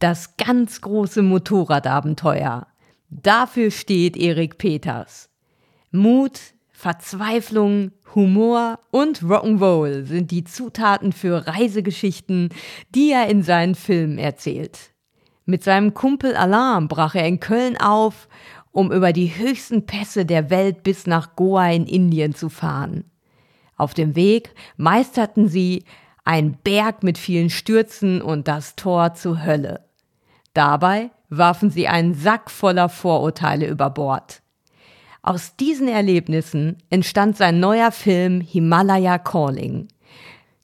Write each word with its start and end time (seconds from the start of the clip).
Das 0.00 0.38
ganz 0.38 0.80
große 0.80 1.20
Motorradabenteuer. 1.20 2.66
Dafür 3.10 3.70
steht 3.70 4.16
Erik 4.16 4.56
Peters. 4.56 5.28
Mut, 5.90 6.40
Verzweiflung, 6.70 7.92
Humor 8.14 8.78
und 8.90 9.20
Rock'n'Roll 9.20 10.04
sind 10.04 10.30
die 10.30 10.44
Zutaten 10.44 11.12
für 11.12 11.46
Reisegeschichten, 11.46 12.48
die 12.94 13.10
er 13.10 13.28
in 13.28 13.42
seinen 13.42 13.74
Filmen 13.74 14.16
erzählt. 14.16 14.94
Mit 15.44 15.62
seinem 15.62 15.92
Kumpel 15.92 16.34
Alarm 16.34 16.88
brach 16.88 17.14
er 17.14 17.26
in 17.26 17.38
Köln 17.38 17.76
auf, 17.76 18.26
um 18.72 18.90
über 18.90 19.12
die 19.12 19.36
höchsten 19.36 19.84
Pässe 19.84 20.24
der 20.24 20.48
Welt 20.48 20.82
bis 20.82 21.06
nach 21.06 21.36
Goa 21.36 21.72
in 21.72 21.84
Indien 21.84 22.34
zu 22.34 22.48
fahren. 22.48 23.04
Auf 23.76 23.92
dem 23.92 24.16
Weg 24.16 24.54
meisterten 24.78 25.46
sie 25.46 25.84
ein 26.24 26.56
Berg 26.64 27.02
mit 27.02 27.18
vielen 27.18 27.50
Stürzen 27.50 28.22
und 28.22 28.48
das 28.48 28.76
Tor 28.76 29.12
zur 29.12 29.44
Hölle. 29.44 29.89
Dabei 30.54 31.10
warfen 31.28 31.70
sie 31.70 31.86
einen 31.86 32.14
Sack 32.14 32.50
voller 32.50 32.88
Vorurteile 32.88 33.66
über 33.66 33.90
Bord. 33.90 34.42
Aus 35.22 35.54
diesen 35.56 35.86
Erlebnissen 35.86 36.78
entstand 36.88 37.36
sein 37.36 37.60
neuer 37.60 37.92
Film 37.92 38.40
Himalaya 38.40 39.18
Calling. 39.18 39.88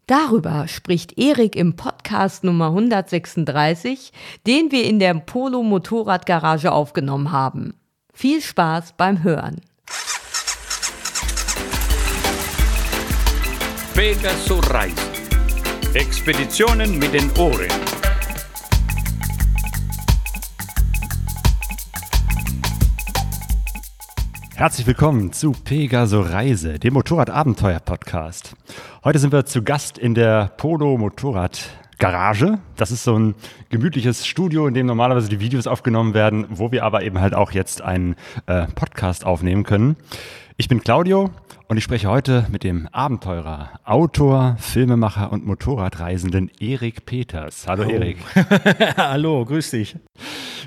Darüber 0.06 0.66
spricht 0.68 1.18
Erik 1.18 1.56
im 1.56 1.76
Podcast 1.76 2.42
Nummer 2.42 2.68
136, 2.68 4.12
den 4.46 4.70
wir 4.70 4.84
in 4.84 4.98
der 4.98 5.14
Polo 5.14 5.62
Motorradgarage 5.62 6.72
aufgenommen 6.72 7.32
haben. 7.32 7.74
Viel 8.12 8.40
Spaß 8.40 8.94
beim 8.96 9.22
Hören. 9.22 9.60
Pegaso 13.94 14.58
Reisen. 14.60 14.96
Expeditionen 15.94 16.98
mit 16.98 17.12
den 17.14 17.30
Ohren. 17.38 17.95
Herzlich 24.56 24.86
willkommen 24.86 25.34
zu 25.34 25.52
Pegaso 25.52 26.22
Reise, 26.22 26.78
dem 26.78 26.94
Motorradabenteuer-Podcast. 26.94 28.56
Heute 29.04 29.18
sind 29.18 29.30
wir 29.30 29.44
zu 29.44 29.62
Gast 29.62 29.98
in 29.98 30.14
der 30.14 30.50
Polo 30.56 30.96
Motorrad 30.96 31.68
Garage. 31.98 32.58
Das 32.74 32.90
ist 32.90 33.04
so 33.04 33.18
ein 33.18 33.34
gemütliches 33.68 34.26
Studio, 34.26 34.66
in 34.66 34.72
dem 34.72 34.86
normalerweise 34.86 35.28
die 35.28 35.40
Videos 35.40 35.66
aufgenommen 35.66 36.14
werden, 36.14 36.46
wo 36.48 36.72
wir 36.72 36.84
aber 36.84 37.02
eben 37.02 37.20
halt 37.20 37.34
auch 37.34 37.50
jetzt 37.52 37.82
einen 37.82 38.16
äh, 38.46 38.64
Podcast 38.74 39.26
aufnehmen 39.26 39.62
können. 39.62 39.96
Ich 40.56 40.68
bin 40.68 40.80
Claudio 40.80 41.28
und 41.68 41.76
ich 41.76 41.84
spreche 41.84 42.08
heute 42.08 42.46
mit 42.50 42.62
dem 42.62 42.88
Abenteurer, 42.92 43.80
Autor, 43.84 44.56
Filmemacher 44.58 45.32
und 45.32 45.44
Motorradreisenden 45.44 46.50
Erik 46.60 47.06
Peters. 47.06 47.66
Hallo 47.66 47.84
oh. 47.86 47.90
Erik. 47.90 48.18
Hallo, 48.96 49.44
grüß 49.44 49.70
dich. 49.70 49.96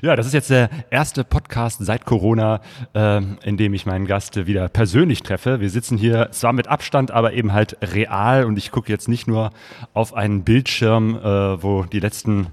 Ja, 0.01 0.15
das 0.15 0.27
ist 0.27 0.33
jetzt 0.33 0.49
der 0.49 0.69
erste 0.89 1.23
Podcast 1.23 1.79
seit 1.85 2.05
Corona, 2.05 2.61
äh, 2.93 3.21
in 3.43 3.57
dem 3.57 3.73
ich 3.73 3.85
meinen 3.85 4.07
Gast 4.07 4.45
wieder 4.45 4.67
persönlich 4.67 5.23
treffe. 5.23 5.61
Wir 5.61 5.69
sitzen 5.69 5.97
hier 5.97 6.31
zwar 6.31 6.53
mit 6.53 6.67
Abstand, 6.67 7.11
aber 7.11 7.33
eben 7.33 7.53
halt 7.53 7.77
real 7.81 8.45
und 8.45 8.57
ich 8.57 8.71
gucke 8.71 8.91
jetzt 8.91 9.07
nicht 9.07 9.27
nur 9.27 9.51
auf 9.93 10.13
einen 10.13 10.43
Bildschirm, 10.43 11.15
äh, 11.15 11.63
wo 11.63 11.83
die 11.83 11.99
letzten 11.99 12.47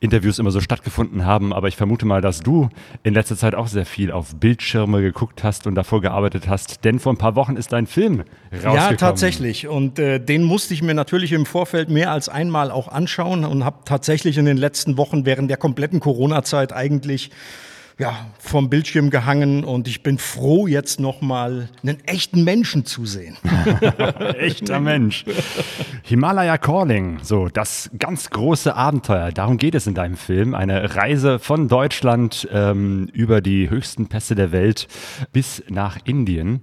Interviews 0.00 0.38
immer 0.38 0.50
so 0.50 0.60
stattgefunden 0.60 1.24
haben, 1.24 1.52
aber 1.52 1.68
ich 1.68 1.76
vermute 1.76 2.06
mal, 2.06 2.20
dass 2.20 2.40
du 2.40 2.68
in 3.02 3.14
letzter 3.14 3.36
Zeit 3.36 3.54
auch 3.54 3.68
sehr 3.68 3.86
viel 3.86 4.10
auf 4.10 4.34
Bildschirme 4.34 5.02
geguckt 5.02 5.44
hast 5.44 5.66
und 5.66 5.74
davor 5.74 6.00
gearbeitet 6.00 6.48
hast, 6.48 6.84
denn 6.84 6.98
vor 6.98 7.12
ein 7.12 7.18
paar 7.18 7.36
Wochen 7.36 7.56
ist 7.56 7.72
dein 7.72 7.86
Film 7.86 8.24
rausgekommen. 8.52 8.76
Ja, 8.76 8.92
tatsächlich 8.94 9.68
und 9.68 9.98
äh, 9.98 10.18
den 10.18 10.42
musste 10.44 10.74
ich 10.74 10.82
mir 10.82 10.94
natürlich 10.94 11.32
im 11.32 11.46
Vorfeld 11.46 11.90
mehr 11.90 12.10
als 12.10 12.28
einmal 12.28 12.70
auch 12.70 12.88
anschauen 12.88 13.44
und 13.44 13.64
habe 13.64 13.78
tatsächlich 13.84 14.38
in 14.38 14.46
den 14.46 14.56
letzten 14.56 14.96
Wochen 14.96 15.26
während 15.26 15.50
der 15.50 15.56
kompletten 15.56 16.00
Corona-Zeit 16.00 16.72
eigentlich 16.72 16.90
eigentlich 16.90 17.30
ja, 18.00 18.16
vom 18.38 18.70
Bildschirm 18.70 19.10
gehangen 19.10 19.62
und 19.62 19.86
ich 19.86 20.02
bin 20.02 20.16
froh, 20.16 20.66
jetzt 20.66 21.00
nochmal 21.00 21.68
einen 21.82 21.98
echten 22.06 22.44
Menschen 22.44 22.86
zu 22.86 23.04
sehen. 23.04 23.36
Echter 24.38 24.80
Mensch. 24.80 25.26
Himalaya 26.02 26.56
Calling, 26.56 27.18
so 27.22 27.48
das 27.48 27.90
ganz 27.98 28.30
große 28.30 28.74
Abenteuer. 28.74 29.32
Darum 29.32 29.58
geht 29.58 29.74
es 29.74 29.86
in 29.86 29.94
deinem 29.94 30.16
Film. 30.16 30.54
Eine 30.54 30.96
Reise 30.96 31.38
von 31.38 31.68
Deutschland 31.68 32.48
ähm, 32.50 33.10
über 33.12 33.42
die 33.42 33.68
höchsten 33.68 34.08
Pässe 34.08 34.34
der 34.34 34.50
Welt 34.50 34.88
bis 35.32 35.62
nach 35.68 35.98
Indien. 36.04 36.62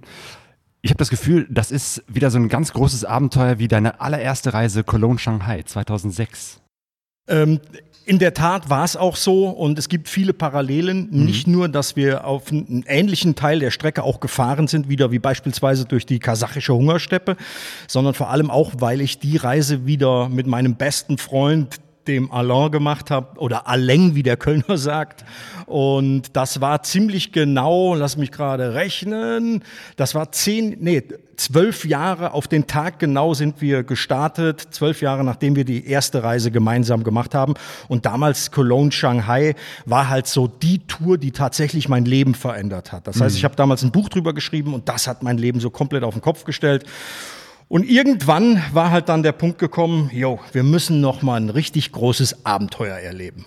Ich 0.82 0.90
habe 0.90 0.98
das 0.98 1.08
Gefühl, 1.08 1.46
das 1.50 1.70
ist 1.70 2.02
wieder 2.08 2.32
so 2.32 2.38
ein 2.38 2.48
ganz 2.48 2.72
großes 2.72 3.04
Abenteuer 3.04 3.60
wie 3.60 3.68
deine 3.68 4.00
allererste 4.00 4.54
Reise 4.54 4.82
Cologne-Shanghai 4.82 5.62
2006. 5.62 6.60
Ähm, 7.28 7.60
in 8.08 8.18
der 8.18 8.32
Tat 8.32 8.70
war 8.70 8.84
es 8.84 8.96
auch 8.96 9.16
so 9.16 9.50
und 9.50 9.78
es 9.78 9.90
gibt 9.90 10.08
viele 10.08 10.32
Parallelen. 10.32 11.08
Mhm. 11.10 11.24
Nicht 11.26 11.46
nur, 11.46 11.68
dass 11.68 11.94
wir 11.94 12.24
auf 12.24 12.50
einen 12.50 12.82
ähnlichen 12.86 13.34
Teil 13.34 13.58
der 13.58 13.70
Strecke 13.70 14.02
auch 14.02 14.18
gefahren 14.18 14.66
sind, 14.66 14.88
wieder 14.88 15.12
wie 15.12 15.18
beispielsweise 15.18 15.84
durch 15.84 16.06
die 16.06 16.18
kasachische 16.18 16.72
Hungersteppe, 16.72 17.36
sondern 17.86 18.14
vor 18.14 18.30
allem 18.30 18.50
auch, 18.50 18.72
weil 18.78 19.02
ich 19.02 19.18
die 19.18 19.36
Reise 19.36 19.84
wieder 19.84 20.30
mit 20.30 20.46
meinem 20.46 20.76
besten 20.76 21.18
Freund, 21.18 21.80
dem 22.08 22.32
Alain 22.32 22.70
gemacht 22.70 23.10
habe 23.10 23.38
oder 23.38 23.68
Aleng, 23.68 24.14
wie 24.14 24.22
der 24.22 24.36
Kölner 24.36 24.76
sagt. 24.76 25.24
Und 25.66 26.34
das 26.36 26.60
war 26.60 26.82
ziemlich 26.82 27.32
genau, 27.32 27.94
lass 27.94 28.16
mich 28.16 28.32
gerade 28.32 28.74
rechnen, 28.74 29.62
das 29.96 30.14
war 30.14 30.32
zehn, 30.32 30.76
nee, 30.80 31.02
zwölf 31.38 31.84
Jahre 31.84 32.32
auf 32.32 32.48
den 32.48 32.66
Tag 32.66 32.98
genau 32.98 33.32
sind 33.32 33.60
wir 33.60 33.84
gestartet, 33.84 34.68
zwölf 34.70 35.00
Jahre 35.00 35.24
nachdem 35.24 35.56
wir 35.56 35.64
die 35.64 35.86
erste 35.86 36.22
Reise 36.22 36.50
gemeinsam 36.50 37.04
gemacht 37.04 37.34
haben. 37.34 37.54
Und 37.86 38.06
damals 38.06 38.50
Cologne, 38.50 38.92
Shanghai 38.92 39.54
war 39.86 40.08
halt 40.08 40.26
so 40.26 40.48
die 40.48 40.80
Tour, 40.80 41.16
die 41.16 41.30
tatsächlich 41.30 41.88
mein 41.88 42.04
Leben 42.04 42.34
verändert 42.34 42.92
hat. 42.92 43.06
Das 43.06 43.20
heißt, 43.20 43.34
mhm. 43.34 43.38
ich 43.38 43.44
habe 43.44 43.56
damals 43.56 43.82
ein 43.82 43.92
Buch 43.92 44.08
drüber 44.08 44.34
geschrieben 44.34 44.74
und 44.74 44.88
das 44.88 45.06
hat 45.06 45.22
mein 45.22 45.38
Leben 45.38 45.60
so 45.60 45.70
komplett 45.70 46.02
auf 46.02 46.14
den 46.14 46.22
Kopf 46.22 46.44
gestellt. 46.44 46.84
Und 47.68 47.88
irgendwann 47.88 48.62
war 48.72 48.90
halt 48.90 49.10
dann 49.10 49.22
der 49.22 49.32
Punkt 49.32 49.58
gekommen, 49.58 50.10
jo, 50.12 50.40
wir 50.52 50.62
müssen 50.62 51.00
noch 51.02 51.20
mal 51.20 51.36
ein 51.36 51.50
richtig 51.50 51.92
großes 51.92 52.46
Abenteuer 52.46 52.96
erleben. 52.96 53.44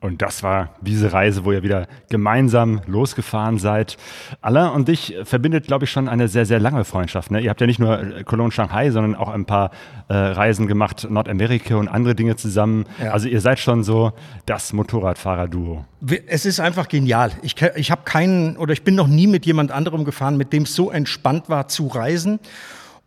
Und 0.00 0.22
das 0.22 0.44
war 0.44 0.76
diese 0.80 1.12
Reise, 1.12 1.44
wo 1.44 1.50
ihr 1.50 1.64
wieder 1.64 1.88
gemeinsam 2.08 2.82
losgefahren 2.86 3.58
seid. 3.58 3.96
Alain 4.40 4.70
und 4.70 4.86
dich 4.86 5.16
verbindet, 5.24 5.66
glaube 5.66 5.86
ich, 5.86 5.90
schon 5.90 6.08
eine 6.08 6.28
sehr, 6.28 6.46
sehr 6.46 6.60
lange 6.60 6.84
Freundschaft. 6.84 7.32
Ne? 7.32 7.40
Ihr 7.40 7.50
habt 7.50 7.60
ja 7.60 7.66
nicht 7.66 7.80
nur 7.80 8.22
Cologne, 8.24 8.52
Shanghai, 8.52 8.92
sondern 8.92 9.16
auch 9.16 9.28
ein 9.28 9.44
paar 9.44 9.72
äh, 10.06 10.14
Reisen 10.14 10.68
gemacht, 10.68 11.08
Nordamerika 11.10 11.74
und 11.74 11.88
andere 11.88 12.14
Dinge 12.14 12.36
zusammen. 12.36 12.84
Ja. 13.02 13.10
Also 13.10 13.26
ihr 13.26 13.40
seid 13.40 13.58
schon 13.58 13.82
so 13.82 14.12
das 14.46 14.72
Motorradfahrer-Duo. 14.72 15.84
Es 16.28 16.46
ist 16.46 16.60
einfach 16.60 16.86
genial. 16.86 17.32
Ich, 17.42 17.56
ich 17.74 17.90
habe 17.90 18.02
keinen 18.04 18.56
oder 18.56 18.72
ich 18.72 18.84
bin 18.84 18.94
noch 18.94 19.08
nie 19.08 19.26
mit 19.26 19.46
jemand 19.46 19.72
anderem 19.72 20.04
gefahren, 20.04 20.36
mit 20.36 20.52
dem 20.52 20.62
es 20.62 20.76
so 20.76 20.92
entspannt 20.92 21.48
war 21.48 21.66
zu 21.66 21.88
reisen. 21.88 22.38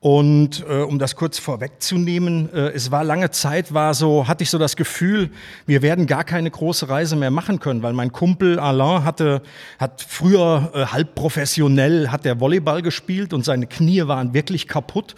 Und 0.01 0.65
äh, 0.67 0.81
um 0.81 0.97
das 0.97 1.15
kurz 1.15 1.37
vorwegzunehmen, 1.37 2.51
äh, 2.51 2.69
es 2.69 2.89
war 2.89 3.03
lange 3.03 3.29
Zeit, 3.29 3.71
war 3.71 3.93
so, 3.93 4.27
hatte 4.27 4.41
ich 4.41 4.49
so 4.49 4.57
das 4.57 4.75
Gefühl, 4.75 5.29
wir 5.67 5.83
werden 5.83 6.07
gar 6.07 6.23
keine 6.23 6.49
große 6.49 6.89
Reise 6.89 7.15
mehr 7.15 7.29
machen 7.29 7.59
können, 7.59 7.83
weil 7.83 7.93
mein 7.93 8.11
Kumpel 8.11 8.59
Alain 8.59 9.03
hatte, 9.03 9.43
hat 9.77 10.01
früher 10.01 10.71
äh, 10.73 10.85
halb 10.87 11.13
professionell, 11.13 12.09
hat 12.09 12.25
der 12.25 12.39
Volleyball 12.39 12.81
gespielt 12.81 13.31
und 13.31 13.45
seine 13.45 13.67
Knie 13.67 14.07
waren 14.07 14.33
wirklich 14.33 14.67
kaputt. 14.67 15.13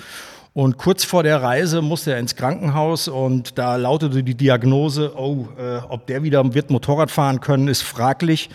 Und 0.55 0.77
kurz 0.77 1.03
vor 1.03 1.23
der 1.23 1.41
Reise 1.41 1.81
musste 1.81 2.11
er 2.11 2.19
ins 2.19 2.35
Krankenhaus 2.35 3.07
und 3.07 3.57
da 3.57 3.75
lautete 3.75 4.23
die 4.23 4.35
Diagnose, 4.35 5.13
oh, 5.17 5.47
äh, 5.57 5.77
ob 5.89 6.05
der 6.05 6.21
wieder 6.21 6.53
wird 6.53 6.69
Motorrad 6.69 7.09
fahren 7.09 7.41
können, 7.41 7.67
ist 7.67 7.81
fraglich. 7.81 8.51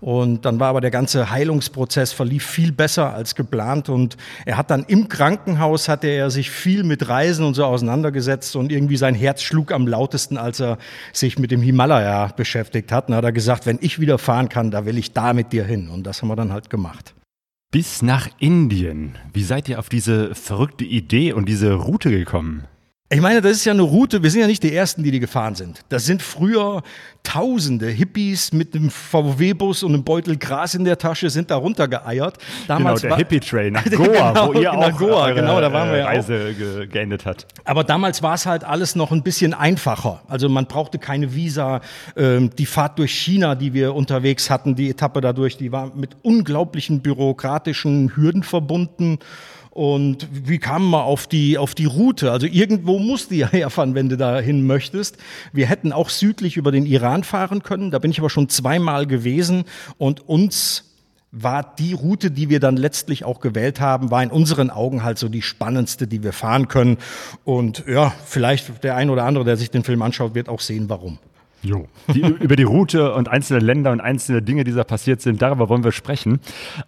Und 0.00 0.46
dann 0.46 0.58
war 0.58 0.68
aber 0.68 0.80
der 0.80 0.90
ganze 0.90 1.30
Heilungsprozess 1.30 2.14
verlief 2.14 2.46
viel 2.46 2.72
besser 2.72 3.12
als 3.12 3.34
geplant. 3.34 3.90
Und 3.90 4.16
er 4.46 4.56
hat 4.56 4.70
dann 4.70 4.84
im 4.84 5.08
Krankenhaus 5.08 5.90
hatte 5.90 6.06
er 6.06 6.30
sich 6.30 6.50
viel 6.50 6.84
mit 6.84 7.06
Reisen 7.10 7.44
und 7.44 7.52
so 7.52 7.66
auseinandergesetzt 7.66 8.56
und 8.56 8.72
irgendwie 8.72 8.96
sein 8.96 9.14
Herz 9.14 9.42
schlug 9.42 9.72
am 9.72 9.86
lautesten, 9.86 10.38
als 10.38 10.58
er 10.58 10.78
sich 11.12 11.38
mit 11.38 11.50
dem 11.50 11.60
Himalaya 11.60 12.28
beschäftigt 12.34 12.90
hat. 12.90 13.08
Und 13.08 13.14
hat 13.14 13.24
er 13.24 13.32
gesagt, 13.32 13.66
wenn 13.66 13.78
ich 13.82 14.00
wieder 14.00 14.16
fahren 14.16 14.48
kann, 14.48 14.70
da 14.70 14.86
will 14.86 14.96
ich 14.96 15.12
da 15.12 15.34
mit 15.34 15.52
dir 15.52 15.64
hin. 15.64 15.90
Und 15.90 16.06
das 16.06 16.22
haben 16.22 16.28
wir 16.28 16.36
dann 16.36 16.50
halt 16.50 16.70
gemacht 16.70 17.12
bis 17.72 18.02
nach 18.02 18.28
Indien. 18.38 19.16
Wie 19.32 19.42
seid 19.42 19.66
ihr 19.66 19.78
auf 19.78 19.88
diese 19.88 20.34
verrückte 20.34 20.84
Idee 20.84 21.32
und 21.32 21.48
diese 21.48 21.72
Route 21.72 22.10
gekommen? 22.10 22.68
Ich 23.12 23.20
meine, 23.20 23.42
das 23.42 23.52
ist 23.52 23.66
ja 23.66 23.74
eine 23.74 23.82
Route, 23.82 24.22
wir 24.22 24.30
sind 24.30 24.40
ja 24.40 24.46
nicht 24.46 24.62
die 24.62 24.74
Ersten, 24.74 25.02
die 25.02 25.10
die 25.10 25.20
gefahren 25.20 25.54
sind. 25.54 25.80
Das 25.90 26.06
sind 26.06 26.22
früher 26.22 26.82
tausende 27.22 27.88
Hippies 27.88 28.54
mit 28.54 28.74
einem 28.74 28.90
VW-Bus 28.90 29.82
und 29.82 29.92
einem 29.92 30.02
Beutel 30.02 30.38
Gras 30.38 30.74
in 30.74 30.84
der 30.84 30.96
Tasche 30.96 31.28
sind 31.28 31.50
da 31.50 31.56
runtergeeiert. 31.56 32.38
Damals 32.68 33.02
genau, 33.02 33.14
der 33.14 33.18
Hippie-Train 33.18 33.74
nach 33.74 33.84
Goa, 33.90 34.32
genau, 34.32 34.48
wo 34.48 34.52
ihr 34.54 34.72
auch 34.72 34.96
Goa, 34.96 35.26
eure, 35.26 35.34
genau, 35.34 35.60
da 35.60 35.70
waren 35.70 35.90
wir 35.90 35.98
ja 35.98 36.06
Reise 36.06 36.54
ge 36.54 36.86
geendet 36.86 37.26
hat. 37.26 37.46
Aber 37.64 37.84
damals 37.84 38.22
war 38.22 38.32
es 38.32 38.46
halt 38.46 38.64
alles 38.64 38.96
noch 38.96 39.12
ein 39.12 39.22
bisschen 39.22 39.52
einfacher. 39.52 40.22
Also 40.26 40.48
man 40.48 40.64
brauchte 40.64 40.98
keine 40.98 41.34
Visa. 41.34 41.82
Ähm, 42.16 42.48
die 42.56 42.66
Fahrt 42.66 42.98
durch 42.98 43.12
China, 43.12 43.56
die 43.56 43.74
wir 43.74 43.94
unterwegs 43.94 44.48
hatten, 44.48 44.74
die 44.74 44.88
Etappe 44.88 45.20
dadurch, 45.20 45.58
die 45.58 45.70
war 45.70 45.94
mit 45.94 46.16
unglaublichen 46.22 47.02
bürokratischen 47.02 48.16
Hürden 48.16 48.42
verbunden. 48.42 49.18
Und 49.72 50.28
wie 50.30 50.58
kam 50.58 50.90
man 50.90 51.00
auf 51.00 51.26
die, 51.26 51.56
auf 51.56 51.74
die 51.74 51.86
Route? 51.86 52.30
Also 52.30 52.46
irgendwo 52.46 52.98
musst 52.98 53.30
du 53.30 53.36
ja 53.36 53.48
herfahren, 53.50 53.94
wenn 53.94 54.10
du 54.10 54.18
dahin 54.18 54.66
möchtest. 54.66 55.16
Wir 55.54 55.66
hätten 55.66 55.92
auch 55.92 56.10
südlich 56.10 56.58
über 56.58 56.72
den 56.72 56.84
Iran 56.84 57.24
fahren 57.24 57.62
können. 57.62 57.90
Da 57.90 57.98
bin 57.98 58.10
ich 58.10 58.18
aber 58.18 58.28
schon 58.28 58.50
zweimal 58.50 59.06
gewesen 59.06 59.64
und 59.96 60.28
uns 60.28 60.84
war 61.34 61.74
die 61.78 61.94
Route, 61.94 62.30
die 62.30 62.50
wir 62.50 62.60
dann 62.60 62.76
letztlich 62.76 63.24
auch 63.24 63.40
gewählt 63.40 63.80
haben, 63.80 64.10
war 64.10 64.22
in 64.22 64.30
unseren 64.30 64.68
Augen 64.68 65.02
halt 65.02 65.16
so 65.16 65.30
die 65.30 65.40
spannendste, 65.40 66.06
die 66.06 66.22
wir 66.22 66.34
fahren 66.34 66.68
können. 66.68 66.98
Und 67.44 67.84
ja, 67.88 68.12
vielleicht 68.26 68.84
der 68.84 68.96
ein 68.96 69.08
oder 69.08 69.24
andere, 69.24 69.44
der 69.44 69.56
sich 69.56 69.70
den 69.70 69.84
Film 69.84 70.02
anschaut, 70.02 70.34
wird 70.34 70.50
auch 70.50 70.60
sehen, 70.60 70.90
warum. 70.90 71.18
Jo. 71.62 71.88
Die, 72.12 72.20
über 72.20 72.56
die 72.56 72.64
Route 72.64 73.14
und 73.14 73.28
einzelne 73.28 73.60
Länder 73.60 73.92
und 73.92 74.02
einzelne 74.02 74.42
Dinge, 74.42 74.64
die 74.64 74.72
da 74.72 74.84
passiert 74.84 75.22
sind, 75.22 75.40
darüber 75.40 75.70
wollen 75.70 75.84
wir 75.84 75.92
sprechen. 75.92 76.40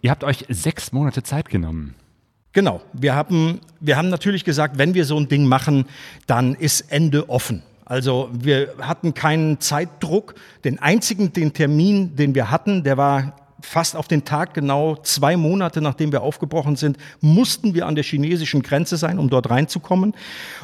Ihr 0.03 0.11
habt 0.11 0.25
euch 0.25 0.45
sechs 0.51 0.93
Monate 0.93 1.23
Zeit 1.23 1.49
genommen. 1.49 1.95
Genau. 2.55 2.81
Wir 2.93 3.15
haben, 3.15 3.61
wir 3.81 3.97
haben 3.97 4.09
natürlich 4.09 4.45
gesagt, 4.45 4.79
wenn 4.79 4.95
wir 4.95 5.05
so 5.05 5.19
ein 5.19 5.29
Ding 5.29 5.45
machen, 5.45 5.87
dann 6.27 6.55
ist 6.55 6.93
Ende 6.93 7.29
offen. 7.29 7.63
Also 7.85 8.31
wir 8.33 8.75
hatten 8.81 9.13
keinen 9.13 9.61
Zeitdruck. 9.61 10.37
Den 10.65 10.79
einzigen, 10.79 11.33
den 11.33 11.53
Termin, 11.53 12.17
den 12.17 12.35
wir 12.35 12.51
hatten, 12.51 12.85
der 12.85 12.97
war 12.97 13.35
fast 13.61 13.97
auf 13.97 14.09
den 14.09 14.25
Tag 14.25 14.55
genau 14.55 14.97
zwei 14.97 15.37
Monate 15.37 15.81
nachdem 15.81 16.13
wir 16.13 16.23
aufgebrochen 16.23 16.77
sind, 16.77 16.99
mussten 17.21 17.75
wir 17.75 17.87
an 17.87 17.95
der 17.95 18.05
chinesischen 18.05 18.63
Grenze 18.63 18.99
sein, 18.99 19.19
um 19.19 19.31
dort 19.31 19.51
reinzukommen. 19.51 20.15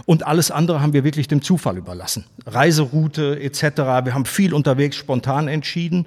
Und 0.07 0.27
alles 0.27 0.51
andere 0.51 0.81
haben 0.81 0.93
wir 0.93 1.03
wirklich 1.03 1.27
dem 1.27 1.43
Zufall 1.43 1.77
überlassen. 1.77 2.25
Reiseroute 2.47 3.41
etc. 3.41 3.63
Wir 4.05 4.15
haben 4.15 4.27
viel 4.27 4.55
unterwegs 4.55 4.97
spontan 4.97 5.49
entschieden. 5.49 6.07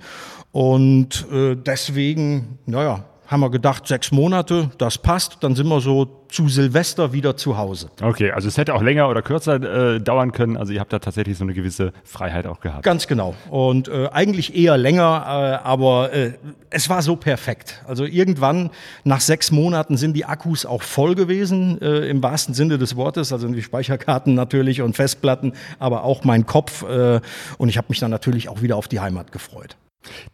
Und 0.51 1.25
äh, 1.31 1.55
deswegen, 1.55 2.59
naja, 2.67 3.03
haben 3.27 3.39
wir 3.39 3.49
gedacht, 3.49 3.87
sechs 3.87 4.11
Monate, 4.11 4.69
das 4.77 4.97
passt, 4.97 5.37
dann 5.41 5.55
sind 5.55 5.67
wir 5.67 5.79
so 5.79 6.23
zu 6.33 6.49
Silvester 6.49 7.13
wieder 7.13 7.37
zu 7.37 7.57
Hause. 7.57 7.89
Okay, 8.01 8.31
also 8.31 8.47
es 8.47 8.57
hätte 8.57 8.73
auch 8.73 8.81
länger 8.81 9.07
oder 9.07 9.21
kürzer 9.21 9.95
äh, 9.95 9.99
dauern 9.99 10.31
können. 10.31 10.57
Also 10.57 10.73
ihr 10.73 10.79
habt 10.79 10.91
da 10.91 10.99
tatsächlich 10.99 11.37
so 11.37 11.43
eine 11.43 11.53
gewisse 11.53 11.93
Freiheit 12.03 12.47
auch 12.47 12.59
gehabt. 12.59 12.83
Ganz 12.83 13.07
genau. 13.07 13.35
Und 13.49 13.87
äh, 13.87 14.09
eigentlich 14.11 14.55
eher 14.55 14.77
länger, 14.77 15.59
äh, 15.63 15.65
aber 15.67 16.11
äh, 16.11 16.33
es 16.71 16.89
war 16.89 17.01
so 17.03 17.15
perfekt. 17.15 17.83
Also 17.87 18.05
irgendwann 18.05 18.71
nach 19.03 19.21
sechs 19.21 19.51
Monaten 19.51 19.95
sind 19.95 20.13
die 20.13 20.25
Akkus 20.25 20.65
auch 20.65 20.81
voll 20.81 21.13
gewesen, 21.13 21.79
äh, 21.81 22.07
im 22.07 22.23
wahrsten 22.23 22.55
Sinne 22.55 22.79
des 22.79 22.95
Wortes. 22.95 23.31
Also 23.31 23.47
die 23.47 23.61
Speicherkarten 23.61 24.33
natürlich 24.33 24.81
und 24.81 24.95
Festplatten, 24.95 25.53
aber 25.77 26.03
auch 26.03 26.23
mein 26.23 26.45
Kopf. 26.47 26.83
Äh, 26.83 27.21
und 27.59 27.69
ich 27.69 27.77
habe 27.77 27.87
mich 27.89 27.99
dann 27.99 28.11
natürlich 28.11 28.49
auch 28.49 28.61
wieder 28.63 28.75
auf 28.75 28.87
die 28.87 28.99
Heimat 28.99 29.31
gefreut. 29.31 29.77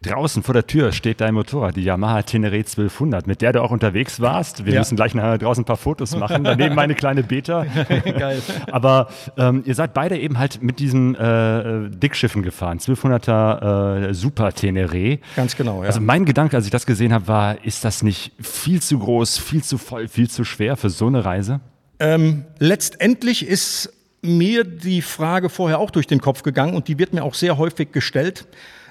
Draußen 0.02 0.42
vor 0.42 0.54
der 0.54 0.66
Tür 0.66 0.92
steht 0.92 1.20
dein 1.20 1.34
Motorrad, 1.34 1.76
die 1.76 1.82
Yamaha 1.82 2.22
Tenere 2.22 2.56
1200, 2.56 3.26
mit 3.26 3.42
der 3.42 3.52
du 3.52 3.62
auch 3.62 3.70
unterwegs 3.70 4.20
warst. 4.20 4.64
Wir 4.64 4.74
ja. 4.74 4.80
müssen 4.80 4.96
gleich 4.96 5.14
nachher 5.14 5.38
draußen 5.38 5.62
ein 5.62 5.64
paar 5.64 5.76
Fotos 5.76 6.16
machen. 6.16 6.44
Daneben 6.44 6.74
meine 6.74 6.94
kleine 6.94 7.22
Beta. 7.22 7.64
Geil. 8.18 8.42
Aber 8.70 9.08
ähm, 9.36 9.62
ihr 9.66 9.74
seid 9.74 9.94
beide 9.94 10.18
eben 10.18 10.38
halt 10.38 10.62
mit 10.62 10.78
diesen 10.78 11.14
äh, 11.14 11.88
Dickschiffen 11.90 12.42
gefahren, 12.42 12.78
1200er 12.78 14.08
äh, 14.08 14.14
Super 14.14 14.52
Tenere. 14.52 15.18
Ganz 15.36 15.56
genau, 15.56 15.82
ja. 15.82 15.88
Also 15.88 16.00
mein 16.00 16.24
Gedanke, 16.24 16.56
als 16.56 16.64
ich 16.64 16.70
das 16.70 16.86
gesehen 16.86 17.12
habe, 17.12 17.28
war, 17.28 17.64
ist 17.64 17.84
das 17.84 18.02
nicht 18.02 18.32
viel 18.40 18.80
zu 18.82 18.98
groß, 18.98 19.38
viel 19.38 19.62
zu 19.62 19.78
voll, 19.78 20.08
viel 20.08 20.28
zu 20.28 20.44
schwer 20.44 20.76
für 20.76 20.90
so 20.90 21.06
eine 21.06 21.24
Reise? 21.24 21.60
Ähm, 21.98 22.44
letztendlich 22.58 23.46
ist 23.46 23.92
mir 24.22 24.64
die 24.64 25.02
Frage 25.02 25.48
vorher 25.48 25.78
auch 25.78 25.90
durch 25.90 26.06
den 26.06 26.20
Kopf 26.20 26.42
gegangen 26.42 26.74
und 26.74 26.88
die 26.88 26.98
wird 26.98 27.12
mir 27.12 27.24
auch 27.24 27.34
sehr 27.34 27.58
häufig 27.58 27.92
gestellt. 27.92 28.46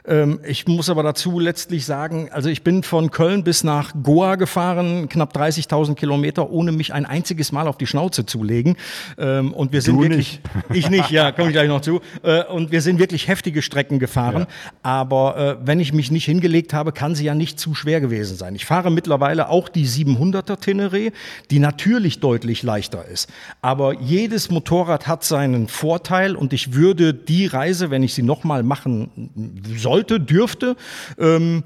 Ähm, 0.08 0.40
ich 0.44 0.68
muss 0.68 0.90
aber 0.90 1.04
dazu 1.04 1.40
letztlich 1.40 1.86
sagen, 1.86 2.30
also 2.32 2.50
ich 2.50 2.64
bin 2.64 2.84
von 2.84 3.12
Köln 3.12 3.44
bis 3.44 3.64
nach 3.64 3.94
Goa 4.02 4.36
gefahren, 4.36 5.10
knapp 5.10 5.36
30.000 5.36 5.96
Kilometer, 5.96 6.50
ohne 6.50 6.72
mich 6.72 6.94
ein 6.94 7.06
einziges 7.06 7.52
Mal 7.52 7.68
auf 7.68 7.78
die 7.78 7.88
Schnauze 7.88 8.26
zu 8.26 8.44
legen. 8.44 8.76
Ähm, 9.18 9.54
und 9.54 9.72
wir 9.72 9.82
sind 9.82 9.98
du 9.98 10.04
wirklich, 10.04 10.42
nicht. 10.70 10.70
ich 10.74 10.90
nicht, 10.90 11.10
ja, 11.12 11.32
komme 11.32 11.50
ich 11.50 11.54
gleich 11.54 11.68
noch 11.68 11.82
zu. 11.82 12.02
Äh, 12.24 12.44
und 12.46 12.72
wir 12.72 12.82
sind 12.82 13.00
wirklich 13.00 13.28
heftige 13.28 13.62
Strecken 13.62 14.00
gefahren. 14.00 14.42
Ja. 14.42 14.72
Aber 14.84 15.38
äh, 15.38 15.68
wenn 15.68 15.80
ich 15.80 15.94
mich 15.94 16.12
nicht 16.12 16.26
hingelegt 16.26 16.74
habe, 16.74 16.92
kann 16.92 17.16
sie 17.16 17.26
ja 17.26 17.36
nicht 17.36 17.60
zu 17.60 17.76
schwer 17.76 18.02
gewesen 18.02 18.38
sein. 18.38 18.56
Ich 18.56 18.66
fahre 18.66 18.92
mittlerweile 18.92 19.50
auch 19.50 19.70
die 19.70 19.88
700er 19.88 20.60
Teneré, 20.60 21.12
die 21.52 21.60
natürlich 21.60 22.20
deutlich 22.20 22.64
leichter 22.64 23.06
ist. 23.06 23.30
Aber 23.62 24.00
jedes 24.00 24.50
Motorrad 24.50 25.08
hat 25.08 25.24
seinen 25.24 25.68
Vorteil 25.68 26.36
und 26.36 26.54
ich 26.54 26.74
würde 26.74 27.14
die 27.14 27.46
Reise, 27.46 27.92
wenn 27.92 28.04
ich 28.04 28.14
sie 28.14 28.24
nochmal 28.24 28.64
machen 28.64 29.60
soll, 29.76 29.89
sollte, 29.90 30.20
dürfte. 30.20 30.76
Ähm, 31.18 31.64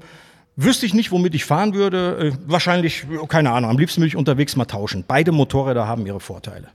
Wüsste 0.56 0.86
ich 0.86 0.94
nicht, 0.94 1.10
womit 1.10 1.34
ich 1.34 1.44
fahren 1.44 1.74
würde. 1.74 2.32
Äh, 2.32 2.32
wahrscheinlich, 2.46 3.06
keine 3.28 3.50
Ahnung, 3.50 3.70
am 3.70 3.78
liebsten 3.78 4.00
würde 4.00 4.08
ich 4.08 4.16
unterwegs 4.16 4.54
mal 4.54 4.66
tauschen. 4.66 5.04
Beide 5.06 5.32
Motorräder 5.32 5.88
haben 5.88 6.06
ihre 6.06 6.20
Vorteile. 6.20 6.68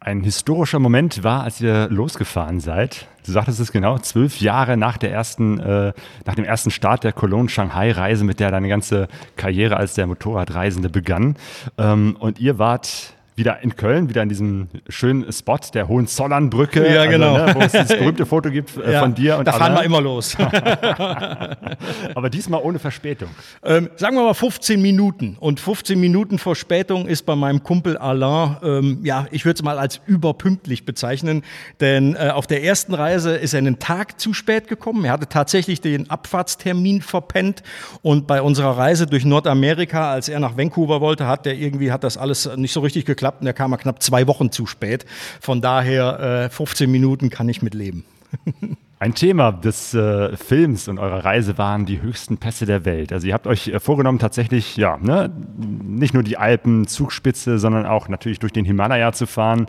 Ein 0.00 0.22
historischer 0.22 0.80
Moment 0.80 1.22
war, 1.22 1.44
als 1.44 1.60
ihr 1.60 1.88
losgefahren 1.90 2.60
seid. 2.60 3.06
Du 3.24 3.32
sagtest 3.32 3.60
es 3.60 3.72
genau, 3.72 3.98
zwölf 3.98 4.40
Jahre 4.40 4.76
nach 4.76 4.98
der 4.98 5.12
ersten, 5.12 5.60
äh, 5.60 5.92
nach 6.26 6.34
dem 6.34 6.44
ersten 6.44 6.70
Start 6.70 7.04
der 7.04 7.12
Cologne-Shanghai-Reise, 7.12 8.24
mit 8.24 8.40
der 8.40 8.50
deine 8.50 8.68
ganze 8.68 9.08
Karriere 9.36 9.76
als 9.76 9.94
der 9.94 10.06
Motorradreisende 10.06 10.90
begann. 10.90 11.36
Ähm, 11.78 12.16
und 12.18 12.40
ihr 12.40 12.58
wart 12.58 13.14
wieder 13.36 13.60
in 13.62 13.74
Köln, 13.74 14.08
wieder 14.08 14.22
in 14.22 14.28
diesem 14.28 14.68
schönen 14.88 15.32
Spot 15.32 15.58
der 15.72 15.88
Hohenzollernbrücke, 15.88 16.92
ja, 16.92 17.06
genau. 17.06 17.34
Also, 17.34 17.46
ne, 17.46 17.54
wo 17.54 17.60
es 17.60 17.72
dieses 17.72 17.88
berühmte 17.98 18.26
Foto 18.26 18.50
gibt 18.50 18.76
äh, 18.76 18.92
ja, 18.92 19.00
von 19.00 19.14
dir 19.14 19.38
und 19.38 19.48
Da 19.48 19.52
fahren 19.52 19.74
wir 19.74 19.82
immer 19.82 20.00
los. 20.00 20.36
Aber 22.14 22.30
diesmal 22.30 22.62
ohne 22.62 22.78
Verspätung. 22.78 23.28
Ähm, 23.64 23.90
sagen 23.96 24.16
wir 24.16 24.22
mal 24.22 24.34
15 24.34 24.80
Minuten. 24.80 25.36
Und 25.40 25.58
15 25.58 25.98
Minuten 25.98 26.38
Verspätung 26.38 27.08
ist 27.08 27.26
bei 27.26 27.34
meinem 27.34 27.62
Kumpel 27.64 27.98
Alain, 27.98 28.56
ähm, 28.62 29.00
ja, 29.02 29.26
ich 29.32 29.44
würde 29.44 29.56
es 29.56 29.62
mal 29.64 29.78
als 29.78 30.00
überpünktlich 30.06 30.84
bezeichnen. 30.84 31.42
Denn 31.80 32.14
äh, 32.14 32.30
auf 32.30 32.46
der 32.46 32.62
ersten 32.62 32.94
Reise 32.94 33.34
ist 33.34 33.52
er 33.52 33.58
einen 33.58 33.80
Tag 33.80 34.20
zu 34.20 34.32
spät 34.32 34.68
gekommen. 34.68 35.04
Er 35.04 35.12
hatte 35.12 35.28
tatsächlich 35.28 35.80
den 35.80 36.08
Abfahrtstermin 36.08 37.02
verpennt. 37.02 37.64
Und 38.02 38.28
bei 38.28 38.40
unserer 38.40 38.78
Reise 38.78 39.06
durch 39.06 39.24
Nordamerika, 39.24 40.12
als 40.12 40.28
er 40.28 40.38
nach 40.38 40.56
Vancouver 40.56 41.00
wollte, 41.00 41.26
hat 41.26 41.46
der 41.46 41.56
irgendwie, 41.56 41.90
hat 41.90 42.04
das 42.04 42.16
alles 42.16 42.48
nicht 42.56 42.72
so 42.72 42.78
richtig 42.78 43.04
geklappt 43.04 43.23
geklappt 43.24 43.40
und 43.40 43.46
er 43.46 43.54
kam 43.54 43.70
mal 43.70 43.76
knapp 43.78 44.02
zwei 44.02 44.26
Wochen 44.26 44.50
zu 44.50 44.66
spät. 44.66 45.06
Von 45.40 45.60
daher 45.60 46.44
äh, 46.44 46.50
15 46.50 46.90
Minuten 46.90 47.30
kann 47.30 47.48
ich 47.48 47.62
mit 47.62 47.74
leben. 47.74 48.04
Ein 48.98 49.14
Thema 49.14 49.52
des 49.52 49.92
äh, 49.92 50.36
Films 50.36 50.88
und 50.88 50.98
eurer 50.98 51.24
Reise 51.24 51.58
waren 51.58 51.84
die 51.84 52.00
höchsten 52.00 52.38
Pässe 52.38 52.64
der 52.64 52.84
Welt. 52.84 53.12
Also 53.12 53.26
ihr 53.26 53.34
habt 53.34 53.46
euch 53.46 53.68
äh, 53.68 53.80
vorgenommen, 53.80 54.18
tatsächlich, 54.18 54.76
ja, 54.76 54.98
ne, 54.98 55.30
nicht 55.58 56.14
nur 56.14 56.22
die 56.22 56.36
Alpen, 56.38 56.86
Zugspitze, 56.86 57.58
sondern 57.58 57.86
auch 57.86 58.08
natürlich 58.08 58.38
durch 58.38 58.52
den 58.52 58.64
Himalaya 58.64 59.12
zu 59.12 59.26
fahren. 59.26 59.66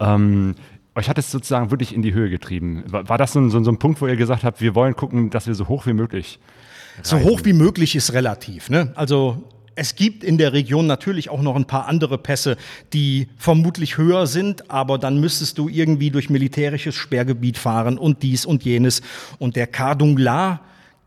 Ähm, 0.00 0.54
euch 0.94 1.08
hat 1.08 1.18
es 1.18 1.30
sozusagen 1.30 1.70
wirklich 1.70 1.94
in 1.94 2.02
die 2.02 2.12
Höhe 2.12 2.30
getrieben. 2.30 2.84
War, 2.88 3.08
war 3.08 3.18
das 3.18 3.32
so 3.32 3.40
ein, 3.40 3.50
so, 3.50 3.62
so 3.62 3.70
ein, 3.70 3.78
Punkt, 3.78 4.00
wo 4.00 4.06
ihr 4.06 4.16
gesagt 4.16 4.44
habt, 4.44 4.60
wir 4.60 4.74
wollen 4.74 4.96
gucken, 4.96 5.30
dass 5.30 5.46
wir 5.46 5.54
so 5.54 5.68
hoch 5.68 5.86
wie 5.86 5.92
möglich. 5.92 6.38
So 7.02 7.20
hoch 7.20 7.40
wie 7.44 7.52
möglich 7.52 7.96
ist 7.96 8.12
relativ. 8.12 8.70
Ne? 8.70 8.92
Also 8.94 9.42
es 9.76 9.94
gibt 9.96 10.22
in 10.24 10.38
der 10.38 10.52
Region 10.52 10.86
natürlich 10.86 11.30
auch 11.30 11.42
noch 11.42 11.56
ein 11.56 11.66
paar 11.66 11.86
andere 11.86 12.18
Pässe, 12.18 12.56
die 12.92 13.28
vermutlich 13.36 13.98
höher 13.98 14.26
sind, 14.26 14.70
aber 14.70 14.98
dann 14.98 15.20
müsstest 15.20 15.58
du 15.58 15.68
irgendwie 15.68 16.10
durch 16.10 16.30
militärisches 16.30 16.94
Sperrgebiet 16.94 17.58
fahren 17.58 17.98
und 17.98 18.22
dies 18.22 18.46
und 18.46 18.64
jenes. 18.64 19.02
Und 19.38 19.56
der 19.56 19.66
Kardungla, 19.66 20.60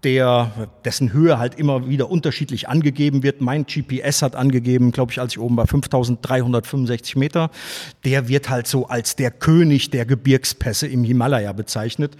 der, 0.04 0.70
dessen 0.86 1.12
Höhe 1.12 1.40
halt 1.40 1.56
immer 1.56 1.90
wieder 1.90 2.12
unterschiedlich 2.12 2.70
angegeben 2.70 3.24
wird. 3.24 3.42
Mein 3.42 3.66
GPS 3.66 4.22
hat 4.22 4.36
angegeben, 4.36 4.92
glaube 4.92 5.12
ich, 5.12 5.20
als 5.20 5.34
ich 5.34 5.40
oben 5.40 5.56
bei 5.56 5.66
5365 5.66 7.16
Meter. 7.16 7.50
Der 8.06 8.28
wird 8.28 8.50
halt 8.50 8.68
so 8.68 8.88
als 8.88 9.16
der 9.16 9.32
König 9.32 9.90
der 9.90 10.06
Gebirgspässe 10.06 10.88
im 10.88 11.04
Himalaya 11.04 11.52
bezeichnet. 11.52 12.16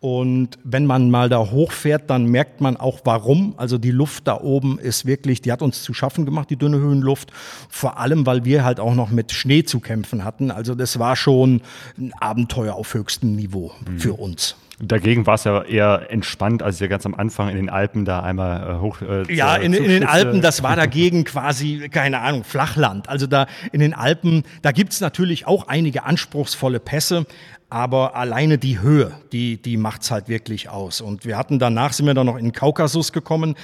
Und 0.00 0.58
wenn 0.64 0.86
man 0.86 1.10
mal 1.10 1.28
da 1.28 1.50
hochfährt, 1.50 2.08
dann 2.08 2.24
merkt 2.24 2.62
man 2.62 2.78
auch 2.78 3.00
warum. 3.04 3.52
Also 3.58 3.76
die 3.76 3.90
Luft 3.90 4.26
da 4.26 4.40
oben 4.40 4.78
ist 4.78 5.04
wirklich, 5.04 5.42
die 5.42 5.52
hat 5.52 5.60
uns 5.60 5.82
zu 5.82 5.92
schaffen 5.92 6.24
gemacht, 6.24 6.48
die 6.48 6.56
dünne 6.56 6.78
Höhenluft. 6.78 7.30
Vor 7.68 7.98
allem, 7.98 8.24
weil 8.24 8.46
wir 8.46 8.64
halt 8.64 8.80
auch 8.80 8.94
noch 8.94 9.10
mit 9.10 9.30
Schnee 9.32 9.62
zu 9.62 9.78
kämpfen 9.78 10.24
hatten. 10.24 10.50
Also 10.50 10.74
das 10.74 10.98
war 10.98 11.16
schon 11.16 11.60
ein 11.98 12.14
Abenteuer 12.18 12.74
auf 12.74 12.94
höchstem 12.94 13.36
Niveau 13.36 13.72
mhm. 13.86 13.98
für 13.98 14.14
uns. 14.14 14.56
Dagegen 14.82 15.26
war 15.26 15.34
es 15.34 15.44
ja 15.44 15.62
eher 15.62 16.06
entspannt, 16.10 16.62
als 16.62 16.80
ihr 16.80 16.88
ganz 16.88 17.04
am 17.04 17.14
Anfang 17.14 17.50
in 17.50 17.56
den 17.56 17.68
Alpen 17.68 18.06
da 18.06 18.20
einmal 18.22 18.76
äh, 18.76 18.80
hoch. 18.80 19.02
Äh, 19.02 19.30
ja, 19.32 19.56
in, 19.56 19.74
in, 19.74 19.84
den 19.84 20.04
Alpen, 20.04 20.40
das 20.40 20.62
war 20.62 20.74
dagegen 20.76 21.24
quasi, 21.24 21.90
keine 21.90 22.20
Ahnung, 22.20 22.44
Flachland. 22.44 23.06
Also 23.08 23.26
da 23.26 23.46
in 23.72 23.80
den 23.80 23.92
Alpen, 23.92 24.42
da 24.62 24.72
gibt's 24.72 25.02
natürlich 25.02 25.46
auch 25.46 25.68
einige 25.68 26.04
anspruchsvolle 26.04 26.80
Pässe, 26.80 27.26
aber 27.68 28.16
alleine 28.16 28.56
die 28.56 28.80
Höhe, 28.80 29.12
die, 29.32 29.60
die 29.60 29.76
macht's 29.76 30.10
halt 30.10 30.28
wirklich 30.28 30.70
aus. 30.70 31.02
Und 31.02 31.26
wir 31.26 31.36
hatten 31.36 31.58
danach, 31.58 31.92
sind 31.92 32.06
wir 32.06 32.14
dann 32.14 32.26
noch 32.26 32.38
in 32.38 32.46
den 32.46 32.52
Kaukasus 32.52 33.12
gekommen. 33.12 33.56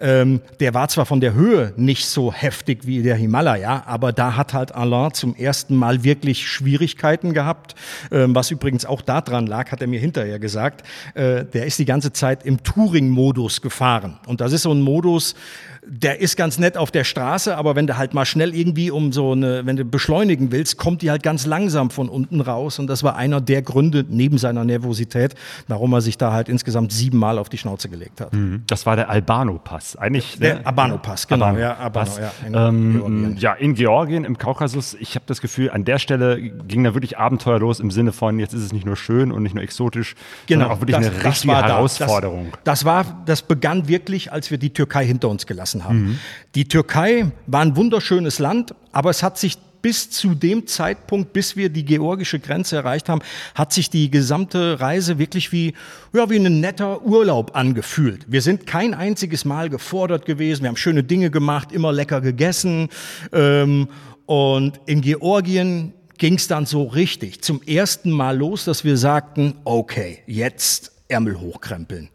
Ähm, 0.00 0.40
der 0.60 0.74
war 0.74 0.88
zwar 0.88 1.06
von 1.06 1.20
der 1.20 1.34
Höhe 1.34 1.72
nicht 1.76 2.06
so 2.06 2.32
heftig 2.32 2.86
wie 2.86 3.02
der 3.02 3.16
Himalaya, 3.16 3.84
aber 3.86 4.12
da 4.12 4.36
hat 4.36 4.52
halt 4.52 4.74
Alain 4.74 5.12
zum 5.12 5.34
ersten 5.36 5.76
Mal 5.76 6.04
wirklich 6.04 6.48
Schwierigkeiten 6.48 7.32
gehabt, 7.32 7.74
ähm, 8.10 8.34
was 8.34 8.50
übrigens 8.50 8.84
auch 8.84 9.02
daran 9.02 9.46
lag, 9.46 9.70
hat 9.70 9.80
er 9.80 9.86
mir 9.86 10.00
hinterher 10.00 10.38
gesagt. 10.38 10.86
Äh, 11.14 11.44
der 11.44 11.66
ist 11.66 11.78
die 11.78 11.84
ganze 11.84 12.12
Zeit 12.12 12.44
im 12.44 12.62
Touring-Modus 12.62 13.60
gefahren. 13.60 14.18
Und 14.26 14.40
das 14.40 14.52
ist 14.52 14.62
so 14.62 14.72
ein 14.72 14.80
Modus, 14.80 15.34
der 15.86 16.20
ist 16.20 16.36
ganz 16.36 16.58
nett 16.58 16.76
auf 16.76 16.90
der 16.90 17.04
Straße, 17.04 17.56
aber 17.56 17.76
wenn 17.76 17.86
du 17.86 17.96
halt 17.96 18.14
mal 18.14 18.24
schnell 18.24 18.54
irgendwie 18.54 18.90
um 18.90 19.12
so 19.12 19.32
eine, 19.32 19.66
wenn 19.66 19.76
du 19.76 19.84
beschleunigen 19.84 20.50
willst, 20.50 20.78
kommt 20.78 21.02
die 21.02 21.10
halt 21.10 21.22
ganz 21.22 21.46
langsam 21.46 21.90
von 21.90 22.08
unten 22.08 22.40
raus. 22.40 22.78
Und 22.78 22.86
das 22.86 23.02
war 23.02 23.16
einer 23.16 23.40
der 23.40 23.62
Gründe 23.62 24.04
neben 24.08 24.38
seiner 24.38 24.64
Nervosität, 24.64 25.34
warum 25.68 25.92
er 25.92 26.00
sich 26.00 26.16
da 26.18 26.32
halt 26.32 26.48
insgesamt 26.48 26.92
siebenmal 26.92 27.38
auf 27.38 27.48
die 27.48 27.58
Schnauze 27.58 27.88
gelegt 27.88 28.20
hat. 28.20 28.32
Mhm. 28.32 28.62
Das 28.66 28.86
war 28.86 28.96
der 28.96 29.10
Albano-Pass. 29.10 29.96
Eigentlich 29.96 30.38
der 30.38 30.56
ne? 30.56 30.66
Albano-Pass, 30.66 31.28
genau. 31.28 31.46
Albano 31.46 31.60
ja, 31.60 31.76
Albano, 31.76 32.10
ja, 32.18 32.32
in 32.46 32.54
ähm, 32.54 33.36
ja, 33.38 33.52
in 33.52 33.74
Georgien, 33.74 34.24
im 34.24 34.38
Kaukasus. 34.38 34.94
Ich 34.98 35.14
habe 35.14 35.24
das 35.26 35.40
Gefühl, 35.40 35.70
an 35.70 35.84
der 35.84 35.98
Stelle 35.98 36.40
ging 36.40 36.84
da 36.84 36.94
wirklich 36.94 37.18
Abenteuer 37.18 37.58
los 37.58 37.80
im 37.80 37.90
Sinne 37.90 38.12
von, 38.12 38.38
jetzt 38.38 38.54
ist 38.54 38.62
es 38.62 38.72
nicht 38.72 38.86
nur 38.86 38.96
schön 38.96 39.30
und 39.32 39.42
nicht 39.42 39.54
nur 39.54 39.62
exotisch, 39.62 40.14
genau, 40.46 40.62
sondern 40.62 40.76
auch 40.76 40.80
wirklich 40.80 40.96
das, 40.96 41.06
eine 41.06 41.24
richtige 41.24 41.54
Herausforderung. 41.54 42.48
Das, 42.64 42.80
das, 42.80 42.84
war, 42.84 43.22
das 43.26 43.42
begann 43.42 43.86
wirklich, 43.88 44.32
als 44.32 44.50
wir 44.50 44.58
die 44.58 44.70
Türkei 44.70 45.04
hinter 45.04 45.28
uns 45.28 45.46
gelassen 45.46 45.73
gelassen 45.74 45.84
haben. 45.84 46.04
Mhm. 46.04 46.18
Die 46.54 46.66
Türkei 46.66 47.30
war 47.46 47.60
ein 47.60 47.76
wunderschönes 47.76 48.38
Land, 48.38 48.74
aber 48.92 49.10
es 49.10 49.22
hat 49.22 49.38
sich 49.38 49.58
bis 49.82 50.08
zu 50.08 50.34
dem 50.34 50.66
Zeitpunkt, 50.66 51.34
bis 51.34 51.56
wir 51.56 51.68
die 51.68 51.84
georgische 51.84 52.38
Grenze 52.38 52.76
erreicht 52.76 53.10
haben, 53.10 53.20
hat 53.54 53.74
sich 53.74 53.90
die 53.90 54.10
gesamte 54.10 54.80
Reise 54.80 55.18
wirklich 55.18 55.52
wie, 55.52 55.74
ja, 56.14 56.30
wie 56.30 56.36
ein 56.38 56.60
netter 56.60 57.02
Urlaub 57.02 57.54
angefühlt. 57.54 58.24
Wir 58.26 58.40
sind 58.40 58.66
kein 58.66 58.94
einziges 58.94 59.44
Mal 59.44 59.68
gefordert 59.68 60.24
gewesen, 60.24 60.62
wir 60.62 60.68
haben 60.68 60.78
schöne 60.78 61.04
Dinge 61.04 61.30
gemacht, 61.30 61.70
immer 61.70 61.92
lecker 61.92 62.22
gegessen. 62.22 62.88
Ähm, 63.32 63.88
und 64.24 64.80
in 64.86 65.02
Georgien 65.02 65.92
ging 66.16 66.36
es 66.36 66.48
dann 66.48 66.64
so 66.64 66.84
richtig 66.84 67.42
zum 67.42 67.60
ersten 67.62 68.10
Mal 68.10 68.38
los, 68.38 68.64
dass 68.64 68.84
wir 68.84 68.96
sagten, 68.96 69.56
okay, 69.64 70.20
jetzt 70.26 70.92
Ärmel 71.08 71.38
hochkrempeln. 71.38 72.08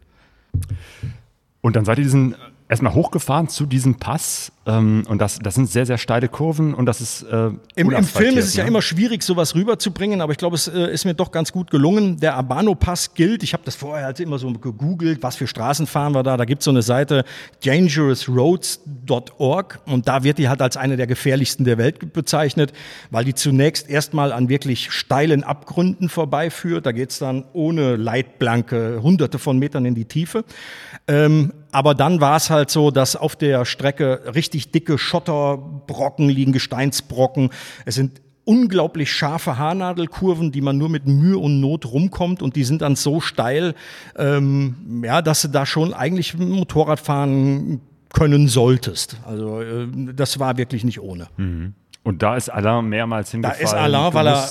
Und 1.60 1.76
dann 1.76 1.84
seid 1.84 1.98
ihr 1.98 2.04
diesen 2.04 2.34
erstmal 2.70 2.94
hochgefahren 2.94 3.48
zu 3.48 3.66
diesem 3.66 3.96
Pass 3.96 4.52
ähm, 4.64 5.02
und 5.08 5.20
das, 5.20 5.40
das 5.40 5.56
sind 5.56 5.68
sehr, 5.68 5.86
sehr 5.86 5.98
steile 5.98 6.28
Kurven 6.28 6.72
und 6.72 6.86
das 6.86 7.00
ist. 7.00 7.24
Äh, 7.24 7.50
Im, 7.74 7.90
Im 7.90 8.04
Film 8.04 8.38
ist 8.38 8.44
es 8.46 8.54
ne? 8.54 8.62
ja 8.62 8.68
immer 8.68 8.80
schwierig, 8.80 9.24
sowas 9.24 9.56
rüberzubringen, 9.56 10.20
aber 10.20 10.30
ich 10.32 10.38
glaube, 10.38 10.54
es 10.54 10.68
äh, 10.68 10.92
ist 10.92 11.04
mir 11.04 11.14
doch 11.14 11.32
ganz 11.32 11.50
gut 11.50 11.68
gelungen. 11.70 12.20
Der 12.20 12.36
Abano-Pass 12.36 13.14
gilt, 13.14 13.42
ich 13.42 13.54
habe 13.54 13.64
das 13.64 13.74
vorher 13.74 14.04
halt 14.06 14.20
immer 14.20 14.38
so 14.38 14.52
gegoogelt, 14.52 15.20
was 15.22 15.34
für 15.36 15.48
Straßen 15.48 15.88
fahren 15.88 16.14
wir 16.14 16.22
da. 16.22 16.36
Da 16.36 16.44
gibt 16.44 16.60
es 16.60 16.66
so 16.66 16.70
eine 16.70 16.82
Seite 16.82 17.24
dangerousroads.org 17.64 19.80
und 19.86 20.06
da 20.06 20.22
wird 20.22 20.38
die 20.38 20.48
halt 20.48 20.62
als 20.62 20.76
eine 20.76 20.96
der 20.96 21.08
gefährlichsten 21.08 21.64
der 21.64 21.76
Welt 21.76 22.12
bezeichnet, 22.12 22.72
weil 23.10 23.24
die 23.24 23.34
zunächst 23.34 23.90
erstmal 23.90 24.32
an 24.32 24.48
wirklich 24.48 24.92
steilen 24.92 25.42
Abgründen 25.42 26.08
vorbeiführt. 26.08 26.86
Da 26.86 26.92
geht 26.92 27.10
es 27.10 27.18
dann 27.18 27.46
ohne 27.52 27.96
Leitplanke 27.96 29.00
hunderte 29.02 29.40
von 29.40 29.58
Metern 29.58 29.86
in 29.86 29.96
die 29.96 30.04
Tiefe. 30.04 30.44
Ähm, 31.08 31.52
aber 31.72 31.94
dann 31.94 32.20
war 32.20 32.36
es 32.36 32.50
halt 32.50 32.70
so, 32.70 32.90
dass 32.90 33.16
auf 33.16 33.36
der 33.36 33.64
Strecke 33.64 34.22
richtig 34.34 34.72
dicke 34.72 34.98
Schotterbrocken 34.98 36.28
liegen, 36.28 36.52
Gesteinsbrocken. 36.52 37.50
Es 37.84 37.94
sind 37.94 38.20
unglaublich 38.44 39.12
scharfe 39.12 39.58
Haarnadelkurven, 39.58 40.50
die 40.50 40.60
man 40.60 40.76
nur 40.78 40.88
mit 40.88 41.06
Mühe 41.06 41.38
und 41.38 41.60
Not 41.60 41.86
rumkommt 41.86 42.42
und 42.42 42.56
die 42.56 42.64
sind 42.64 42.82
dann 42.82 42.96
so 42.96 43.20
steil, 43.20 43.74
ähm, 44.16 45.02
ja, 45.04 45.22
dass 45.22 45.42
du 45.42 45.48
da 45.48 45.66
schon 45.66 45.94
eigentlich 45.94 46.36
Motorrad 46.36 47.00
fahren 47.00 47.80
können 48.12 48.48
solltest. 48.48 49.18
Also 49.24 49.60
äh, 49.60 49.86
das 50.14 50.40
war 50.40 50.56
wirklich 50.56 50.84
nicht 50.84 51.00
ohne. 51.00 51.28
Mhm. 51.36 51.74
Und 52.02 52.22
da 52.22 52.34
ist 52.34 52.48
Alain 52.48 52.88
mehrmals 52.88 53.30
hingefallen. 53.30 53.60
Da 53.60 53.64
ist 53.64 53.74
Alain, 53.74 54.14
weil 54.14 54.26
er, 54.26 54.48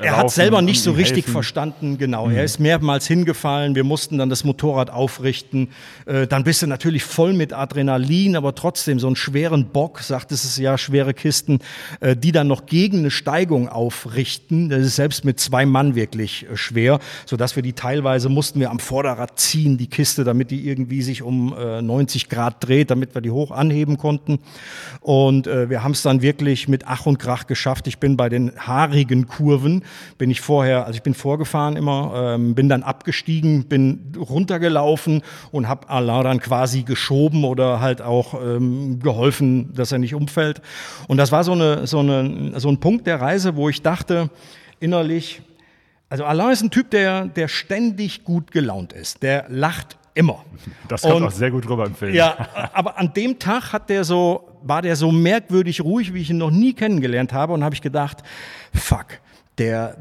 er 0.00 0.16
hat 0.18 0.30
selber 0.30 0.62
nicht 0.62 0.82
so 0.82 0.92
richtig 0.92 1.24
helfen. 1.24 1.32
verstanden, 1.32 1.98
genau. 1.98 2.26
Mhm. 2.26 2.36
Er 2.36 2.44
ist 2.44 2.60
mehrmals 2.60 3.08
hingefallen, 3.08 3.74
wir 3.74 3.82
mussten 3.82 4.18
dann 4.18 4.30
das 4.30 4.44
Motorrad 4.44 4.90
aufrichten. 4.90 5.70
Äh, 6.06 6.28
dann 6.28 6.44
bist 6.44 6.62
du 6.62 6.68
natürlich 6.68 7.02
voll 7.02 7.32
mit 7.32 7.52
Adrenalin, 7.52 8.36
aber 8.36 8.54
trotzdem 8.54 9.00
so 9.00 9.08
einen 9.08 9.16
schweren 9.16 9.66
Bock, 9.66 9.98
sagt 9.98 10.30
es 10.30 10.56
ja, 10.58 10.78
schwere 10.78 11.12
Kisten, 11.12 11.58
äh, 11.98 12.14
die 12.14 12.30
dann 12.30 12.46
noch 12.46 12.66
gegen 12.66 12.98
eine 12.98 13.10
Steigung 13.10 13.68
aufrichten. 13.68 14.68
Das 14.68 14.82
ist 14.82 14.94
selbst 14.94 15.24
mit 15.24 15.40
zwei 15.40 15.66
Mann 15.66 15.96
wirklich 15.96 16.46
äh, 16.48 16.56
schwer, 16.56 17.00
sodass 17.26 17.56
wir 17.56 17.64
die 17.64 17.72
teilweise 17.72 18.28
mussten 18.28 18.60
wir 18.60 18.70
am 18.70 18.78
Vorderrad 18.78 19.40
ziehen, 19.40 19.76
die 19.76 19.88
Kiste, 19.88 20.22
damit 20.22 20.52
die 20.52 20.68
irgendwie 20.68 21.02
sich 21.02 21.22
um 21.22 21.48
90 21.52 22.28
Grad 22.28 22.64
dreht, 22.66 22.92
damit 22.92 23.16
wir 23.16 23.22
die 23.22 23.32
hoch 23.32 23.50
anheben 23.50 23.98
konnten. 23.98 24.38
Und 25.00 25.46
wir 25.46 25.82
haben 25.82 25.92
es 25.92 26.02
dann 26.02 26.22
wirklich 26.22 26.68
mit 26.68 26.86
Ach 26.92 27.06
und 27.06 27.18
Krach 27.18 27.46
geschafft. 27.46 27.86
Ich 27.86 28.00
bin 28.00 28.18
bei 28.18 28.28
den 28.28 28.52
haarigen 28.54 29.26
Kurven, 29.26 29.82
bin 30.18 30.30
ich 30.30 30.42
vorher, 30.42 30.84
also 30.84 30.94
ich 30.94 31.02
bin 31.02 31.14
vorgefahren 31.14 31.74
immer, 31.76 32.34
ähm, 32.34 32.54
bin 32.54 32.68
dann 32.68 32.82
abgestiegen, 32.82 33.64
bin 33.64 34.12
runtergelaufen 34.18 35.22
und 35.52 35.68
habe 35.70 35.88
Alain 35.88 36.24
dann 36.24 36.38
quasi 36.38 36.82
geschoben 36.82 37.44
oder 37.44 37.80
halt 37.80 38.02
auch 38.02 38.34
ähm, 38.34 39.00
geholfen, 39.00 39.72
dass 39.72 39.90
er 39.90 40.00
nicht 40.00 40.14
umfällt. 40.14 40.60
Und 41.08 41.16
das 41.16 41.32
war 41.32 41.44
so, 41.44 41.52
eine, 41.52 41.86
so, 41.86 42.00
eine, 42.00 42.60
so 42.60 42.68
ein 42.68 42.78
Punkt 42.78 43.06
der 43.06 43.22
Reise, 43.22 43.56
wo 43.56 43.70
ich 43.70 43.80
dachte, 43.80 44.28
innerlich, 44.78 45.40
also 46.10 46.26
Alain 46.26 46.50
ist 46.50 46.60
ein 46.60 46.70
Typ, 46.70 46.90
der, 46.90 47.24
der 47.24 47.48
ständig 47.48 48.22
gut 48.22 48.50
gelaunt 48.50 48.92
ist. 48.92 49.22
Der 49.22 49.46
lacht 49.48 49.96
immer. 50.12 50.44
Das 50.88 51.00
kommt 51.00 51.14
und, 51.14 51.24
auch 51.24 51.30
sehr 51.30 51.50
gut 51.50 51.66
rüber 51.66 51.86
im 51.86 51.94
Film. 51.94 52.14
Ja, 52.14 52.36
aber 52.74 52.98
an 52.98 53.14
dem 53.14 53.38
Tag 53.38 53.72
hat 53.72 53.88
der 53.88 54.04
so, 54.04 54.51
war 54.64 54.82
der 54.82 54.96
so 54.96 55.12
merkwürdig 55.12 55.80
ruhig, 55.80 56.14
wie 56.14 56.20
ich 56.20 56.30
ihn 56.30 56.38
noch 56.38 56.50
nie 56.50 56.72
kennengelernt 56.72 57.32
habe 57.32 57.52
und 57.52 57.64
habe 57.64 57.74
ich 57.74 57.82
gedacht, 57.82 58.22
fuck, 58.74 59.06
der, 59.58 59.96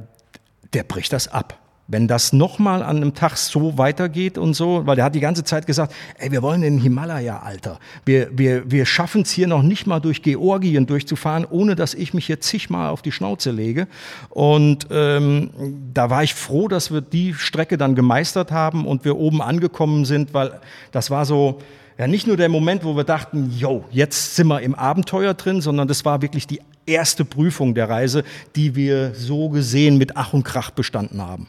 der 0.73 0.83
bricht 0.83 1.13
das 1.13 1.27
ab 1.27 1.61
wenn 1.91 2.07
das 2.07 2.31
nochmal 2.31 2.83
an 2.83 2.97
einem 2.97 3.13
Tag 3.13 3.35
so 3.35 3.77
weitergeht 3.77 4.37
und 4.37 4.53
so, 4.53 4.85
weil 4.85 4.95
der 4.95 5.03
hat 5.03 5.13
die 5.13 5.19
ganze 5.19 5.43
Zeit 5.43 5.67
gesagt, 5.67 5.93
ey, 6.19 6.31
wir 6.31 6.41
wollen 6.41 6.63
in 6.63 6.75
den 6.75 6.81
Himalaya, 6.81 7.39
Alter. 7.39 7.79
Wir, 8.05 8.29
wir, 8.31 8.71
wir 8.71 8.85
schaffen 8.85 9.23
es 9.23 9.31
hier 9.31 9.47
noch 9.47 9.61
nicht 9.61 9.87
mal 9.87 9.99
durch 9.99 10.21
Georgien 10.21 10.85
durchzufahren, 10.85 11.45
ohne 11.49 11.75
dass 11.75 11.93
ich 11.93 12.13
mich 12.13 12.27
hier 12.27 12.39
zigmal 12.39 12.89
auf 12.89 13.01
die 13.01 13.11
Schnauze 13.11 13.51
lege. 13.51 13.87
Und 14.29 14.87
ähm, 14.89 15.49
da 15.93 16.09
war 16.09 16.23
ich 16.23 16.33
froh, 16.33 16.69
dass 16.69 16.93
wir 16.93 17.01
die 17.01 17.33
Strecke 17.33 17.77
dann 17.77 17.93
gemeistert 17.93 18.51
haben 18.51 18.87
und 18.87 19.03
wir 19.03 19.17
oben 19.17 19.41
angekommen 19.41 20.05
sind, 20.05 20.33
weil 20.33 20.61
das 20.93 21.11
war 21.11 21.25
so, 21.25 21.59
ja, 22.01 22.07
nicht 22.07 22.25
nur 22.25 22.35
der 22.35 22.49
Moment, 22.49 22.83
wo 22.83 22.95
wir 22.95 23.03
dachten, 23.03 23.53
yo, 23.55 23.85
jetzt 23.91 24.35
sind 24.35 24.47
wir 24.47 24.61
im 24.61 24.73
Abenteuer 24.73 25.35
drin, 25.35 25.61
sondern 25.61 25.87
das 25.87 26.03
war 26.03 26.23
wirklich 26.23 26.47
die 26.47 26.59
erste 26.87 27.23
Prüfung 27.23 27.75
der 27.75 27.89
Reise, 27.89 28.23
die 28.55 28.75
wir 28.75 29.13
so 29.13 29.49
gesehen 29.49 29.99
mit 29.99 30.17
Ach 30.17 30.33
und 30.33 30.41
Krach 30.41 30.71
bestanden 30.71 31.21
haben. 31.21 31.47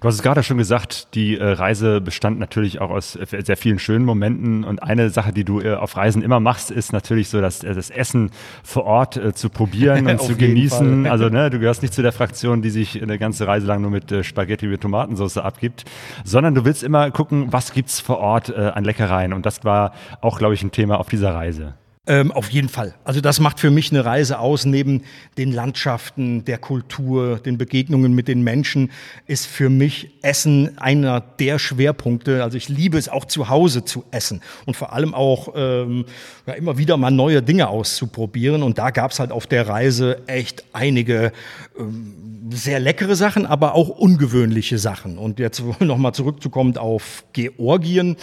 Du 0.00 0.08
hast 0.08 0.14
es 0.14 0.22
gerade 0.22 0.42
schon 0.42 0.58
gesagt, 0.58 1.14
die 1.14 1.36
äh, 1.36 1.44
Reise 1.44 2.00
bestand 2.00 2.38
natürlich 2.38 2.80
auch 2.80 2.90
aus 2.90 3.16
äh, 3.16 3.42
sehr 3.42 3.56
vielen 3.56 3.78
schönen 3.78 4.04
Momenten. 4.04 4.64
Und 4.64 4.82
eine 4.82 5.10
Sache, 5.10 5.32
die 5.32 5.44
du 5.44 5.60
äh, 5.60 5.74
auf 5.74 5.96
Reisen 5.96 6.22
immer 6.22 6.40
machst, 6.40 6.70
ist 6.70 6.92
natürlich 6.92 7.28
so, 7.28 7.40
dass, 7.40 7.60
das 7.60 7.90
Essen 7.90 8.30
vor 8.62 8.84
Ort 8.84 9.20
zu 9.34 9.50
probieren 9.50 10.06
und 10.08 10.20
zu 10.20 10.36
genießen. 10.36 11.06
Also 11.06 11.28
ne, 11.28 11.50
du 11.50 11.58
gehörst 11.58 11.82
nicht 11.82 11.94
zu 11.94 12.02
der 12.02 12.12
Fraktion, 12.12 12.62
die 12.62 12.70
sich 12.70 13.02
eine 13.02 13.18
ganze 13.18 13.46
Reise 13.46 13.66
lang 13.66 13.82
nur 13.82 13.90
mit 13.90 14.14
Spaghetti 14.24 14.66
mit 14.66 14.80
Tomatensauce 14.80 15.38
abgibt, 15.38 15.84
sondern 16.24 16.54
du 16.54 16.64
willst 16.64 16.82
immer 16.82 17.10
gucken, 17.10 17.52
was 17.52 17.72
gibt's 17.72 18.00
vor 18.00 18.18
Ort 18.18 18.54
an 18.54 18.84
Leckereien. 18.84 19.32
Und 19.32 19.46
das 19.46 19.64
war 19.64 19.92
auch, 20.20 20.38
glaube 20.38 20.54
ich, 20.54 20.62
ein 20.62 20.72
Thema 20.72 20.98
auf 20.98 21.08
dieser 21.08 21.34
Reise. 21.34 21.74
Ähm, 22.08 22.32
auf 22.32 22.48
jeden 22.48 22.70
Fall. 22.70 22.94
Also 23.04 23.20
das 23.20 23.38
macht 23.38 23.60
für 23.60 23.70
mich 23.70 23.90
eine 23.90 24.02
Reise 24.02 24.38
aus. 24.38 24.64
Neben 24.64 25.02
den 25.36 25.52
Landschaften, 25.52 26.42
der 26.46 26.56
Kultur, 26.56 27.38
den 27.38 27.58
Begegnungen 27.58 28.14
mit 28.14 28.28
den 28.28 28.40
Menschen 28.40 28.90
ist 29.26 29.46
für 29.46 29.68
mich 29.68 30.08
Essen 30.22 30.78
einer 30.78 31.20
der 31.20 31.58
Schwerpunkte. 31.58 32.42
Also 32.42 32.56
ich 32.56 32.70
liebe 32.70 32.96
es 32.96 33.10
auch 33.10 33.26
zu 33.26 33.50
Hause 33.50 33.84
zu 33.84 34.04
essen 34.10 34.40
und 34.64 34.74
vor 34.74 34.94
allem 34.94 35.12
auch 35.12 35.52
ähm, 35.54 36.06
ja, 36.46 36.54
immer 36.54 36.78
wieder 36.78 36.96
mal 36.96 37.10
neue 37.10 37.42
Dinge 37.42 37.68
auszuprobieren. 37.68 38.62
Und 38.62 38.78
da 38.78 38.88
gab 38.88 39.10
es 39.10 39.20
halt 39.20 39.30
auf 39.30 39.46
der 39.46 39.68
Reise 39.68 40.22
echt 40.28 40.64
einige 40.72 41.30
ähm, 41.78 42.48
sehr 42.50 42.80
leckere 42.80 43.16
Sachen, 43.16 43.44
aber 43.44 43.74
auch 43.74 43.90
ungewöhnliche 43.90 44.78
Sachen. 44.78 45.18
Und 45.18 45.38
jetzt 45.38 45.62
nochmal 45.80 46.14
zurückzukommen 46.14 46.74
auf 46.78 47.24
Georgien. 47.34 48.16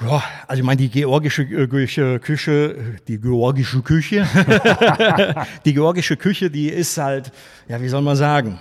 Ja, 0.00 0.22
also 0.48 0.60
ich 0.60 0.66
meine, 0.66 0.76
die 0.76 0.88
georgische 0.88 1.42
äh, 1.42 2.18
Küche, 2.18 2.98
die 3.06 3.20
georgische 3.20 3.80
Küche, 3.82 4.26
die 5.64 5.72
georgische 5.72 6.16
Küche, 6.16 6.50
die 6.50 6.68
ist 6.68 6.98
halt, 6.98 7.30
ja, 7.68 7.80
wie 7.80 7.88
soll 7.88 8.02
man 8.02 8.16
sagen, 8.16 8.58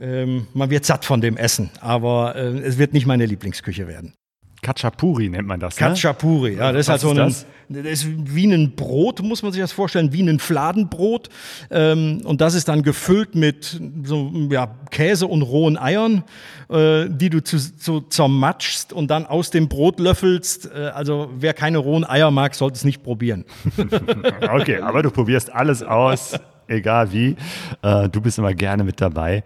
ähm, 0.00 0.46
man 0.54 0.70
wird 0.70 0.86
satt 0.86 1.04
von 1.04 1.20
dem 1.20 1.36
Essen, 1.36 1.70
aber 1.80 2.34
äh, 2.34 2.58
es 2.60 2.78
wird 2.78 2.94
nicht 2.94 3.06
meine 3.06 3.26
Lieblingsküche 3.26 3.86
werden. 3.86 4.14
Katschapuri 4.62 5.28
nennt 5.28 5.48
man 5.48 5.58
das. 5.58 5.80
Ne? 5.80 5.86
Katschapuri, 5.86 6.56
ja, 6.56 6.72
das 6.72 6.82
ist 6.82 6.88
halt 6.90 7.00
so 7.00 7.10
ein, 7.10 7.16
das? 7.16 7.46
das? 7.68 7.84
ist 7.84 8.06
wie 8.34 8.44
ein 8.44 8.72
Brot, 8.76 9.22
muss 9.22 9.42
man 9.42 9.52
sich 9.52 9.60
das 9.60 9.72
vorstellen, 9.72 10.12
wie 10.12 10.22
ein 10.22 10.38
Fladenbrot. 10.38 11.30
Ähm, 11.70 12.20
und 12.24 12.40
das 12.40 12.54
ist 12.54 12.68
dann 12.68 12.82
gefüllt 12.82 13.34
mit 13.34 13.80
so 14.04 14.30
ja, 14.50 14.74
Käse 14.90 15.26
und 15.26 15.42
rohen 15.42 15.78
Eiern, 15.78 16.24
äh, 16.68 17.06
die 17.08 17.30
du 17.30 17.42
zu, 17.42 17.58
zu 17.58 18.02
zermatschst 18.02 18.92
und 18.92 19.10
dann 19.10 19.24
aus 19.24 19.50
dem 19.50 19.68
Brot 19.68 19.98
löffelst. 19.98 20.70
Äh, 20.74 20.88
also 20.88 21.30
wer 21.38 21.54
keine 21.54 21.78
rohen 21.78 22.04
Eier 22.04 22.30
mag, 22.30 22.54
sollte 22.54 22.76
es 22.76 22.84
nicht 22.84 23.02
probieren. 23.02 23.46
okay, 24.52 24.80
aber 24.80 25.02
du 25.02 25.10
probierst 25.10 25.52
alles 25.52 25.82
aus 25.82 26.34
egal 26.70 27.12
wie. 27.12 27.36
Äh, 27.82 28.08
du 28.08 28.20
bist 28.20 28.38
immer 28.38 28.54
gerne 28.54 28.84
mit 28.84 29.00
dabei. 29.00 29.44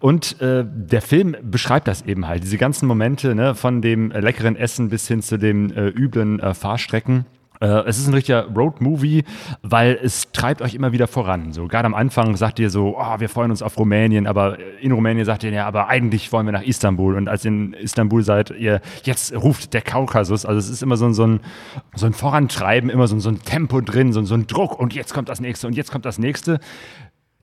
Und 0.00 0.40
äh, 0.40 0.64
der 0.66 1.02
Film 1.02 1.36
beschreibt 1.42 1.88
das 1.88 2.02
eben 2.02 2.26
halt, 2.26 2.42
diese 2.42 2.58
ganzen 2.58 2.86
Momente 2.86 3.34
ne, 3.34 3.54
von 3.54 3.82
dem 3.82 4.10
leckeren 4.10 4.56
Essen 4.56 4.88
bis 4.88 5.08
hin 5.08 5.22
zu 5.22 5.38
den 5.38 5.70
äh, 5.74 5.88
üblen 5.88 6.40
äh, 6.40 6.54
Fahrstrecken. 6.54 7.26
Äh, 7.60 7.66
es 7.86 7.98
ist 7.98 8.06
ein 8.06 8.14
richtiger 8.14 8.46
Road-Movie, 8.46 9.24
weil 9.62 9.98
es 10.02 10.32
treibt 10.32 10.62
euch 10.62 10.74
immer 10.74 10.92
wieder 10.92 11.06
voran. 11.06 11.52
So 11.52 11.66
gerade 11.66 11.86
am 11.86 11.94
Anfang 11.94 12.36
sagt 12.36 12.58
ihr 12.58 12.70
so, 12.70 12.96
oh, 12.98 13.20
wir 13.20 13.28
freuen 13.28 13.50
uns 13.50 13.62
auf 13.62 13.78
Rumänien, 13.78 14.26
aber 14.26 14.58
in 14.80 14.92
Rumänien 14.92 15.24
sagt 15.24 15.44
ihr 15.44 15.50
ja, 15.50 15.66
aber 15.66 15.88
eigentlich 15.88 16.32
wollen 16.32 16.46
wir 16.46 16.52
nach 16.52 16.62
Istanbul. 16.62 17.16
Und 17.16 17.28
als 17.28 17.44
ihr 17.44 17.50
in 17.50 17.72
Istanbul 17.72 18.22
seid, 18.22 18.50
ihr 18.50 18.80
jetzt 19.04 19.34
ruft 19.34 19.74
der 19.74 19.82
Kaukasus. 19.82 20.44
Also 20.44 20.58
es 20.58 20.68
ist 20.68 20.82
immer 20.82 20.96
so 20.96 21.06
ein, 21.06 21.14
so 21.14 21.26
ein, 21.26 21.40
so 21.94 22.06
ein 22.06 22.12
Vorantreiben, 22.12 22.90
immer 22.90 23.08
so 23.08 23.16
ein, 23.16 23.20
so 23.20 23.30
ein 23.30 23.42
Tempo 23.42 23.80
drin, 23.80 24.12
so, 24.12 24.22
so 24.24 24.34
ein 24.34 24.46
Druck. 24.46 24.78
Und 24.78 24.94
jetzt 24.94 25.14
kommt 25.14 25.28
das 25.28 25.40
nächste 25.40 25.66
und 25.66 25.74
jetzt 25.74 25.90
kommt 25.90 26.04
das 26.04 26.18
nächste. 26.18 26.60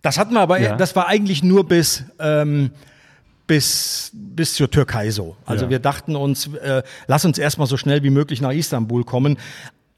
Das 0.01 0.17
hatten 0.17 0.34
wir 0.34 0.41
aber, 0.41 0.60
ja. 0.60 0.75
das 0.75 0.96
war 0.96 1.08
eigentlich 1.08 1.43
nur 1.43 1.67
bis. 1.67 2.03
Ähm 2.20 2.72
bis, 3.48 4.12
bis 4.13 4.55
zur 4.55 4.72
Türkei 4.72 5.12
so. 5.12 5.36
Also 5.46 5.65
ja. 5.65 5.72
wir 5.72 5.79
dachten 5.79 6.15
uns, 6.15 6.48
äh, 6.55 6.84
lass 7.08 7.25
uns 7.25 7.38
erstmal 7.38 7.67
so 7.67 7.77
schnell 7.77 8.03
wie 8.03 8.10
möglich 8.10 8.41
nach 8.41 8.51
Istanbul 8.51 9.03
kommen. 9.03 9.38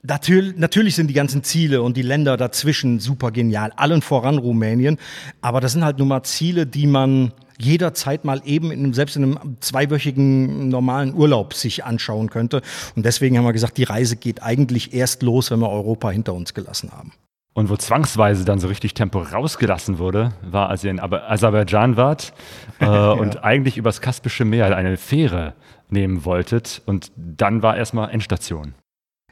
Natürlich, 0.07 0.55
natürlich 0.57 0.95
sind 0.95 1.07
die 1.07 1.13
ganzen 1.13 1.43
Ziele 1.43 1.81
und 1.81 1.97
die 1.97 2.01
Länder 2.01 2.38
dazwischen 2.38 3.00
super 3.00 3.31
genial, 3.31 3.71
allen 3.75 4.01
voran 4.01 4.38
Rumänien. 4.38 4.97
Aber 5.41 5.62
das 5.62 5.74
sind 5.74 5.83
halt 5.83 5.97
nur 5.97 6.07
mal 6.07 6.24
Ziele, 6.24 6.65
die 6.65 6.88
man 6.88 7.31
jederzeit 7.57 8.25
mal 8.25 8.41
eben 8.45 8.71
in 8.71 8.79
einem, 8.79 8.93
selbst 8.93 9.15
in 9.15 9.24
einem 9.24 9.57
zweiwöchigen 9.59 10.69
normalen 10.69 11.13
Urlaub 11.13 11.53
sich 11.53 11.85
anschauen 11.85 12.29
könnte. 12.29 12.62
Und 12.95 13.05
deswegen 13.05 13.38
haben 13.38 13.45
wir 13.45 13.53
gesagt, 13.53 13.77
die 13.77 13.83
Reise 13.83 14.15
geht 14.15 14.43
eigentlich 14.43 14.93
erst 14.93 15.24
los, 15.24 15.51
wenn 15.51 15.59
wir 15.59 15.69
Europa 15.69 16.09
hinter 16.09 16.33
uns 16.33 16.53
gelassen 16.53 16.91
haben. 16.91 17.13
Und 17.53 17.69
wo 17.69 17.77
zwangsweise 17.77 18.43
dann 18.43 18.59
so 18.59 18.67
richtig 18.67 18.93
Tempo 18.93 19.19
rausgelassen 19.19 19.97
wurde, 19.97 20.33
war, 20.41 20.69
als 20.69 20.83
ihr 20.83 20.91
in 20.91 21.00
Aserbaidschan 21.00 21.95
wart 21.95 22.33
äh, 22.81 22.85
ja. 22.85 23.12
und 23.12 23.45
eigentlich 23.45 23.77
übers 23.77 24.01
Kaspische 24.01 24.43
Meer 24.43 24.75
eine 24.75 24.97
Fähre 24.97 25.53
nehmen 25.89 26.25
wolltet. 26.25 26.81
Und 26.85 27.12
dann 27.15 27.62
war 27.62 27.77
erstmal 27.77 28.09
Endstation. 28.09 28.74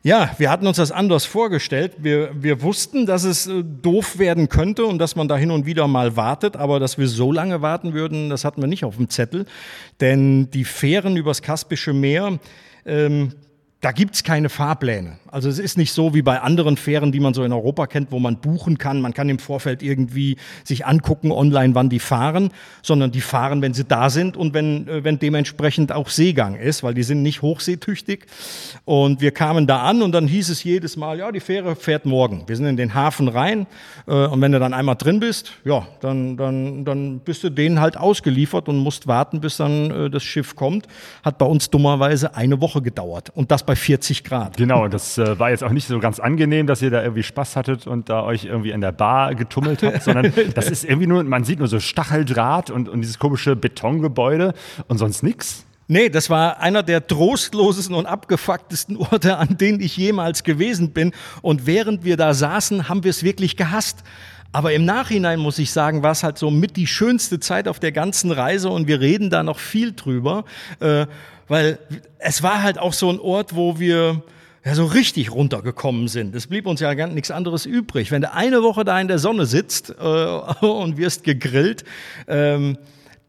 Ja, 0.05 0.31
wir 0.38 0.51
hatten 0.51 0.67
uns 0.67 0.75
das 0.75 0.91
anders 0.91 1.24
vorgestellt. 1.24 1.93
Wir, 2.00 2.31
wir 2.33 2.62
wussten, 2.62 3.05
dass 3.05 3.24
es 3.24 3.48
äh, 3.48 3.63
doof 3.63 4.19
werden 4.19 4.50
könnte 4.50 4.86
und 4.86 5.00
dass 5.00 5.15
man 5.15 5.29
da 5.29 5.38
hin 5.38 5.50
und 5.50 5.65
wieder 5.65 5.88
mal 5.88 6.17
wartet, 6.17 6.57
aber 6.57 6.81
dass 6.81 6.98
wir 6.98 7.07
so 7.07 7.31
lange 7.31 7.62
warten 7.62 7.93
würden, 7.93 8.29
das 8.29 8.43
hatten 8.43 8.60
wir 8.60 8.67
nicht 8.67 8.83
auf 8.83 8.98
dem 8.98 9.10
Zettel. 9.10 9.45
Denn 10.01 10.51
die 10.51 10.65
Fähren 10.65 11.15
übers 11.15 11.41
Kaspische 11.41 11.93
Meer 11.93 12.38
ähm, 12.86 13.31
da 13.83 13.91
gibt's 13.91 14.23
keine 14.23 14.47
Fahrpläne. 14.47 15.17
Also 15.29 15.49
es 15.49 15.59
ist 15.59 15.77
nicht 15.77 15.91
so 15.91 16.13
wie 16.13 16.21
bei 16.21 16.39
anderen 16.39 16.77
Fähren, 16.77 17.11
die 17.11 17.19
man 17.19 17.33
so 17.33 17.43
in 17.43 17.51
Europa 17.51 17.85
kennt, 17.87 18.13
wo 18.13 18.19
man 18.19 18.37
buchen 18.37 18.77
kann. 18.77 19.01
Man 19.01 19.13
kann 19.13 19.27
im 19.27 19.39
Vorfeld 19.39 19.83
irgendwie 19.83 20.37
sich 20.63 20.85
angucken 20.85 21.33
online, 21.33 21.75
wann 21.75 21.89
die 21.89 21.99
fahren, 21.99 22.51
sondern 22.81 23.11
die 23.11 23.19
fahren, 23.19 23.61
wenn 23.61 23.73
sie 23.73 23.83
da 23.83 24.09
sind 24.09 24.37
und 24.37 24.53
wenn, 24.53 24.87
äh, 24.87 25.03
wenn 25.03 25.19
dementsprechend 25.19 25.91
auch 25.91 26.07
Seegang 26.07 26.55
ist, 26.55 26.81
weil 26.83 26.93
die 26.93 27.03
sind 27.03 27.23
nicht 27.23 27.41
hochseetüchtig. 27.41 28.25
Und 28.85 29.19
wir 29.19 29.31
kamen 29.31 29.67
da 29.67 29.81
an 29.81 30.01
und 30.01 30.13
dann 30.13 30.27
hieß 30.27 30.47
es 30.47 30.63
jedes 30.63 30.95
Mal, 30.95 31.19
ja, 31.19 31.33
die 31.33 31.41
Fähre 31.41 31.75
fährt 31.75 32.05
morgen. 32.05 32.43
Wir 32.47 32.55
sind 32.55 32.67
in 32.67 32.77
den 32.77 32.93
Hafen 32.93 33.27
rein 33.27 33.67
äh, 34.07 34.13
und 34.13 34.39
wenn 34.39 34.53
du 34.53 34.59
dann 34.59 34.73
einmal 34.73 34.95
drin 34.95 35.19
bist, 35.19 35.51
ja, 35.65 35.85
dann, 35.99 36.37
dann, 36.37 36.85
dann 36.85 37.19
bist 37.19 37.43
du 37.43 37.49
denen 37.49 37.81
halt 37.81 37.97
ausgeliefert 37.97 38.69
und 38.69 38.77
musst 38.77 39.07
warten, 39.07 39.41
bis 39.41 39.57
dann 39.57 39.91
äh, 39.91 40.09
das 40.09 40.23
Schiff 40.23 40.55
kommt. 40.55 40.87
Hat 41.21 41.37
bei 41.37 41.45
uns 41.45 41.69
dummerweise 41.69 42.35
eine 42.35 42.61
Woche 42.61 42.81
gedauert. 42.81 43.29
Und 43.35 43.51
das 43.51 43.65
bei 43.65 43.72
bei 43.73 43.75
40 43.75 44.23
Grad. 44.23 44.57
Genau, 44.57 44.87
das 44.87 45.17
äh, 45.17 45.39
war 45.39 45.49
jetzt 45.49 45.63
auch 45.63 45.71
nicht 45.71 45.87
so 45.87 45.97
ganz 45.97 46.19
angenehm, 46.19 46.67
dass 46.67 46.83
ihr 46.83 46.91
da 46.91 47.01
irgendwie 47.01 47.23
Spaß 47.23 47.55
hattet 47.55 47.87
und 47.87 48.07
da 48.07 48.21
euch 48.21 48.45
irgendwie 48.45 48.69
in 48.69 48.81
der 48.81 48.91
Bar 48.91 49.33
getummelt 49.33 49.81
habt, 49.81 50.03
sondern 50.03 50.31
das 50.53 50.69
ist 50.69 50.83
irgendwie 50.83 51.07
nur, 51.07 51.23
man 51.23 51.43
sieht 51.43 51.57
nur 51.57 51.67
so 51.67 51.79
Stacheldraht 51.79 52.69
und, 52.69 52.87
und 52.87 53.01
dieses 53.01 53.17
komische 53.17 53.55
Betongebäude 53.55 54.53
und 54.87 54.99
sonst 54.99 55.23
nichts. 55.23 55.65
Nee, 55.87 56.09
das 56.09 56.29
war 56.29 56.59
einer 56.59 56.83
der 56.83 57.07
trostlosesten 57.07 57.95
und 57.95 58.05
abgefucktesten 58.05 58.95
Orte, 59.11 59.37
an 59.37 59.57
denen 59.57 59.79
ich 59.81 59.97
jemals 59.97 60.43
gewesen 60.43 60.91
bin. 60.91 61.11
Und 61.41 61.65
während 61.65 62.03
wir 62.03 62.15
da 62.15 62.35
saßen, 62.35 62.89
haben 62.89 63.03
wir 63.03 63.09
es 63.09 63.23
wirklich 63.23 63.57
gehasst. 63.57 64.03
Aber 64.51 64.71
im 64.73 64.85
Nachhinein 64.85 65.39
muss 65.39 65.57
ich 65.57 65.71
sagen, 65.71 66.03
war 66.03 66.11
es 66.11 66.21
halt 66.21 66.37
so 66.37 66.51
mit 66.51 66.77
die 66.77 66.85
schönste 66.85 67.39
Zeit 67.39 67.67
auf 67.67 67.79
der 67.79 67.91
ganzen 67.91 68.31
Reise 68.31 68.69
und 68.69 68.87
wir 68.87 69.01
reden 69.01 69.31
da 69.31 69.41
noch 69.41 69.57
viel 69.57 69.93
drüber. 69.93 70.45
Weil 71.53 71.77
es 72.17 72.41
war 72.41 72.63
halt 72.63 72.79
auch 72.79 72.93
so 72.93 73.12
ein 73.12 73.19
Ort, 73.19 73.55
wo 73.55 73.77
wir 73.77 74.24
ja 74.65 74.73
so 74.73 74.86
richtig 74.86 75.32
runtergekommen 75.32 76.08
sind. 76.08 76.34
Es 76.34 76.47
blieb 76.47 76.65
uns 76.65 76.80
ja 76.80 76.91
gar 76.95 77.06
nichts 77.06 77.30
anderes 77.30 77.67
übrig. 77.67 78.10
Wenn 78.10 78.23
du 78.23 78.34
eine 78.34 78.63
Woche 78.63 78.84
da 78.84 78.99
in 78.99 79.08
der 79.08 79.19
Sonne 79.19 79.45
sitzt 79.45 79.91
äh, 79.91 80.04
und 80.65 80.97
wirst 80.97 81.23
gegrillt, 81.23 81.84
ähm, 82.27 82.80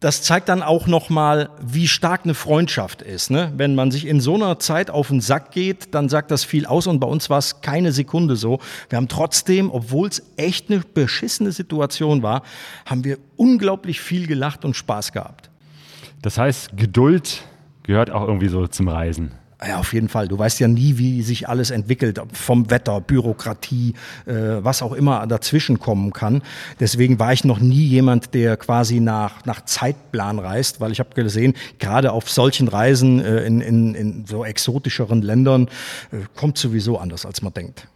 das 0.00 0.22
zeigt 0.22 0.48
dann 0.48 0.62
auch 0.62 0.86
noch 0.86 1.10
mal, 1.10 1.50
wie 1.60 1.86
stark 1.86 2.22
eine 2.24 2.32
Freundschaft 2.32 3.02
ist. 3.02 3.30
Ne? 3.30 3.52
Wenn 3.58 3.74
man 3.74 3.90
sich 3.90 4.06
in 4.06 4.22
so 4.22 4.36
einer 4.36 4.58
Zeit 4.58 4.88
auf 4.88 5.08
den 5.08 5.20
Sack 5.20 5.50
geht, 5.50 5.94
dann 5.94 6.08
sagt 6.08 6.30
das 6.30 6.44
viel 6.44 6.64
aus. 6.64 6.86
Und 6.86 7.00
bei 7.00 7.06
uns 7.06 7.28
war 7.28 7.40
es 7.40 7.60
keine 7.60 7.92
Sekunde 7.92 8.36
so. 8.36 8.58
Wir 8.88 8.96
haben 8.96 9.08
trotzdem, 9.08 9.70
obwohl 9.70 10.08
es 10.08 10.22
echt 10.38 10.70
eine 10.70 10.80
beschissene 10.80 11.52
Situation 11.52 12.22
war, 12.22 12.42
haben 12.86 13.04
wir 13.04 13.18
unglaublich 13.36 14.00
viel 14.00 14.26
gelacht 14.26 14.64
und 14.64 14.76
Spaß 14.76 15.12
gehabt. 15.12 15.50
Das 16.22 16.38
heißt, 16.38 16.74
Geduld 16.74 17.44
gehört 17.84 18.10
auch 18.10 18.26
irgendwie 18.26 18.48
so 18.48 18.66
zum 18.66 18.88
Reisen. 18.88 19.30
Ja, 19.66 19.78
auf 19.78 19.92
jeden 19.94 20.08
Fall. 20.08 20.28
Du 20.28 20.38
weißt 20.38 20.60
ja 20.60 20.68
nie, 20.68 20.98
wie 20.98 21.22
sich 21.22 21.48
alles 21.48 21.70
entwickelt, 21.70 22.20
vom 22.32 22.70
Wetter, 22.70 23.00
Bürokratie, 23.00 23.94
äh, 24.26 24.32
was 24.32 24.82
auch 24.82 24.92
immer 24.92 25.26
dazwischen 25.26 25.78
kommen 25.78 26.12
kann. 26.12 26.42
Deswegen 26.80 27.18
war 27.18 27.32
ich 27.32 27.44
noch 27.44 27.60
nie 27.60 27.84
jemand, 27.84 28.34
der 28.34 28.56
quasi 28.56 29.00
nach, 29.00 29.44
nach 29.46 29.64
Zeitplan 29.64 30.38
reist, 30.38 30.80
weil 30.80 30.92
ich 30.92 31.00
habe 31.00 31.14
gesehen, 31.14 31.54
gerade 31.78 32.12
auf 32.12 32.28
solchen 32.28 32.68
Reisen 32.68 33.20
äh, 33.20 33.44
in, 33.44 33.60
in, 33.60 33.94
in 33.94 34.26
so 34.26 34.44
exotischeren 34.44 35.22
Ländern 35.22 35.68
äh, 36.10 36.16
kommt 36.34 36.58
sowieso 36.58 36.98
anders, 36.98 37.24
als 37.24 37.40
man 37.40 37.54
denkt. 37.54 37.86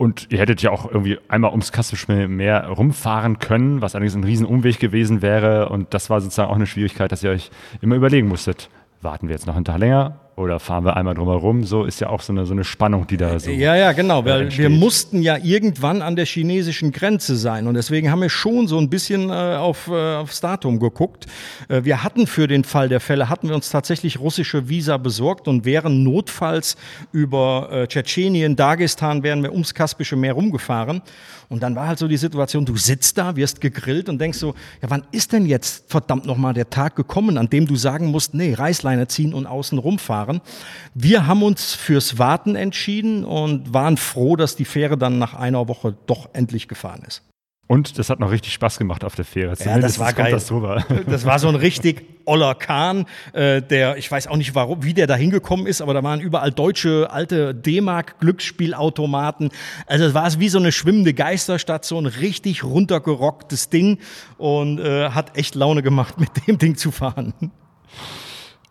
Und 0.00 0.28
ihr 0.30 0.38
hättet 0.38 0.62
ja 0.62 0.70
auch 0.70 0.90
irgendwie 0.90 1.18
einmal 1.28 1.50
ums 1.50 1.72
Kaspische 1.72 2.26
Meer 2.26 2.68
rumfahren 2.68 3.38
können, 3.38 3.82
was 3.82 3.94
allerdings 3.94 4.14
ein 4.14 4.24
Riesenumweg 4.24 4.78
gewesen 4.78 5.20
wäre. 5.20 5.68
Und 5.68 5.92
das 5.92 6.08
war 6.08 6.22
sozusagen 6.22 6.48
auch 6.48 6.54
eine 6.54 6.66
Schwierigkeit, 6.66 7.12
dass 7.12 7.22
ihr 7.22 7.28
euch 7.28 7.50
immer 7.82 7.96
überlegen 7.96 8.26
musstet, 8.26 8.70
warten 9.02 9.28
wir 9.28 9.34
jetzt 9.34 9.46
noch 9.46 9.56
einen 9.56 9.66
Tag 9.66 9.76
länger 9.76 10.18
oder 10.36 10.58
fahren 10.58 10.84
wir 10.84 10.96
einmal 10.96 11.14
drumherum? 11.14 11.64
So 11.64 11.84
ist 11.84 12.00
ja 12.00 12.08
auch 12.08 12.22
so 12.22 12.32
eine, 12.32 12.46
so 12.46 12.52
eine 12.52 12.64
Spannung, 12.64 13.06
die 13.06 13.16
da 13.16 13.38
so. 13.38 13.50
Ja, 13.50 13.76
ja, 13.76 13.92
genau. 13.92 14.24
Weil 14.24 14.42
entsteht. 14.42 14.62
wir 14.62 14.70
mussten 14.70 15.22
ja 15.22 15.36
irgendwann 15.36 16.00
an 16.02 16.16
der 16.16 16.24
chinesischen 16.24 16.92
Grenze 16.92 17.36
sein. 17.36 17.66
Und 17.66 17.74
deswegen 17.74 18.10
haben 18.10 18.22
wir 18.22 18.30
schon 18.30 18.66
so 18.66 18.78
ein 18.78 18.88
bisschen 18.88 19.28
äh, 19.28 19.32
auf, 19.32 19.88
äh, 19.88 20.16
aufs 20.16 20.40
Datum 20.40 20.80
geguckt. 20.80 21.26
Äh, 21.68 21.84
wir 21.84 22.02
hatten 22.02 22.26
für 22.26 22.48
den 22.48 22.64
Fall 22.64 22.88
der 22.88 23.00
Fälle, 23.00 23.28
hatten 23.28 23.48
wir 23.48 23.54
uns 23.54 23.68
tatsächlich 23.70 24.18
russische 24.18 24.68
Visa 24.68 24.96
besorgt 24.96 25.48
und 25.48 25.64
wären 25.64 26.02
notfalls 26.02 26.76
über 27.12 27.68
äh, 27.70 27.86
Tschetschenien, 27.86 28.56
Dagestan, 28.56 29.22
wären 29.22 29.42
wir 29.42 29.52
ums 29.52 29.74
Kaspische 29.74 30.16
Meer 30.16 30.32
rumgefahren. 30.32 31.02
Und 31.50 31.64
dann 31.64 31.74
war 31.74 31.88
halt 31.88 31.98
so 31.98 32.06
die 32.06 32.16
Situation, 32.16 32.64
du 32.64 32.76
sitzt 32.76 33.18
da, 33.18 33.34
wirst 33.34 33.60
gegrillt 33.60 34.08
und 34.08 34.20
denkst 34.20 34.38
so, 34.38 34.54
ja, 34.80 34.88
wann 34.88 35.02
ist 35.10 35.32
denn 35.32 35.46
jetzt 35.46 35.90
verdammt 35.90 36.24
nochmal 36.24 36.54
der 36.54 36.70
Tag 36.70 36.94
gekommen, 36.94 37.36
an 37.36 37.50
dem 37.50 37.66
du 37.66 37.74
sagen 37.74 38.06
musst, 38.06 38.34
nee, 38.34 38.54
Reißleine 38.54 39.08
ziehen 39.08 39.34
und 39.34 39.46
außen 39.46 39.76
rumfahren. 39.76 40.19
Wir 40.94 41.26
haben 41.26 41.42
uns 41.42 41.74
fürs 41.74 42.18
Warten 42.18 42.56
entschieden 42.56 43.24
und 43.24 43.72
waren 43.72 43.96
froh, 43.96 44.36
dass 44.36 44.56
die 44.56 44.64
Fähre 44.64 44.96
dann 44.98 45.18
nach 45.18 45.34
einer 45.34 45.68
Woche 45.68 45.96
doch 46.06 46.30
endlich 46.32 46.68
gefahren 46.68 47.02
ist. 47.06 47.22
Und 47.70 48.00
das 48.00 48.10
hat 48.10 48.18
noch 48.18 48.32
richtig 48.32 48.52
Spaß 48.54 48.78
gemacht 48.78 49.04
auf 49.04 49.14
der 49.14 49.24
Fähre. 49.24 49.54
Ja, 49.64 49.78
das 49.78 50.00
war 50.00 50.12
geil. 50.12 50.32
Das, 50.32 50.48
das, 51.06 51.24
war 51.24 51.38
so 51.38 51.46
ein 51.46 51.54
richtig 51.54 52.02
oller 52.24 52.56
Kahn, 52.56 53.06
äh, 53.32 53.62
der, 53.62 53.96
ich 53.96 54.10
weiß 54.10 54.26
auch 54.26 54.36
nicht 54.36 54.56
warum, 54.56 54.82
wie 54.82 54.92
der 54.92 55.06
da 55.06 55.14
hingekommen 55.14 55.68
ist, 55.68 55.80
aber 55.80 55.94
da 55.94 56.02
waren 56.02 56.18
überall 56.18 56.50
deutsche 56.50 57.10
alte 57.12 57.54
D-Mark-Glücksspielautomaten. 57.54 59.50
Also 59.86 60.04
es 60.04 60.14
war 60.14 60.40
wie 60.40 60.48
so 60.48 60.58
eine 60.58 60.72
schwimmende 60.72 61.14
Geisterstadt, 61.14 61.84
so 61.84 61.96
ein 61.96 62.06
richtig 62.06 62.64
runtergerocktes 62.64 63.68
Ding 63.68 63.98
und 64.36 64.80
äh, 64.80 65.10
hat 65.10 65.36
echt 65.38 65.54
Laune 65.54 65.84
gemacht, 65.84 66.18
mit 66.20 66.48
dem 66.48 66.58
Ding 66.58 66.74
zu 66.74 66.90
fahren. 66.90 67.52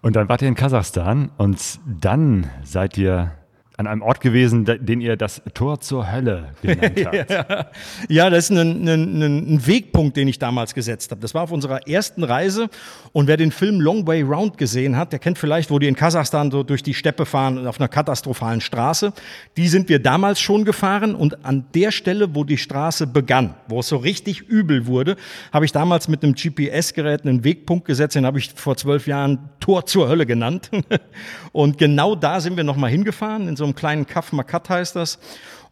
Und 0.01 0.15
dann 0.15 0.29
wart 0.29 0.41
ihr 0.41 0.47
in 0.47 0.55
Kasachstan 0.55 1.29
und 1.37 1.79
dann 1.85 2.49
seid 2.63 2.97
ihr 2.97 3.31
an 3.79 3.87
einem 3.87 4.01
Ort 4.01 4.19
gewesen, 4.19 4.65
den 4.65 4.99
ihr 4.99 5.15
das 5.15 5.41
Tor 5.53 5.79
zur 5.79 6.11
Hölle 6.11 6.49
genannt 6.61 6.99
habt. 7.05 7.73
ja, 8.09 8.29
das 8.29 8.49
ist 8.49 8.57
ein, 8.57 8.85
ein, 8.85 9.21
ein, 9.21 9.65
Wegpunkt, 9.65 10.17
den 10.17 10.27
ich 10.27 10.37
damals 10.37 10.73
gesetzt 10.73 11.11
habe. 11.11 11.21
Das 11.21 11.33
war 11.33 11.43
auf 11.43 11.51
unserer 11.53 11.87
ersten 11.87 12.25
Reise. 12.25 12.67
Und 13.13 13.27
wer 13.27 13.37
den 13.37 13.51
Film 13.51 13.79
Long 13.79 14.05
Way 14.05 14.23
Round 14.23 14.57
gesehen 14.57 14.97
hat, 14.97 15.13
der 15.13 15.19
kennt 15.19 15.37
vielleicht, 15.37 15.71
wo 15.71 15.79
die 15.79 15.87
in 15.87 15.95
Kasachstan 15.95 16.51
so 16.51 16.63
durch 16.63 16.83
die 16.83 16.93
Steppe 16.93 17.25
fahren 17.25 17.65
auf 17.67 17.79
einer 17.79 17.87
katastrophalen 17.87 18.59
Straße. 18.59 19.13
Die 19.55 19.69
sind 19.69 19.87
wir 19.87 19.99
damals 19.99 20.41
schon 20.41 20.65
gefahren. 20.65 21.15
Und 21.15 21.45
an 21.45 21.63
der 21.73 21.91
Stelle, 21.91 22.35
wo 22.35 22.43
die 22.43 22.57
Straße 22.57 23.07
begann, 23.07 23.53
wo 23.69 23.79
es 23.79 23.87
so 23.87 23.95
richtig 23.95 24.41
übel 24.41 24.87
wurde, 24.87 25.15
habe 25.53 25.63
ich 25.63 25.71
damals 25.71 26.09
mit 26.09 26.21
einem 26.21 26.35
GPS-Gerät 26.35 27.25
einen 27.25 27.45
Wegpunkt 27.45 27.85
gesetzt. 27.85 28.15
Den 28.15 28.25
habe 28.25 28.39
ich 28.39 28.51
vor 28.53 28.75
zwölf 28.75 29.07
Jahren 29.07 29.39
Tor 29.61 29.85
zur 29.85 30.09
Hölle 30.09 30.25
genannt. 30.25 30.69
Und 31.53 31.77
genau 31.77 32.15
da 32.15 32.41
sind 32.41 32.57
wir 32.57 32.65
nochmal 32.65 32.89
hingefahren, 32.89 33.47
in 33.47 33.55
so 33.55 33.68
einem 33.69 33.75
kleinen 33.75 34.07
Kaff 34.07 34.31
Makat 34.31 34.69
heißt 34.69 34.95
das. 34.95 35.19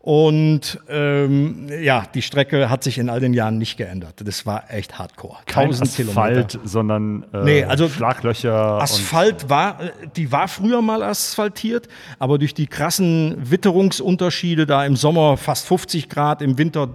Und 0.07 0.79
ähm, 0.87 1.67
ja, 1.81 2.05
die 2.13 2.21
Strecke 2.21 2.69
hat 2.69 2.81
sich 2.81 2.97
in 2.97 3.09
all 3.09 3.19
den 3.19 3.33
Jahren 3.33 3.57
nicht 3.57 3.75
geändert. 3.75 4.13
Das 4.23 4.45
war 4.45 4.63
echt 4.71 4.97
hardcore. 4.97 5.35
Kein 5.47 5.69
Asphalt, 5.69 5.95
Kilometer. 5.97 6.59
sondern 6.63 7.25
äh, 7.33 7.43
nee, 7.43 7.63
also 7.65 7.89
Schlaglöcher. 7.89 8.81
Asphalt 8.81 9.49
war, 9.49 9.79
die 10.15 10.31
war 10.31 10.47
früher 10.47 10.81
mal 10.81 11.03
asphaltiert, 11.03 11.89
aber 12.19 12.37
durch 12.37 12.53
die 12.53 12.67
krassen 12.67 13.35
Witterungsunterschiede 13.51 14.65
da 14.65 14.85
im 14.85 14.95
Sommer 14.95 15.35
fast 15.35 15.67
50 15.67 16.07
Grad, 16.07 16.41
im 16.41 16.57
Winter 16.57 16.87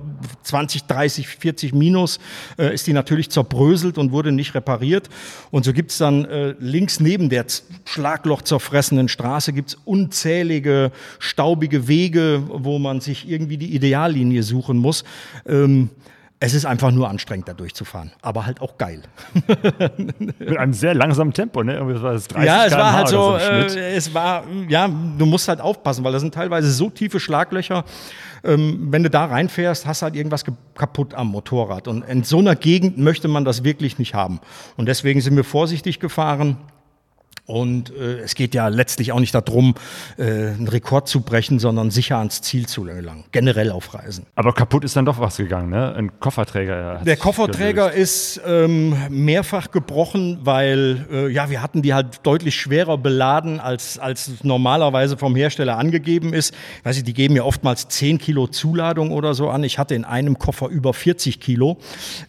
20, 0.44 0.84
30, 0.84 1.28
40 1.28 1.74
minus, 1.74 2.18
äh, 2.56 2.72
ist 2.72 2.86
die 2.86 2.94
natürlich 2.94 3.28
zerbröselt 3.28 3.98
und 3.98 4.12
wurde 4.12 4.32
nicht 4.32 4.54
repariert. 4.54 5.10
Und 5.50 5.66
so 5.66 5.74
gibt's 5.74 5.98
dann 5.98 6.24
äh, 6.24 6.54
links 6.58 6.98
neben 6.98 7.28
der 7.28 7.44
Schlagloch 7.84 8.40
zerfressenen 8.40 9.08
Straße 9.08 9.52
gibt's 9.52 9.76
unzählige 9.84 10.92
staubige 11.18 11.88
Wege, 11.88 12.42
wo 12.48 12.78
man 12.78 13.01
sich 13.02 13.28
irgendwie 13.28 13.56
die 13.56 13.74
Ideallinie 13.74 14.42
suchen 14.42 14.78
muss. 14.78 15.04
Ähm, 15.46 15.90
es 16.44 16.54
ist 16.54 16.66
einfach 16.66 16.90
nur 16.90 17.08
anstrengend, 17.08 17.46
da 17.46 17.54
durchzufahren, 17.54 18.10
aber 18.20 18.46
halt 18.46 18.60
auch 18.60 18.76
geil. 18.76 19.02
Mit 19.96 20.58
einem 20.58 20.72
sehr 20.72 20.92
langsamen 20.92 21.32
Tempo, 21.32 21.62
ne? 21.62 21.74
Irgendwie 21.74 22.02
war 22.02 22.14
das 22.14 22.26
30 22.26 22.46
ja, 22.48 22.66
es 22.66 22.72
war 22.72 22.92
halt 22.94 23.06
so, 23.06 23.38
so 23.38 23.78
äh, 23.78 23.94
es 23.94 24.12
war, 24.12 24.42
ja, 24.68 24.88
du 24.88 25.24
musst 25.24 25.46
halt 25.46 25.60
aufpassen, 25.60 26.02
weil 26.02 26.10
da 26.10 26.18
sind 26.18 26.34
teilweise 26.34 26.72
so 26.72 26.90
tiefe 26.90 27.20
Schlaglöcher. 27.20 27.84
Ähm, 28.42 28.88
wenn 28.90 29.04
du 29.04 29.10
da 29.10 29.26
reinfährst, 29.26 29.86
hast 29.86 30.02
halt 30.02 30.16
irgendwas 30.16 30.44
kaputt 30.74 31.14
am 31.14 31.28
Motorrad. 31.28 31.86
Und 31.86 32.02
in 32.06 32.24
so 32.24 32.40
einer 32.40 32.56
Gegend 32.56 32.98
möchte 32.98 33.28
man 33.28 33.44
das 33.44 33.62
wirklich 33.62 34.00
nicht 34.00 34.14
haben. 34.14 34.40
Und 34.76 34.86
deswegen 34.86 35.20
sind 35.20 35.36
wir 35.36 35.44
vorsichtig 35.44 36.00
gefahren. 36.00 36.56
Und 37.52 37.94
äh, 37.94 38.20
es 38.20 38.34
geht 38.34 38.54
ja 38.54 38.68
letztlich 38.68 39.12
auch 39.12 39.20
nicht 39.20 39.34
darum, 39.34 39.74
äh, 40.16 40.22
einen 40.22 40.68
Rekord 40.68 41.06
zu 41.06 41.20
brechen, 41.20 41.58
sondern 41.58 41.90
sicher 41.90 42.16
ans 42.16 42.40
Ziel 42.40 42.64
zu 42.66 42.84
gelangen, 42.84 43.24
generell 43.30 43.70
auf 43.70 43.92
Reisen. 43.92 44.24
Aber 44.36 44.54
kaputt 44.54 44.84
ist 44.84 44.96
dann 44.96 45.04
doch 45.04 45.20
was 45.20 45.36
gegangen, 45.36 45.68
ne? 45.68 45.94
Ein 45.94 46.18
Kofferträger. 46.18 47.02
Der 47.04 47.16
Kofferträger 47.18 47.90
gelöst. 47.90 48.38
ist 48.38 48.40
ähm, 48.46 48.96
mehrfach 49.10 49.70
gebrochen, 49.70 50.38
weil 50.44 51.04
äh, 51.12 51.28
ja, 51.28 51.50
wir 51.50 51.60
hatten 51.60 51.82
die 51.82 51.92
halt 51.92 52.20
deutlich 52.22 52.56
schwerer 52.56 52.96
beladen, 52.96 53.60
als, 53.60 53.98
als 53.98 54.42
normalerweise 54.42 55.18
vom 55.18 55.36
Hersteller 55.36 55.76
angegeben 55.76 56.32
ist. 56.32 56.54
Ich 56.78 56.84
weiß 56.86 56.96
nicht, 56.96 57.06
die 57.06 57.12
geben 57.14 57.36
ja 57.36 57.42
oftmals 57.42 57.88
10 57.88 58.16
Kilo 58.16 58.46
Zuladung 58.46 59.12
oder 59.12 59.34
so 59.34 59.50
an. 59.50 59.62
Ich 59.62 59.78
hatte 59.78 59.94
in 59.94 60.06
einem 60.06 60.38
Koffer 60.38 60.68
über 60.68 60.94
40 60.94 61.38
Kilo. 61.38 61.76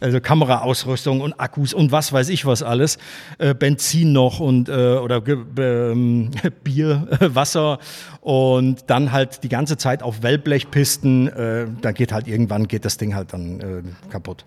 Also 0.02 0.20
Kameraausrüstung 0.20 1.22
und 1.22 1.40
Akkus 1.40 1.74
und 1.74 1.94
was 1.94 2.12
weiß 2.12 2.28
ich 2.28 2.46
was 2.46 2.62
alles. 2.62 2.98
Äh, 3.38 3.56
Benzin 3.56 4.12
noch 4.12 4.42
und 4.42 4.68
äh, 4.68 4.98
oder 4.98 5.13
ähm, 5.18 6.32
Bier, 6.64 7.08
Wasser 7.20 7.80
und 8.22 8.90
dann 8.90 9.12
halt 9.12 9.44
die 9.44 9.50
ganze 9.50 9.78
Zeit 9.78 10.04
auf 10.04 10.24
Wellblechpisten. 10.24 11.28
Äh, 11.28 11.68
da 11.82 11.92
geht 11.92 12.12
halt 12.12 12.28
irgendwann 12.28 12.68
geht 12.68 12.86
das 12.86 12.98
Ding 12.98 13.16
halt 13.16 13.34
dann 13.34 13.60
äh, 13.60 14.10
kaputt. 14.10 14.46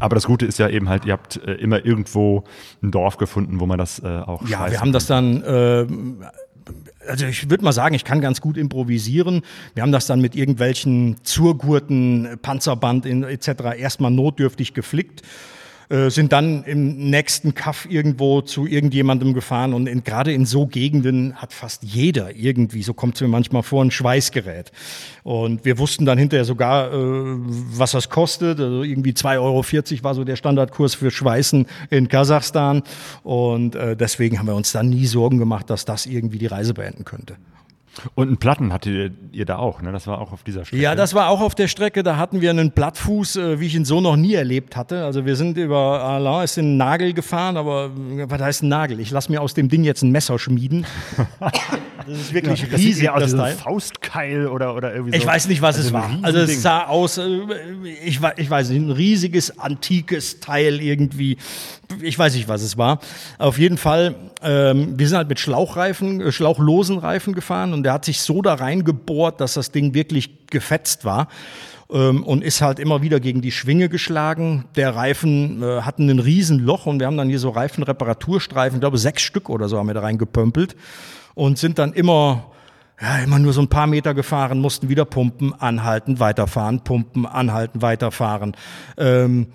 Aber 0.00 0.14
das 0.14 0.26
Gute 0.26 0.44
ist 0.44 0.58
ja 0.58 0.68
eben 0.68 0.88
halt, 0.88 1.06
ihr 1.06 1.14
habt 1.14 1.36
äh, 1.36 1.54
immer 1.54 1.84
irgendwo 1.84 2.44
ein 2.82 2.90
Dorf 2.90 3.16
gefunden, 3.16 3.60
wo 3.60 3.66
man 3.66 3.78
das 3.78 4.00
äh, 4.00 4.06
auch 4.06 4.46
Ja, 4.46 4.70
wir 4.70 4.80
haben 4.80 4.92
das 4.92 5.06
dann 5.06 5.42
äh, 5.42 5.86
also 7.06 7.26
ich 7.26 7.48
würde 7.50 7.64
mal 7.64 7.72
sagen, 7.72 7.94
ich 7.94 8.04
kann 8.04 8.20
ganz 8.20 8.40
gut 8.40 8.56
improvisieren. 8.56 9.42
Wir 9.74 9.82
haben 9.82 9.92
das 9.92 10.06
dann 10.06 10.20
mit 10.20 10.36
irgendwelchen 10.36 11.16
Zurgurten, 11.22 12.38
Panzerband 12.42 13.06
in, 13.06 13.22
etc. 13.24 13.78
erstmal 13.78 14.10
notdürftig 14.10 14.74
geflickt 14.74 15.22
äh, 15.88 16.10
sind 16.10 16.32
dann 16.32 16.64
im 16.64 17.10
nächsten 17.10 17.54
Kaff 17.54 17.86
irgendwo 17.88 18.42
zu 18.42 18.66
irgendjemandem 18.66 19.32
gefahren 19.32 19.72
und 19.72 19.86
in, 19.86 20.04
gerade 20.04 20.32
in 20.32 20.44
so 20.44 20.66
Gegenden 20.66 21.34
hat 21.36 21.52
fast 21.52 21.82
jeder 21.82 22.36
irgendwie, 22.36 22.82
so 22.82 22.92
kommt 22.92 23.14
es 23.14 23.20
mir 23.22 23.28
manchmal 23.28 23.62
vor, 23.62 23.82
ein 23.84 23.90
Schweißgerät. 23.90 24.70
Und 25.22 25.64
wir 25.64 25.78
wussten 25.78 26.04
dann 26.04 26.18
hinterher 26.18 26.44
sogar, 26.44 26.92
äh, 26.92 26.96
was 26.96 27.92
das 27.92 28.10
kostet. 28.10 28.60
Also 28.60 28.82
irgendwie 28.82 29.12
2,40 29.12 29.40
Euro 29.40 30.04
war 30.04 30.14
so 30.14 30.24
der 30.24 30.36
Standardkurs 30.36 30.94
für 30.94 31.10
Schweißen 31.10 31.66
in 31.90 32.08
Kasachstan. 32.08 32.82
Und 33.22 33.74
äh, 33.74 33.96
deswegen 33.96 34.38
haben 34.38 34.46
wir 34.46 34.56
uns 34.56 34.72
dann 34.72 34.90
nie 34.90 35.06
Sorgen 35.06 35.38
gemacht, 35.38 35.70
dass 35.70 35.84
das 35.84 36.06
irgendwie 36.06 36.38
die 36.38 36.46
Reise 36.46 36.74
beenden 36.74 37.04
könnte. 37.04 37.36
Und 38.14 38.28
einen 38.28 38.36
Platten 38.38 38.72
hattet 38.72 39.12
ihr 39.32 39.44
da 39.44 39.56
auch, 39.56 39.82
ne? 39.82 39.92
Das 39.92 40.06
war 40.06 40.20
auch 40.20 40.32
auf 40.32 40.42
dieser 40.42 40.64
Strecke. 40.64 40.82
Ja, 40.82 40.94
das 40.94 41.14
war 41.14 41.28
auch 41.28 41.40
auf 41.40 41.54
der 41.54 41.68
Strecke. 41.68 42.02
Da 42.02 42.16
hatten 42.16 42.40
wir 42.40 42.50
einen 42.50 42.72
Plattfuß, 42.72 43.36
äh, 43.36 43.60
wie 43.60 43.66
ich 43.66 43.74
ihn 43.74 43.84
so 43.84 44.00
noch 44.00 44.16
nie 44.16 44.34
erlebt 44.34 44.76
hatte. 44.76 45.04
Also 45.04 45.26
wir 45.26 45.36
sind 45.36 45.56
über 45.56 46.02
Alain, 46.02 46.44
ist 46.44 46.58
in 46.58 46.66
einen 46.66 46.76
Nagel 46.76 47.12
gefahren, 47.12 47.56
aber 47.56 47.90
was 47.94 48.40
heißt 48.40 48.62
ein 48.62 48.68
Nagel? 48.68 49.00
Ich 49.00 49.10
lasse 49.10 49.30
mir 49.30 49.40
aus 49.40 49.54
dem 49.54 49.68
Ding 49.68 49.84
jetzt 49.84 50.02
ein 50.02 50.10
Messer 50.10 50.38
schmieden. 50.38 50.86
das 52.08 52.18
ist 52.18 52.32
wirklich 52.32 52.62
ja, 52.62 52.76
riesig. 52.76 53.06
Das, 53.06 53.32
das 53.32 53.40
Teil. 53.40 53.54
Faustkeil 53.54 54.46
oder, 54.46 54.74
oder 54.74 54.94
irgendwie 54.94 55.12
so. 55.12 55.22
Ich 55.22 55.26
weiß 55.26 55.48
nicht, 55.48 55.62
was 55.62 55.76
also 55.76 55.88
es 55.88 55.92
war. 55.92 56.10
Also 56.22 56.38
es 56.38 56.62
sah 56.62 56.84
aus, 56.86 57.18
äh, 57.18 57.40
ich, 58.04 58.20
ich 58.36 58.50
weiß 58.50 58.70
nicht, 58.70 58.80
ein 58.80 58.90
riesiges, 58.90 59.58
antikes 59.58 60.40
Teil 60.40 60.80
irgendwie. 60.80 61.36
Ich 62.02 62.18
weiß 62.18 62.34
nicht, 62.34 62.48
was 62.48 62.62
es 62.62 62.78
war. 62.78 63.00
Auf 63.38 63.58
jeden 63.58 63.78
Fall, 63.78 64.14
ähm, 64.42 64.98
wir 64.98 65.08
sind 65.08 65.18
halt 65.18 65.28
mit 65.28 65.38
Schlauchreifen, 65.38 66.32
schlauchlosen 66.32 66.98
Reifen 66.98 67.34
gefahren 67.34 67.72
und 67.72 67.82
der 67.82 67.92
hat 67.92 68.04
sich 68.04 68.20
so 68.20 68.42
da 68.42 68.54
reingebohrt, 68.54 69.40
dass 69.40 69.54
das 69.54 69.70
Ding 69.70 69.94
wirklich 69.94 70.46
gefetzt 70.48 71.04
war 71.04 71.28
ähm, 71.90 72.22
und 72.22 72.42
ist 72.42 72.60
halt 72.60 72.78
immer 72.78 73.02
wieder 73.02 73.20
gegen 73.20 73.40
die 73.40 73.52
Schwinge 73.52 73.88
geschlagen. 73.88 74.64
Der 74.76 74.94
Reifen 74.94 75.62
äh, 75.62 75.82
hatte 75.82 76.02
ein 76.02 76.18
Riesenloch 76.18 76.86
und 76.86 77.00
wir 77.00 77.06
haben 77.06 77.16
dann 77.16 77.28
hier 77.28 77.38
so 77.38 77.50
Reifenreparaturstreifen, 77.50 78.78
ich 78.78 78.80
glaube 78.80 78.98
sechs 78.98 79.22
Stück 79.22 79.48
oder 79.48 79.68
so 79.68 79.78
haben 79.78 79.86
wir 79.86 79.94
da 79.94 80.00
reingepömpelt 80.00 80.76
und 81.34 81.58
sind 81.58 81.78
dann 81.78 81.92
immer 81.92 82.50
ja, 83.00 83.18
immer 83.18 83.38
nur 83.38 83.52
so 83.52 83.60
ein 83.60 83.68
paar 83.68 83.86
Meter 83.86 84.12
gefahren, 84.12 84.58
mussten 84.58 84.88
wieder 84.88 85.04
pumpen, 85.04 85.54
anhalten, 85.54 86.18
weiterfahren, 86.18 86.80
pumpen, 86.80 87.26
anhalten, 87.26 87.80
weiterfahren. 87.80 88.56
Ähm, 88.96 89.48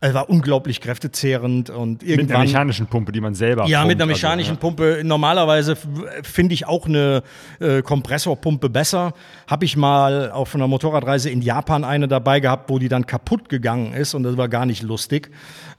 es 0.00 0.14
war 0.14 0.30
unglaublich 0.30 0.80
kräftezehrend 0.80 1.70
und 1.70 2.04
irgendwann. 2.04 2.26
Mit 2.26 2.34
einer 2.36 2.44
mechanischen 2.44 2.86
Pumpe, 2.86 3.10
die 3.10 3.20
man 3.20 3.34
selber. 3.34 3.66
Ja, 3.66 3.80
pumpt, 3.80 3.88
mit 3.88 4.02
einer 4.02 4.12
also, 4.12 4.26
mechanischen 4.26 4.50
also, 4.50 4.60
Pumpe. 4.60 5.00
Normalerweise 5.02 5.76
finde 6.22 6.54
ich 6.54 6.68
auch 6.68 6.86
eine 6.86 7.24
äh, 7.58 7.82
Kompressorpumpe 7.82 8.70
besser. 8.70 9.12
Habe 9.48 9.64
ich 9.64 9.76
mal 9.76 10.30
auf 10.30 10.54
einer 10.54 10.68
Motorradreise 10.68 11.30
in 11.30 11.42
Japan 11.42 11.82
eine 11.82 12.06
dabei 12.06 12.38
gehabt, 12.38 12.70
wo 12.70 12.78
die 12.78 12.88
dann 12.88 13.06
kaputt 13.06 13.48
gegangen 13.48 13.92
ist 13.92 14.14
und 14.14 14.22
das 14.22 14.36
war 14.36 14.48
gar 14.48 14.66
nicht 14.66 14.84
lustig. 14.84 15.30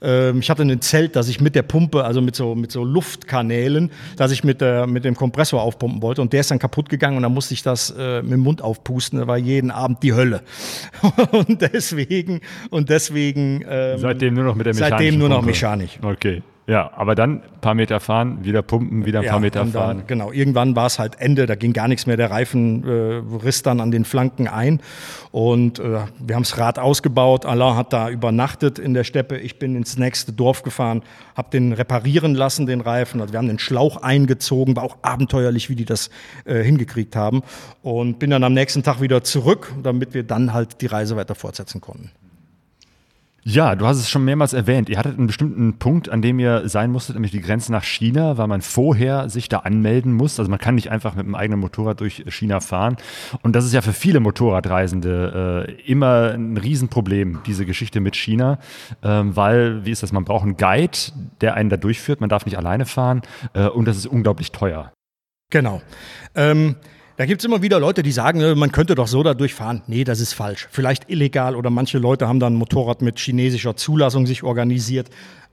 Ähm, 0.02 0.40
ich 0.40 0.50
hatte 0.50 0.64
ein 0.64 0.82
Zelt, 0.82 1.16
das 1.16 1.28
ich 1.28 1.40
mit 1.40 1.54
der 1.54 1.62
Pumpe, 1.62 2.04
also 2.04 2.20
mit 2.20 2.36
so 2.36 2.54
mit 2.54 2.70
so 2.72 2.84
Luftkanälen, 2.84 3.90
dass 4.16 4.32
ich 4.32 4.44
mit 4.44 4.60
der 4.60 4.86
mit 4.86 5.06
dem 5.06 5.14
Kompressor 5.14 5.62
aufpumpen 5.62 6.02
wollte 6.02 6.20
und 6.20 6.34
der 6.34 6.40
ist 6.40 6.50
dann 6.50 6.58
kaputt 6.58 6.90
gegangen 6.90 7.16
und 7.16 7.22
dann 7.22 7.32
musste 7.32 7.54
ich 7.54 7.62
das 7.62 7.94
äh, 7.98 8.20
mit 8.20 8.32
dem 8.32 8.40
Mund 8.40 8.60
aufpusten. 8.60 9.18
Das 9.18 9.28
war 9.28 9.38
jeden 9.38 9.70
Abend 9.70 10.02
die 10.02 10.12
Hölle. 10.12 10.42
und 11.32 11.62
deswegen 11.62 12.42
und 12.68 12.90
deswegen. 12.90 13.64
Ähm, 13.66 14.09
Seitdem 14.12 14.34
nur 14.34 14.44
noch 14.44 14.54
mit 14.54 14.66
der 14.66 14.74
mechanischen 14.74 14.98
Seitdem 14.98 15.18
nur 15.18 15.28
noch 15.28 15.42
mechanisch. 15.42 15.98
Okay. 16.02 16.42
Ja, 16.70 16.92
aber 16.94 17.16
dann 17.16 17.42
ein 17.42 17.60
paar 17.60 17.74
Meter 17.74 17.98
fahren, 17.98 18.44
wieder 18.44 18.62
pumpen, 18.62 19.04
wieder 19.04 19.18
ein 19.18 19.24
ja, 19.24 19.32
paar 19.32 19.40
Meter 19.40 19.58
dann, 19.58 19.72
fahren. 19.72 20.02
Genau, 20.06 20.30
irgendwann 20.30 20.76
war 20.76 20.86
es 20.86 21.00
halt 21.00 21.20
Ende, 21.20 21.46
da 21.46 21.56
ging 21.56 21.72
gar 21.72 21.88
nichts 21.88 22.06
mehr, 22.06 22.16
der 22.16 22.30
Reifen 22.30 22.84
äh, 22.84 23.34
riss 23.44 23.64
dann 23.64 23.80
an 23.80 23.90
den 23.90 24.04
Flanken 24.04 24.46
ein 24.46 24.80
und 25.32 25.80
äh, 25.80 25.82
wir 26.20 26.36
haben 26.36 26.44
das 26.44 26.58
Rad 26.58 26.78
ausgebaut, 26.78 27.44
Alain 27.44 27.74
hat 27.74 27.92
da 27.92 28.08
übernachtet 28.08 28.78
in 28.78 28.94
der 28.94 29.02
Steppe, 29.02 29.36
ich 29.36 29.58
bin 29.58 29.74
ins 29.74 29.98
nächste 29.98 30.32
Dorf 30.32 30.62
gefahren, 30.62 31.02
habe 31.36 31.50
den 31.50 31.72
reparieren 31.72 32.36
lassen, 32.36 32.66
den 32.66 32.82
Reifen, 32.82 33.20
also 33.20 33.32
wir 33.32 33.38
haben 33.38 33.48
den 33.48 33.58
Schlauch 33.58 33.96
eingezogen, 33.96 34.76
war 34.76 34.84
auch 34.84 34.98
abenteuerlich, 35.02 35.70
wie 35.70 35.74
die 35.74 35.86
das 35.86 36.08
äh, 36.44 36.62
hingekriegt 36.62 37.16
haben 37.16 37.42
und 37.82 38.20
bin 38.20 38.30
dann 38.30 38.44
am 38.44 38.52
nächsten 38.52 38.84
Tag 38.84 39.00
wieder 39.00 39.24
zurück, 39.24 39.72
damit 39.82 40.14
wir 40.14 40.22
dann 40.22 40.52
halt 40.54 40.80
die 40.82 40.86
Reise 40.86 41.16
weiter 41.16 41.34
fortsetzen 41.34 41.80
konnten. 41.80 42.12
Ja, 43.42 43.74
du 43.74 43.86
hast 43.86 43.98
es 43.98 44.10
schon 44.10 44.24
mehrmals 44.24 44.52
erwähnt. 44.52 44.90
Ihr 44.90 44.98
hattet 44.98 45.16
einen 45.16 45.26
bestimmten 45.26 45.78
Punkt, 45.78 46.10
an 46.10 46.20
dem 46.20 46.38
ihr 46.38 46.68
sein 46.68 46.90
musstet, 46.90 47.16
nämlich 47.16 47.30
die 47.32 47.40
Grenze 47.40 47.72
nach 47.72 47.84
China, 47.84 48.36
weil 48.36 48.46
man 48.46 48.60
vorher 48.60 49.30
sich 49.30 49.48
da 49.48 49.60
anmelden 49.60 50.12
muss. 50.12 50.38
Also 50.38 50.50
man 50.50 50.58
kann 50.58 50.74
nicht 50.74 50.90
einfach 50.90 51.14
mit 51.14 51.24
einem 51.24 51.34
eigenen 51.34 51.60
Motorrad 51.60 52.00
durch 52.00 52.24
China 52.28 52.60
fahren. 52.60 52.96
Und 53.42 53.56
das 53.56 53.64
ist 53.64 53.72
ja 53.72 53.80
für 53.80 53.94
viele 53.94 54.20
Motorradreisende 54.20 55.66
äh, 55.68 55.90
immer 55.90 56.32
ein 56.32 56.58
Riesenproblem, 56.58 57.40
diese 57.46 57.64
Geschichte 57.64 58.00
mit 58.00 58.14
China, 58.14 58.58
ähm, 59.02 59.34
weil, 59.36 59.86
wie 59.86 59.90
ist 59.90 60.02
das, 60.02 60.12
man 60.12 60.24
braucht 60.24 60.44
einen 60.44 60.58
Guide, 60.58 60.98
der 61.40 61.54
einen 61.54 61.70
da 61.70 61.78
durchführt, 61.78 62.20
man 62.20 62.28
darf 62.28 62.44
nicht 62.44 62.58
alleine 62.58 62.84
fahren 62.84 63.22
äh, 63.54 63.68
und 63.68 63.86
das 63.86 63.96
ist 63.96 64.06
unglaublich 64.06 64.52
teuer. 64.52 64.92
Genau. 65.50 65.80
Ähm 66.34 66.76
Da 67.20 67.26
gibt 67.26 67.42
es 67.42 67.44
immer 67.44 67.60
wieder 67.60 67.78
Leute, 67.78 68.02
die 68.02 68.12
sagen, 68.12 68.40
äh, 68.40 68.54
man 68.54 68.72
könnte 68.72 68.94
doch 68.94 69.06
so 69.06 69.22
da 69.22 69.34
durchfahren. 69.34 69.82
Nee, 69.86 70.04
das 70.04 70.20
ist 70.20 70.32
falsch. 70.32 70.68
Vielleicht 70.70 71.10
illegal 71.10 71.54
oder 71.54 71.68
manche 71.68 71.98
Leute 71.98 72.26
haben 72.26 72.40
dann 72.40 72.54
ein 72.54 72.56
Motorrad 72.56 73.02
mit 73.02 73.18
chinesischer 73.18 73.76
Zulassung 73.76 74.26
sich 74.26 74.42
organisiert. 74.42 75.10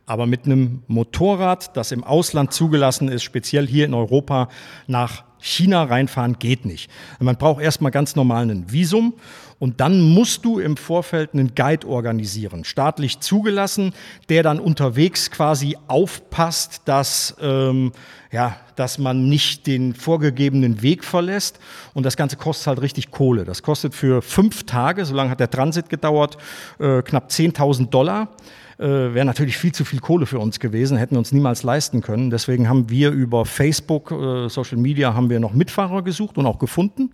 Aber 0.08 0.26
mit 0.26 0.46
einem 0.46 0.84
Motorrad, 0.88 1.76
das 1.76 1.92
im 1.92 2.04
Ausland 2.04 2.54
zugelassen 2.54 3.10
ist, 3.10 3.24
speziell 3.24 3.68
hier 3.68 3.86
in 3.86 3.94
Europa, 3.94 4.48
nach 4.88 5.26
China 5.40 5.84
reinfahren 5.84 6.40
geht 6.40 6.66
nicht. 6.66 6.90
Man 7.20 7.36
braucht 7.36 7.62
erstmal 7.62 7.92
ganz 7.92 8.16
normal 8.16 8.50
ein 8.50 8.72
Visum 8.72 9.14
und 9.60 9.82
dann 9.82 10.02
musst 10.02 10.46
du 10.46 10.60
im 10.60 10.78
Vorfeld 10.78 11.34
einen 11.34 11.56
Guide 11.56 11.88
organisieren, 11.88 12.64
staatlich 12.64 13.20
zugelassen, 13.20 13.94
der 14.30 14.44
dann 14.44 14.60
unterwegs 14.60 15.30
quasi 15.30 15.78
aufpasst, 15.88 16.84
dass, 16.86 17.36
ähm, 17.42 17.92
ja, 18.32 18.58
dass 18.76 19.00
man 19.00 19.28
nicht 19.28 19.68
den 19.68 19.94
vorgegebenen 19.94 20.82
Weg 20.82 21.04
verlässt. 21.04 21.60
Und 21.94 22.06
das 22.06 22.18
Ganze 22.18 22.38
kostet 22.38 22.68
halt 22.68 22.82
richtig 22.82 23.12
Kohle. 23.12 23.46
Das 23.46 23.62
kostet 23.62 23.94
für 23.94 24.22
fünf 24.22 24.64
Tage, 24.64 25.06
so 25.06 25.16
lange 25.16 25.32
hat 25.32 25.40
der 25.40 25.50
Transit 25.50 25.90
gedauert, 25.90 26.38
äh, 26.80 27.02
knapp 27.02 27.30
10.000 27.30 27.90
Dollar 27.90 28.30
äh, 28.80 29.14
wäre 29.14 29.26
natürlich 29.26 29.58
viel 29.58 29.72
zu 29.72 29.86
viel 29.86 30.00
Kohle 30.00 30.26
für 30.26 30.40
uns 30.40 30.60
gewesen, 30.60 30.98
hätten 30.98 31.18
uns 31.18 31.32
niemals 31.32 31.64
leisten 31.64 32.02
können. 32.02 32.30
Deswegen 32.30 32.70
haben 32.70 32.90
wir 32.90 33.12
über 33.12 33.46
Facebook, 33.46 34.12
äh, 34.12 34.50
Social 34.50 34.78
Media, 34.78 35.14
haben 35.14 35.30
wir 35.30 35.40
noch 35.40 35.54
Mitfahrer 35.54 36.04
gesucht 36.04 36.38
und 36.38 36.46
auch 36.46 36.60
gefunden. 36.60 37.12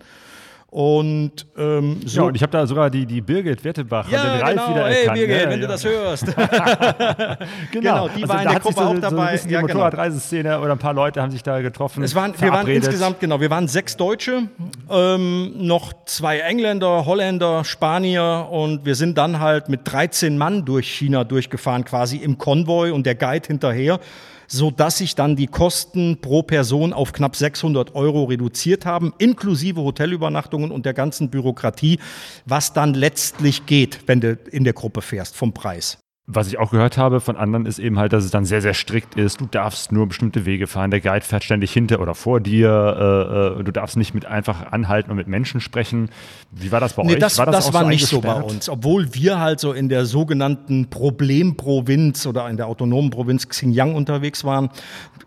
Und 0.74 1.46
ähm, 1.56 2.02
so. 2.04 2.22
Ja, 2.22 2.28
und 2.30 2.36
ich 2.36 2.42
habe 2.42 2.52
da 2.52 2.66
sogar 2.66 2.90
die, 2.90 3.06
die 3.06 3.22
Birgit 3.22 3.64
Wettebach 3.64 4.10
ja, 4.10 4.24
den 4.24 4.42
Ralf 4.42 4.56
genau. 4.56 4.70
wieder 4.70 4.88
hey, 4.88 5.02
erkannt. 5.02 5.20
Birgit, 5.20 5.38
ja, 5.38 5.44
wenn 5.44 5.62
ja. 5.62 5.68
du 5.68 5.68
das 5.68 5.86
hörst. 5.86 6.26
genau. 7.72 8.08
die 8.08 8.24
also 8.24 8.34
war 8.34 8.40
in 8.40 8.46
da 8.46 8.52
der 8.54 8.60
Gruppe 8.60 8.82
auch 8.82 8.90
so, 8.90 8.96
So 8.96 9.02
dabei. 9.02 9.26
ein 9.28 9.32
bisschen 9.34 9.52
Ja, 9.52 9.60
die 9.60 9.68
genau. 9.68 9.78
Motorradreiseszene 9.78 10.60
oder 10.60 10.72
ein 10.72 10.80
paar 10.80 10.96
Leute 10.96 11.22
haben 11.22 11.30
sich 11.30 11.44
da 11.44 11.62
getroffen. 11.62 12.02
Es 12.02 12.16
waren, 12.16 12.34
wir 12.40 12.52
waren 12.52 12.66
insgesamt, 12.66 13.20
genau, 13.20 13.40
wir 13.40 13.52
waren 13.52 13.68
sechs 13.68 13.96
Deutsche, 13.98 14.48
ähm, 14.90 15.54
noch 15.58 15.94
zwei 16.06 16.40
Engländer, 16.40 17.06
Holländer, 17.06 17.64
Spanier 17.66 18.48
und 18.50 18.84
wir 18.84 18.96
sind 18.96 19.16
dann 19.20 19.40
halt 19.40 19.70
mit 19.70 19.82
13 19.84 20.40
Mann 20.40 20.66
durch 20.66 20.88
China 20.88 21.24
durchgefahren, 21.24 21.86
quasi 21.86 22.18
im 22.18 22.40
Konvoi 22.40 22.90
und 22.90 23.06
der 23.06 23.14
Guide 23.14 23.46
hinterher, 23.46 24.00
so 24.48 24.72
dass 24.72 24.98
sich 24.98 25.16
dann 25.16 25.36
die 25.36 25.48
Kosten 25.48 26.20
pro 26.22 26.44
Person 26.44 26.94
auf 26.94 27.14
knapp 27.14 27.36
600 27.36 27.96
Euro 27.96 28.26
reduziert 28.26 28.86
haben, 28.86 29.14
inklusive 29.18 29.82
Hotelübernachtungen 29.82 30.72
und 30.72 30.86
der 30.86 30.94
ganzen 30.94 31.30
Bürokratie, 31.30 32.00
was 32.46 32.74
dann 32.74 32.94
letztlich 32.94 33.66
geht, 33.66 34.08
wenn 34.08 34.22
du 34.22 34.38
in 34.52 34.64
der 34.64 34.74
Gruppe 34.74 35.02
fährst, 35.02 35.36
vom 35.36 35.54
Preis. 35.54 36.03
Was 36.26 36.48
ich 36.48 36.58
auch 36.58 36.72
gehört 36.72 36.98
habe 36.98 37.20
von 37.20 37.36
anderen 37.36 37.66
ist 37.66 37.80
eben 37.80 38.00
halt, 38.00 38.14
dass 38.14 38.24
es 38.24 38.32
dann 38.32 38.46
sehr, 38.46 38.62
sehr 38.62 38.74
strikt 38.74 39.16
ist. 39.16 39.42
Du 39.42 39.46
darfst 39.46 39.92
nur 39.92 40.08
bestimmte 40.08 40.46
Wege 40.46 40.68
fahren. 40.68 40.90
Der 40.90 41.02
Guide 41.02 41.26
fährt 41.26 41.44
ständig 41.44 41.74
hinter 41.74 42.00
oder 42.00 42.16
vor 42.16 42.40
dir. 42.40 43.58
Äh, 43.58 43.60
äh, 43.60 43.64
du 43.66 43.72
darfst 43.74 43.98
nicht 43.98 44.14
mit 44.14 44.26
einfach 44.26 44.72
anhalten 44.72 45.12
und 45.12 45.18
mit 45.18 45.28
Menschen 45.28 45.60
sprechen. 45.60 46.10
Wie 46.50 46.72
war 46.72 46.80
das 46.80 46.94
bei 46.94 47.04
Nee, 47.04 47.16
euch? 47.16 47.20
das 47.20 47.38
war, 47.40 47.48
das 47.48 47.68
auch 47.68 47.74
war 47.74 47.84
nicht 47.84 48.06
so 48.06 48.22
bei 48.22 48.42
uns. 48.42 48.70
Obwohl 48.70 49.14
wir 49.14 49.42
halt 49.42 49.60
so 49.60 49.74
in 49.74 49.90
der 49.90 50.06
sogenannten 50.06 50.90
Problemprovinz 50.90 52.26
oder 52.26 52.50
in 52.50 52.56
der 52.56 52.68
autonomen 52.68 53.10
Provinz 53.10 53.50
Xinjiang 53.50 53.94
unterwegs 53.94 54.46
waren. 54.46 54.70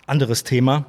Anderes 0.06 0.44
Thema. 0.44 0.86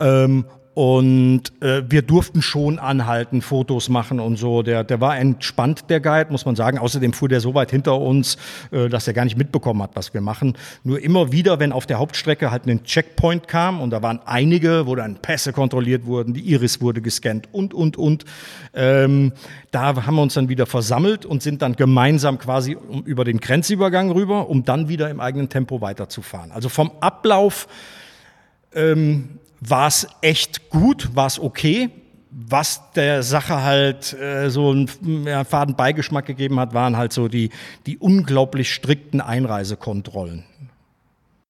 Ähm, 0.00 0.44
und 0.76 1.40
äh, 1.62 1.84
wir 1.88 2.02
durften 2.02 2.42
schon 2.42 2.78
anhalten, 2.78 3.40
Fotos 3.40 3.88
machen 3.88 4.20
und 4.20 4.36
so. 4.36 4.62
Der, 4.62 4.84
der 4.84 5.00
war 5.00 5.16
entspannt, 5.16 5.88
der 5.88 6.00
Guide, 6.00 6.30
muss 6.30 6.44
man 6.44 6.54
sagen. 6.54 6.76
Außerdem 6.76 7.14
fuhr 7.14 7.30
der 7.30 7.40
so 7.40 7.54
weit 7.54 7.70
hinter 7.70 7.98
uns, 7.98 8.36
äh, 8.72 8.90
dass 8.90 9.08
er 9.08 9.14
gar 9.14 9.24
nicht 9.24 9.38
mitbekommen 9.38 9.82
hat, 9.82 9.92
was 9.94 10.12
wir 10.12 10.20
machen. 10.20 10.52
Nur 10.84 11.00
immer 11.00 11.32
wieder, 11.32 11.60
wenn 11.60 11.72
auf 11.72 11.86
der 11.86 11.98
Hauptstrecke 11.98 12.50
halt 12.50 12.66
ein 12.66 12.84
Checkpoint 12.84 13.48
kam 13.48 13.80
und 13.80 13.88
da 13.88 14.02
waren 14.02 14.20
einige, 14.26 14.86
wo 14.86 14.94
dann 14.94 15.16
Pässe 15.16 15.54
kontrolliert 15.54 16.04
wurden, 16.04 16.34
die 16.34 16.42
Iris 16.42 16.82
wurde 16.82 17.00
gescannt 17.00 17.48
und, 17.52 17.72
und, 17.72 17.96
und. 17.96 18.26
Ähm, 18.74 19.32
da 19.70 20.04
haben 20.04 20.16
wir 20.16 20.22
uns 20.22 20.34
dann 20.34 20.50
wieder 20.50 20.66
versammelt 20.66 21.24
und 21.24 21.42
sind 21.42 21.62
dann 21.62 21.76
gemeinsam 21.76 22.36
quasi 22.36 22.76
über 23.06 23.24
den 23.24 23.40
Grenzübergang 23.40 24.10
rüber, 24.10 24.50
um 24.50 24.62
dann 24.62 24.90
wieder 24.90 25.08
im 25.08 25.20
eigenen 25.20 25.48
Tempo 25.48 25.80
weiterzufahren. 25.80 26.52
Also 26.52 26.68
vom 26.68 26.90
Ablauf 27.00 27.66
ähm, 28.74 29.38
war 29.60 29.88
es 29.88 30.06
echt 30.20 30.70
gut, 30.70 31.14
war 31.14 31.26
es 31.26 31.38
okay. 31.38 31.90
Was 32.30 32.92
der 32.92 33.22
Sache 33.22 33.62
halt 33.62 34.12
äh, 34.12 34.50
so 34.50 34.70
einen 34.70 34.90
ja, 35.24 35.44
faden 35.44 35.74
Beigeschmack 35.74 36.26
gegeben 36.26 36.60
hat, 36.60 36.74
waren 36.74 36.96
halt 36.96 37.12
so 37.12 37.28
die, 37.28 37.50
die 37.86 37.96
unglaublich 37.96 38.74
strikten 38.74 39.22
Einreisekontrollen. 39.22 40.44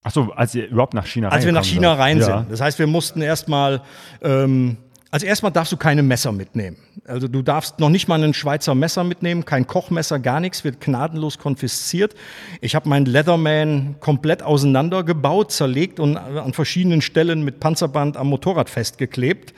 Achso, 0.04 0.30
als 0.36 0.54
ihr 0.54 0.68
überhaupt 0.68 0.94
nach 0.94 1.06
China 1.06 1.30
Als 1.30 1.44
wir 1.44 1.50
nach 1.50 1.64
China 1.64 1.96
seid. 1.96 1.98
rein 1.98 2.18
ja. 2.18 2.24
sind. 2.24 2.52
Das 2.52 2.60
heißt, 2.60 2.78
wir 2.78 2.86
mussten 2.86 3.22
erstmal, 3.22 3.82
ähm, 4.22 4.76
also 5.16 5.24
erstmal 5.24 5.50
darfst 5.50 5.72
du 5.72 5.78
keine 5.78 6.02
Messer 6.02 6.30
mitnehmen. 6.30 6.76
Also 7.06 7.26
du 7.26 7.40
darfst 7.40 7.80
noch 7.80 7.88
nicht 7.88 8.06
mal 8.06 8.22
ein 8.22 8.34
Schweizer 8.34 8.74
Messer 8.74 9.02
mitnehmen, 9.02 9.46
kein 9.46 9.66
Kochmesser, 9.66 10.18
gar 10.18 10.40
nichts, 10.40 10.62
wird 10.62 10.78
gnadenlos 10.78 11.38
konfisziert. 11.38 12.14
Ich 12.60 12.74
habe 12.74 12.86
meinen 12.86 13.06
Leatherman 13.06 13.94
komplett 14.00 14.42
auseinandergebaut, 14.42 15.52
zerlegt 15.52 16.00
und 16.00 16.18
an 16.18 16.52
verschiedenen 16.52 17.00
Stellen 17.00 17.46
mit 17.46 17.60
Panzerband 17.60 18.18
am 18.18 18.26
Motorrad 18.28 18.68
festgeklebt. 18.68 19.54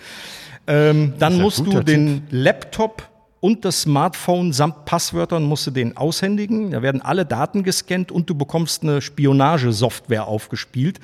Ähm, 0.68 1.14
dann 1.18 1.40
musst 1.40 1.66
du 1.66 1.80
den 1.80 2.28
Laptop 2.30 3.08
und 3.40 3.64
das 3.64 3.82
Smartphone 3.82 4.52
samt 4.52 4.84
Passwörtern 4.84 5.42
musst 5.42 5.66
du 5.66 5.72
den 5.72 5.96
aushändigen. 5.96 6.70
Da 6.70 6.82
werden 6.82 7.02
alle 7.02 7.26
Daten 7.26 7.64
gescannt 7.64 8.12
und 8.12 8.30
du 8.30 8.36
bekommst 8.36 8.84
eine 8.84 9.00
Spionagesoftware 9.00 10.28
aufgespielt. 10.28 11.00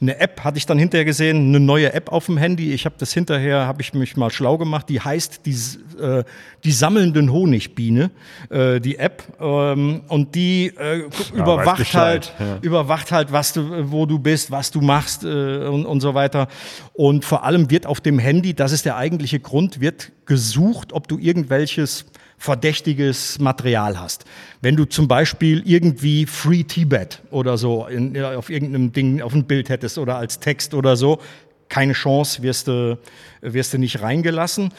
Eine 0.00 0.18
App 0.18 0.44
hatte 0.44 0.58
ich 0.58 0.66
dann 0.66 0.78
hinterher 0.78 1.04
gesehen, 1.04 1.48
eine 1.48 1.60
neue 1.60 1.92
App 1.92 2.12
auf 2.12 2.26
dem 2.26 2.36
Handy. 2.36 2.72
Ich 2.72 2.84
habe 2.84 2.96
das 2.98 3.12
hinterher, 3.12 3.66
habe 3.66 3.82
ich 3.82 3.94
mich 3.94 4.16
mal 4.16 4.30
schlau 4.30 4.58
gemacht. 4.58 4.88
Die 4.88 5.00
heißt 5.00 5.46
die, 5.46 5.56
äh, 6.00 6.24
die 6.64 6.72
sammelnden 6.72 7.32
Honigbiene, 7.32 8.10
äh, 8.50 8.80
die 8.80 8.98
App. 8.98 9.22
Ähm, 9.40 10.02
und 10.08 10.34
die 10.34 10.66
äh, 10.76 11.04
weiß 11.04 11.30
überwacht 11.30 11.94
halt, 11.94 12.34
ja. 12.38 12.58
überwacht 12.60 13.12
halt, 13.12 13.32
was 13.32 13.52
du, 13.52 13.90
wo 13.90 14.06
du 14.06 14.18
bist, 14.18 14.50
was 14.50 14.70
du 14.70 14.80
machst 14.80 15.24
äh, 15.24 15.66
und, 15.66 15.86
und 15.86 16.00
so 16.00 16.14
weiter. 16.14 16.48
Und 16.92 17.24
vor 17.24 17.44
allem 17.44 17.70
wird 17.70 17.86
auf 17.86 18.00
dem 18.00 18.18
Handy, 18.18 18.54
das 18.54 18.72
ist 18.72 18.84
der 18.84 18.96
eigentliche 18.96 19.40
Grund, 19.40 19.80
wird 19.80 20.12
gesucht, 20.26 20.92
ob 20.92 21.08
du 21.08 21.18
irgendwelches 21.18 22.06
verdächtiges 22.38 23.38
Material 23.38 23.98
hast. 23.98 24.24
Wenn 24.60 24.76
du 24.76 24.84
zum 24.84 25.08
Beispiel 25.08 25.62
irgendwie 25.64 26.26
Free 26.26 26.64
Tibet 26.64 27.22
oder 27.30 27.56
so 27.56 27.86
in, 27.86 28.22
auf 28.22 28.50
irgendeinem 28.50 28.92
Ding 28.92 29.22
auf 29.22 29.34
ein 29.34 29.44
Bild 29.44 29.68
hättest 29.68 29.98
oder 29.98 30.16
als 30.16 30.38
Text 30.40 30.74
oder 30.74 30.96
so, 30.96 31.20
keine 31.68 31.94
Chance, 31.94 32.42
wirst 32.42 32.68
du, 32.68 32.98
wirst 33.40 33.72
du 33.72 33.78
nicht 33.78 34.00
reingelassen. 34.00 34.72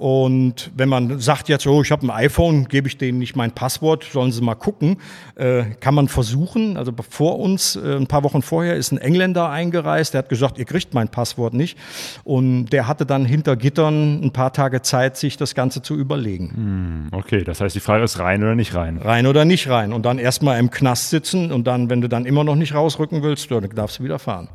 Und 0.00 0.70
wenn 0.74 0.88
man 0.88 1.20
sagt 1.20 1.50
jetzt, 1.50 1.66
oh, 1.66 1.82
ich 1.82 1.90
habe 1.92 2.06
ein 2.06 2.10
iPhone, 2.10 2.68
gebe 2.68 2.88
ich 2.88 2.96
denen 2.96 3.18
nicht 3.18 3.36
mein 3.36 3.52
Passwort, 3.52 4.02
sollen 4.10 4.32
sie 4.32 4.40
mal 4.40 4.54
gucken, 4.54 4.96
äh, 5.34 5.64
kann 5.78 5.94
man 5.94 6.08
versuchen. 6.08 6.78
Also 6.78 6.90
vor 7.10 7.38
uns, 7.38 7.76
äh, 7.76 7.96
ein 7.96 8.06
paar 8.06 8.22
Wochen 8.22 8.40
vorher, 8.40 8.76
ist 8.76 8.92
ein 8.92 8.96
Engländer 8.96 9.50
eingereist, 9.50 10.14
der 10.14 10.20
hat 10.20 10.30
gesagt, 10.30 10.56
ihr 10.56 10.64
kriegt 10.64 10.94
mein 10.94 11.08
Passwort 11.08 11.52
nicht. 11.52 11.76
Und 12.24 12.70
der 12.70 12.88
hatte 12.88 13.04
dann 13.04 13.26
hinter 13.26 13.56
Gittern 13.56 14.24
ein 14.24 14.32
paar 14.32 14.54
Tage 14.54 14.80
Zeit, 14.80 15.18
sich 15.18 15.36
das 15.36 15.54
Ganze 15.54 15.82
zu 15.82 15.94
überlegen. 15.96 17.10
Okay, 17.12 17.44
das 17.44 17.60
heißt, 17.60 17.76
die 17.76 17.80
Frage 17.80 18.02
ist 18.02 18.18
rein 18.18 18.42
oder 18.42 18.54
nicht 18.54 18.74
rein. 18.74 18.96
Rein 18.96 19.26
oder 19.26 19.44
nicht 19.44 19.68
rein. 19.68 19.92
Und 19.92 20.06
dann 20.06 20.18
erstmal 20.18 20.58
im 20.60 20.70
Knast 20.70 21.10
sitzen 21.10 21.52
und 21.52 21.66
dann, 21.66 21.90
wenn 21.90 22.00
du 22.00 22.08
dann 22.08 22.24
immer 22.24 22.42
noch 22.42 22.56
nicht 22.56 22.74
rausrücken 22.74 23.22
willst, 23.22 23.50
dann 23.50 23.68
darfst 23.68 23.98
du 23.98 24.04
wieder 24.04 24.18
fahren. 24.18 24.48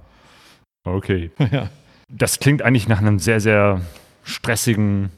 Okay. 0.86 1.30
Ja. 1.52 1.70
Das 2.08 2.40
klingt 2.40 2.62
eigentlich 2.62 2.88
nach 2.88 3.00
einem 3.00 3.20
sehr, 3.20 3.40
sehr 3.40 3.82
stressigen 4.24 5.12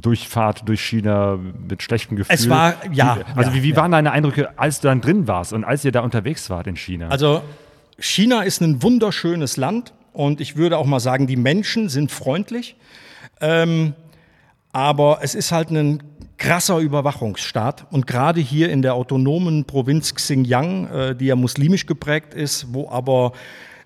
Durchfahrt 0.00 0.68
durch 0.68 0.80
China 0.80 1.38
mit 1.68 1.82
schlechtem 1.82 2.16
Gefühl. 2.16 2.34
Es 2.34 2.48
war- 2.48 2.74
ja, 2.92 3.18
Wie, 3.18 3.38
also 3.38 3.50
ja, 3.50 3.56
wie, 3.56 3.62
wie 3.62 3.70
ja. 3.70 3.76
waren 3.76 3.92
deine 3.92 4.10
Eindrücke, 4.12 4.58
als 4.58 4.80
du 4.80 4.88
dann 4.88 5.00
drin 5.00 5.26
warst 5.28 5.52
und 5.52 5.64
als 5.64 5.84
ihr 5.84 5.92
da 5.92 6.00
unterwegs 6.00 6.50
wart 6.50 6.66
in 6.66 6.76
China? 6.76 7.08
Also 7.08 7.42
China 7.98 8.42
ist 8.42 8.60
ein 8.60 8.82
wunderschönes 8.82 9.56
Land 9.56 9.92
und 10.12 10.40
ich 10.40 10.56
würde 10.56 10.78
auch 10.78 10.86
mal 10.86 11.00
sagen, 11.00 11.26
die 11.26 11.36
Menschen 11.36 11.88
sind 11.88 12.10
freundlich. 12.10 12.76
Ähm, 13.40 13.94
aber 14.72 15.18
es 15.22 15.34
ist 15.34 15.52
halt 15.52 15.70
ein 15.70 16.02
krasser 16.38 16.78
Überwachungsstaat. 16.78 17.86
Und 17.90 18.06
gerade 18.06 18.40
hier 18.40 18.70
in 18.70 18.82
der 18.82 18.94
autonomen 18.94 19.64
Provinz 19.64 20.14
Xinjiang, 20.14 20.86
äh, 20.88 21.14
die 21.14 21.26
ja 21.26 21.36
muslimisch 21.36 21.86
geprägt 21.86 22.34
ist, 22.34 22.72
wo 22.72 22.88
aber 22.88 23.32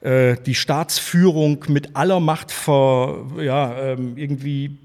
äh, 0.01 0.37
die 0.47 0.55
Staatsführung 0.55 1.65
mit 1.69 1.97
aller 1.97 2.21
Macht 2.21 2.53
ver, 2.53 3.27
ja, 3.43 3.77
ähm, 3.79 4.17
irgendwie 4.17 4.79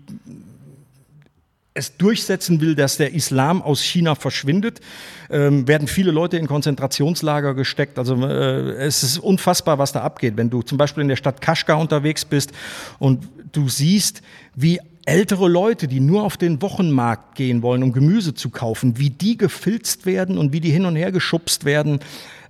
es 1.74 1.96
durchsetzen 1.98 2.60
will, 2.60 2.76
dass 2.76 2.98
der 2.98 3.14
Islam 3.14 3.62
aus 3.62 3.82
China 3.82 4.16
verschwindet, 4.16 4.82
ähm, 5.30 5.68
werden 5.68 5.88
viele 5.88 6.12
Leute 6.12 6.38
in 6.38 6.48
Konzentrationslager 6.48 7.54
gesteckt. 7.54 7.98
Also 7.98 8.16
äh, 8.28 8.74
es 8.74 9.04
ist 9.04 9.18
unfassbar, 9.18 9.78
was 9.78 9.94
da 9.94 10.02
abgeht. 10.02 10.36
Wenn 10.36 10.50
du 10.50 10.62
zum 10.64 10.78
Beispiel 10.78 11.02
in 11.02 11.08
der 11.08 11.16
Stadt 11.16 11.40
Kaschgar 11.40 11.80
unterwegs 11.80 12.26
bist 12.26 12.52
und 13.00 13.28
du 13.54 13.70
siehst, 13.70 14.22
wie 14.54 14.80
ältere 15.06 15.48
Leute, 15.48 15.88
die 15.88 16.02
nur 16.02 16.24
auf 16.24 16.38
den 16.38 16.62
Wochenmarkt 16.62 17.36
gehen 17.36 17.62
wollen, 17.62 17.84
um 17.84 17.94
Gemüse 17.94 18.34
zu 18.34 18.50
kaufen, 18.50 18.98
wie 18.98 19.10
die 19.10 19.38
gefilzt 19.38 20.06
werden 20.06 20.38
und 20.38 20.54
wie 20.54 20.60
die 20.60 20.72
hin 20.72 20.86
und 20.86 20.96
her 20.96 21.12
geschubst 21.12 21.66
werden. 21.66 22.00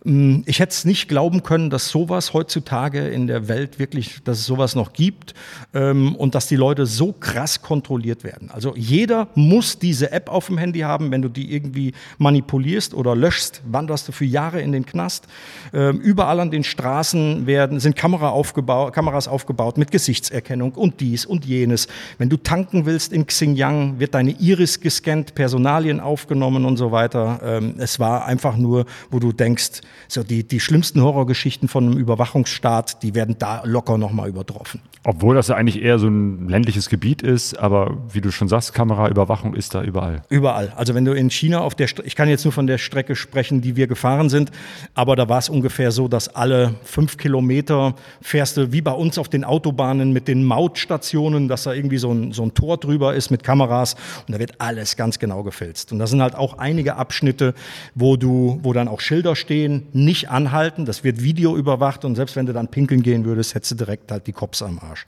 Mm, 0.03 0.39
ich 0.47 0.59
hätte 0.59 0.71
es 0.71 0.83
nicht 0.83 1.07
glauben 1.07 1.43
können, 1.43 1.69
dass 1.69 1.89
sowas 1.89 2.33
heutzutage 2.33 3.07
in 3.09 3.27
der 3.27 3.47
Welt 3.47 3.77
wirklich, 3.77 4.23
dass 4.23 4.39
es 4.39 4.45
sowas 4.45 4.73
noch 4.73 4.93
gibt 4.93 5.35
ähm, 5.75 6.15
und 6.15 6.33
dass 6.33 6.47
die 6.47 6.55
Leute 6.55 6.87
so 6.87 7.13
krass 7.13 7.61
kontrolliert 7.61 8.23
werden. 8.23 8.49
Also 8.49 8.73
jeder 8.75 9.27
muss 9.35 9.77
diese 9.77 10.11
App 10.11 10.29
auf 10.29 10.47
dem 10.47 10.57
Handy 10.57 10.79
haben. 10.79 11.11
Wenn 11.11 11.21
du 11.21 11.29
die 11.29 11.53
irgendwie 11.53 11.93
manipulierst 12.17 12.95
oder 12.95 13.15
löschst, 13.15 13.61
wanderst 13.65 14.07
du 14.07 14.11
für 14.11 14.25
Jahre 14.25 14.61
in 14.61 14.71
den 14.71 14.87
Knast. 14.87 15.27
Ähm, 15.71 15.99
überall 15.99 16.39
an 16.39 16.49
den 16.49 16.63
Straßen 16.63 17.45
werden, 17.45 17.79
sind 17.79 17.95
Kamera 17.95 18.29
aufgebaut, 18.29 18.93
Kameras 18.93 19.27
aufgebaut 19.27 19.77
mit 19.77 19.91
Gesichtserkennung 19.91 20.71
und 20.71 20.99
dies 20.99 21.27
und 21.27 21.45
jenes. 21.45 21.87
Wenn 22.17 22.29
du 22.29 22.37
tanken 22.37 22.87
willst 22.87 23.13
in 23.13 23.27
Xinjiang, 23.27 23.99
wird 23.99 24.15
deine 24.15 24.31
Iris 24.31 24.79
gescannt, 24.79 25.35
Personalien 25.35 25.99
aufgenommen 25.99 26.65
und 26.65 26.77
so 26.77 26.91
weiter. 26.91 27.39
Ähm, 27.43 27.75
es 27.77 27.99
war 27.99 28.25
einfach 28.25 28.57
nur, 28.57 28.85
wo 29.11 29.19
du 29.19 29.31
denkst, 29.31 29.81
so 30.08 30.23
die, 30.23 30.47
die 30.47 30.60
schlimmsten 30.60 31.01
Horrorgeschichten 31.01 31.67
von 31.67 31.86
einem 31.86 31.97
Überwachungsstaat, 31.97 33.04
die 33.04 33.15
werden 33.15 33.36
da 33.39 33.63
locker 33.65 33.97
nochmal 33.97 34.30
übertroffen. 34.30 34.82
Obwohl 35.04 35.36
das 35.36 35.47
ja 35.47 35.56
eigentlich 35.56 35.82
eher 35.82 35.97
so 35.97 36.08
ein 36.08 36.47
ländliches 36.47 36.89
Gebiet 36.89 37.23
ist, 37.23 37.58
aber 37.58 37.97
wie 38.12 38.21
du 38.21 38.32
schon 38.32 38.47
sagst, 38.47 38.73
Kameraüberwachung 38.73 39.56
ist 39.56 39.73
da 39.73 39.82
überall. 39.82 40.21
Überall. 40.30 40.73
Also 40.75 40.93
wenn 40.93 41.06
du 41.06 41.13
in 41.13 41.32
China 41.32 41.62
auf 41.62 41.73
der, 41.73 41.88
St 41.88 42.01
ich 42.04 42.15
kann 42.15 42.30
jetzt 42.30 42.43
nur 42.43 42.51
von 42.51 42.67
der 42.67 42.77
Strecke 42.77 43.15
sprechen, 43.15 43.62
die 43.62 43.75
wir 43.75 43.88
gefahren 43.88 44.30
sind, 44.30 44.51
aber 44.93 45.15
da 45.15 45.27
war 45.27 45.39
es 45.39 45.49
ungefähr 45.49 45.91
so, 45.91 46.08
dass 46.08 46.30
alle 46.36 46.75
fünf 46.84 47.17
Kilometer 47.17 47.95
fährst 48.21 48.58
du 48.58 48.71
wie 48.71 48.82
bei 48.82 48.91
uns 48.91 49.17
auf 49.17 49.27
den 49.27 49.43
Autobahnen 49.43 50.13
mit 50.13 50.27
den 50.27 50.43
Mautstationen, 50.43 51.47
dass 51.47 51.63
da 51.63 51.73
irgendwie 51.73 51.97
so 51.97 52.12
ein, 52.12 52.32
so 52.32 52.43
ein 52.43 52.54
Tor 52.54 52.77
drüber 52.77 53.15
ist 53.15 53.32
mit 53.32 53.43
Kameras 53.43 53.95
und 54.27 54.34
da 54.36 54.39
wird 54.39 54.62
alles 54.62 54.97
ganz 54.97 55.17
genau 55.17 55.41
gefilzt. 55.41 55.91
Und 55.91 55.99
da 55.99 56.06
sind 56.06 56.21
halt 56.21 56.36
auch 56.36 56.58
einige 56.60 56.95
Abschnitte, 56.95 57.56
wo 57.95 58.17
du, 58.17 58.60
wo 58.62 58.73
dann 58.73 58.88
auch 58.88 58.99
Schilder 58.99 59.36
stehen, 59.36 59.80
nicht 59.93 60.29
anhalten, 60.29 60.85
das 60.85 61.03
wird 61.03 61.21
Video 61.21 61.55
überwacht 61.55 62.05
und 62.05 62.15
selbst 62.15 62.35
wenn 62.35 62.45
du 62.45 62.53
dann 62.53 62.69
pinkeln 62.69 63.03
gehen 63.03 63.25
würdest, 63.25 63.55
hättest 63.55 63.71
du 63.71 63.75
direkt 63.75 64.11
halt 64.11 64.27
die 64.27 64.33
Cops 64.33 64.61
am 64.61 64.79
Arsch. 64.79 65.05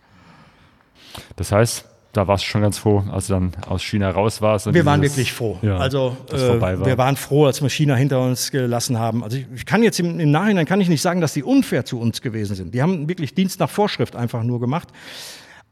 Das 1.36 1.52
heißt, 1.52 1.86
da 2.14 2.28
warst 2.28 2.44
du 2.44 2.50
schon 2.50 2.62
ganz 2.62 2.78
froh, 2.78 3.04
als 3.12 3.28
du 3.28 3.34
dann 3.34 3.52
aus 3.68 3.82
China 3.82 4.12
raus 4.12 4.40
warst. 4.42 4.72
wir 4.72 4.86
waren 4.86 5.02
wirklich 5.02 5.34
froh. 5.34 5.58
Ja, 5.64 5.78
also 5.78 6.16
äh, 6.32 6.62
war. 6.62 6.86
wir 6.86 6.98
waren 6.98 7.16
froh, 7.16 7.48
als 7.48 7.62
wir 7.62 7.70
China 7.70 7.96
hinter 7.96 8.22
uns 8.22 8.52
gelassen 8.52 9.00
haben. 9.00 9.24
Also 9.24 9.38
ich, 9.38 9.48
ich 9.56 9.66
kann 9.66 9.82
jetzt 9.82 10.00
im, 10.00 10.20
im, 10.20 10.30
Nachhinein 10.30 10.68
kann 10.68 10.80
ich 10.80 10.90
nicht 10.90 11.02
sagen, 11.02 11.22
dass 11.22 11.34
die 11.34 11.42
unfair 11.42 11.86
zu 11.86 12.00
uns 12.00 12.22
gewesen 12.22 12.56
sind. 12.56 12.76
Die 12.76 12.84
haben 12.84 13.10
wirklich 13.10 13.34
Dienst 13.34 13.60
nach 13.60 13.70
Vorschrift 13.70 14.16
einfach 14.16 14.44
nur 14.44 14.60
gemacht. 14.60 14.90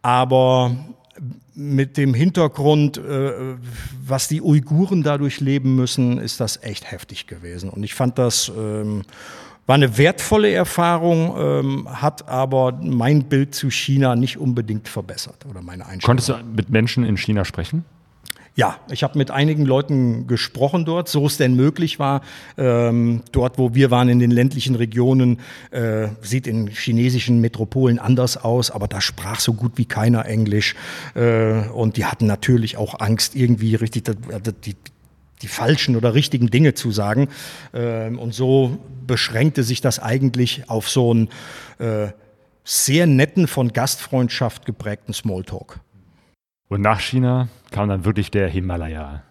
Aber 0.01 0.75
mit 1.53 1.97
dem 1.97 2.13
Hintergrund, 2.13 2.97
äh, 2.97 3.55
was 4.05 4.27
die 4.27 4.41
Uiguren 4.41 5.03
dadurch 5.03 5.39
leben 5.39 5.75
müssen, 5.75 6.17
ist 6.17 6.39
das 6.39 6.63
echt 6.63 6.91
heftig 6.91 7.27
gewesen. 7.27 7.69
Und 7.69 7.83
ich 7.83 7.93
fand 7.93 8.17
das 8.17 8.51
ähm, 8.55 9.03
war 9.67 9.75
eine 9.75 9.97
wertvolle 9.97 10.51
Erfahrung, 10.51 11.35
ähm, 11.37 12.01
hat 12.01 12.27
aber 12.27 12.73
mein 12.81 13.23
Bild 13.23 13.55
zu 13.55 13.69
China 13.69 14.15
nicht 14.15 14.37
unbedingt 14.37 14.87
verbessert 14.87 15.45
oder 15.49 15.61
meine 15.61 15.85
Einstellung. 15.85 16.17
Konntest 16.19 16.29
du 16.29 16.35
mit 16.55 16.69
Menschen 16.69 17.03
in 17.03 17.15
China 17.15 17.45
sprechen? 17.45 17.85
Ja, 18.55 18.77
ich 18.89 19.01
habe 19.03 19.17
mit 19.17 19.31
einigen 19.31 19.65
Leuten 19.65 20.27
gesprochen 20.27 20.83
dort, 20.83 21.07
so 21.07 21.25
es 21.25 21.37
denn 21.37 21.55
möglich 21.55 21.99
war. 21.99 22.21
Ähm, 22.57 23.23
dort, 23.31 23.57
wo 23.57 23.75
wir 23.75 23.91
waren 23.91 24.09
in 24.09 24.19
den 24.19 24.29
ländlichen 24.29 24.75
Regionen, 24.75 25.39
äh, 25.71 26.09
sieht 26.21 26.47
in 26.47 26.67
chinesischen 26.67 27.39
Metropolen 27.39 27.97
anders 27.97 28.35
aus, 28.35 28.69
aber 28.69 28.89
da 28.89 28.99
sprach 28.99 29.39
so 29.39 29.53
gut 29.53 29.73
wie 29.77 29.85
keiner 29.85 30.25
Englisch. 30.25 30.75
Äh, 31.15 31.69
und 31.69 31.95
die 31.95 32.03
hatten 32.03 32.27
natürlich 32.27 32.75
auch 32.75 32.99
Angst, 32.99 33.35
irgendwie 33.37 33.75
richtig 33.75 34.03
die, 34.65 34.75
die 35.41 35.47
falschen 35.47 35.95
oder 35.95 36.13
richtigen 36.13 36.47
Dinge 36.47 36.73
zu 36.73 36.91
sagen. 36.91 37.29
Ähm, 37.73 38.19
und 38.19 38.33
so 38.33 38.79
beschränkte 39.07 39.63
sich 39.63 39.79
das 39.79 39.99
eigentlich 39.99 40.69
auf 40.69 40.89
so 40.89 41.11
einen 41.11 41.29
äh, 41.79 42.09
sehr 42.65 43.07
netten, 43.07 43.47
von 43.47 43.71
Gastfreundschaft 43.71 44.65
geprägten 44.65 45.13
Smalltalk. 45.13 45.79
Und 46.71 46.79
nach 46.79 47.01
China 47.01 47.49
kam 47.69 47.89
dann 47.89 48.05
wirklich 48.05 48.31
der 48.31 48.47
Himalaya. 48.47 49.23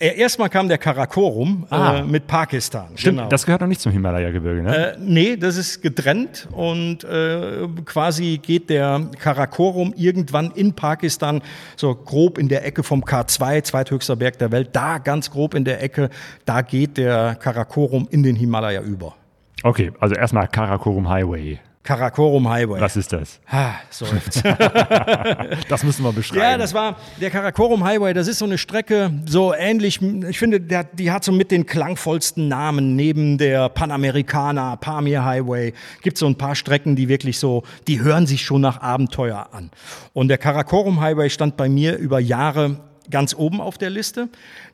Erstmal 0.00 0.48
kam 0.48 0.66
der 0.66 0.78
Karakorum 0.78 1.64
ah. 1.70 1.98
äh, 1.98 2.02
mit 2.02 2.26
Pakistan. 2.26 2.88
Stimmt, 2.96 3.18
genau. 3.18 3.28
das 3.28 3.46
gehört 3.46 3.60
noch 3.60 3.68
nicht 3.68 3.80
zum 3.80 3.92
Himalaya-Gebirge, 3.92 4.62
ne? 4.62 4.94
Äh, 4.94 4.96
nee, 4.98 5.36
das 5.36 5.56
ist 5.56 5.82
getrennt 5.82 6.48
und 6.50 7.04
äh, 7.04 7.68
quasi 7.84 8.40
geht 8.42 8.70
der 8.70 9.08
Karakorum 9.20 9.94
irgendwann 9.96 10.50
in 10.50 10.72
Pakistan, 10.72 11.42
so 11.76 11.94
grob 11.94 12.38
in 12.38 12.48
der 12.48 12.66
Ecke 12.66 12.82
vom 12.82 13.04
K2, 13.04 13.62
zweithöchster 13.62 14.16
Berg 14.16 14.38
der 14.38 14.50
Welt, 14.50 14.70
da 14.72 14.98
ganz 14.98 15.30
grob 15.30 15.54
in 15.54 15.64
der 15.64 15.80
Ecke, 15.80 16.10
da 16.44 16.62
geht 16.62 16.96
der 16.96 17.36
Karakorum 17.36 18.08
in 18.10 18.24
den 18.24 18.34
Himalaya 18.34 18.80
über. 18.80 19.14
Okay, 19.62 19.92
also 20.00 20.16
erstmal 20.16 20.48
Karakorum 20.48 21.08
Highway. 21.08 21.60
Karakorum 21.82 22.46
Highway. 22.46 22.78
Was 22.78 22.94
ist 22.94 23.10
das? 23.10 23.40
Ha, 23.50 23.76
seufzt. 23.88 24.42
das 25.68 25.82
müssen 25.82 26.04
wir 26.04 26.12
beschreiben. 26.12 26.42
Ja, 26.42 26.58
das 26.58 26.74
war 26.74 26.96
der 27.18 27.30
Karakorum 27.30 27.82
Highway. 27.82 28.12
Das 28.12 28.28
ist 28.28 28.38
so 28.38 28.44
eine 28.44 28.58
Strecke, 28.58 29.10
so 29.24 29.54
ähnlich. 29.54 29.98
Ich 30.28 30.38
finde, 30.38 30.60
der, 30.60 30.84
die 30.84 31.10
hat 31.10 31.24
so 31.24 31.32
mit 31.32 31.50
den 31.50 31.64
klangvollsten 31.64 32.48
Namen. 32.48 32.96
Neben 32.96 33.38
der 33.38 33.70
Panamericana, 33.70 34.76
Pamir 34.76 35.24
Highway, 35.24 35.72
gibt 36.02 36.16
es 36.18 36.20
so 36.20 36.26
ein 36.26 36.36
paar 36.36 36.54
Strecken, 36.54 36.96
die 36.96 37.08
wirklich 37.08 37.38
so, 37.38 37.62
die 37.88 38.00
hören 38.00 38.26
sich 38.26 38.44
schon 38.44 38.60
nach 38.60 38.82
Abenteuer 38.82 39.48
an. 39.52 39.70
Und 40.12 40.28
der 40.28 40.38
Karakorum 40.38 41.00
Highway 41.00 41.30
stand 41.30 41.56
bei 41.56 41.70
mir 41.70 41.96
über 41.96 42.20
Jahre 42.20 42.89
ganz 43.10 43.34
oben 43.34 43.60
auf 43.60 43.78
der 43.78 43.90
Liste. 43.90 44.28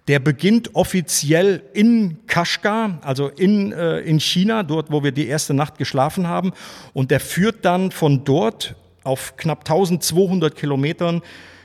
Der 0.09 0.19
beginnt 0.19 0.75
offiziell 0.75 1.63
in 1.73 2.19
Kashgar, 2.27 2.99
also 3.03 3.29
in, 3.29 3.73
äh, 3.73 4.01
in 4.01 4.21
China, 4.21 4.63
dort, 4.63 4.91
wo 4.91 5.03
wir 5.03 5.13
die 5.13 5.27
erste 5.27 5.55
Nacht 5.55 5.79
geschlafen 5.79 6.27
haben. 6.27 6.53
Und 6.93 7.11
der 7.11 7.21
führt 7.21 7.65
dann 7.65 7.91
von 7.91 8.25
dort 8.25 8.77
auf 9.05 9.37
knapp 9.37 9.61
1200 9.61 10.55
Kilometern 10.55 11.23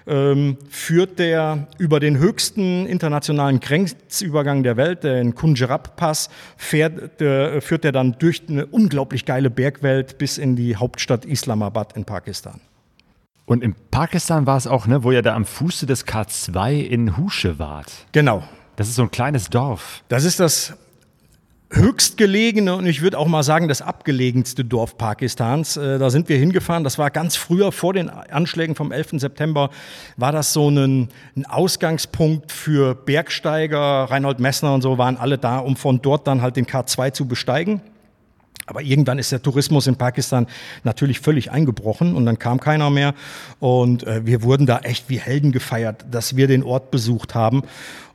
ähm, 0.07 0.57
führt 0.69 1.19
der 1.19 1.67
über 1.77 1.99
den 1.99 2.17
höchsten 2.17 2.85
internationalen 2.85 3.59
Grenzübergang 3.59 4.63
der 4.63 4.77
Welt, 4.77 5.03
den 5.03 5.35
Kunjerab-Pass, 5.35 6.29
äh, 6.71 7.61
führt 7.61 7.85
er 7.85 7.91
dann 7.91 8.15
durch 8.17 8.43
eine 8.49 8.65
unglaublich 8.65 9.25
geile 9.25 9.49
Bergwelt 9.49 10.17
bis 10.17 10.37
in 10.37 10.55
die 10.55 10.75
Hauptstadt 10.75 11.25
Islamabad 11.25 11.95
in 11.95 12.05
Pakistan. 12.05 12.59
Und 13.51 13.65
in 13.65 13.75
Pakistan 13.91 14.45
war 14.47 14.55
es 14.55 14.65
auch, 14.65 14.87
ne, 14.87 15.03
wo 15.03 15.11
ihr 15.11 15.21
da 15.21 15.35
am 15.35 15.43
Fuße 15.43 15.85
des 15.85 16.07
K2 16.07 16.85
in 16.85 17.17
Husche 17.17 17.59
wart. 17.59 17.91
Genau. 18.13 18.43
Das 18.77 18.87
ist 18.87 18.95
so 18.95 19.01
ein 19.01 19.11
kleines 19.11 19.49
Dorf. 19.49 20.05
Das 20.07 20.23
ist 20.23 20.39
das 20.39 20.73
höchstgelegene 21.69 22.73
und 22.73 22.85
ich 22.85 23.01
würde 23.01 23.17
auch 23.17 23.27
mal 23.27 23.43
sagen 23.43 23.67
das 23.67 23.81
abgelegenste 23.81 24.63
Dorf 24.63 24.97
Pakistans. 24.97 25.75
Äh, 25.75 25.99
da 25.99 26.09
sind 26.09 26.29
wir 26.29 26.37
hingefahren. 26.37 26.85
Das 26.85 26.97
war 26.97 27.11
ganz 27.11 27.35
früher 27.35 27.73
vor 27.73 27.91
den 27.91 28.09
Anschlägen 28.09 28.73
vom 28.73 28.93
11. 28.93 29.19
September. 29.19 29.69
War 30.15 30.31
das 30.31 30.53
so 30.53 30.69
ein, 30.69 31.09
ein 31.35 31.45
Ausgangspunkt 31.45 32.53
für 32.53 32.95
Bergsteiger? 32.95 34.05
Reinhold 34.05 34.39
Messner 34.39 34.73
und 34.73 34.81
so 34.81 34.97
waren 34.97 35.17
alle 35.17 35.37
da, 35.37 35.57
um 35.57 35.75
von 35.75 36.01
dort 36.01 36.25
dann 36.25 36.41
halt 36.41 36.55
den 36.55 36.67
K2 36.67 37.11
zu 37.11 37.27
besteigen. 37.27 37.81
Aber 38.71 38.81
irgendwann 38.81 39.19
ist 39.19 39.33
der 39.33 39.41
Tourismus 39.41 39.85
in 39.85 39.97
Pakistan 39.97 40.47
natürlich 40.85 41.19
völlig 41.19 41.51
eingebrochen 41.51 42.15
und 42.15 42.25
dann 42.25 42.39
kam 42.39 42.61
keiner 42.61 42.89
mehr. 42.89 43.13
Und 43.59 44.07
äh, 44.07 44.25
wir 44.25 44.43
wurden 44.43 44.65
da 44.65 44.79
echt 44.79 45.09
wie 45.09 45.19
Helden 45.19 45.51
gefeiert, 45.51 46.05
dass 46.09 46.37
wir 46.37 46.47
den 46.47 46.63
Ort 46.63 46.89
besucht 46.89 47.35
haben. 47.35 47.63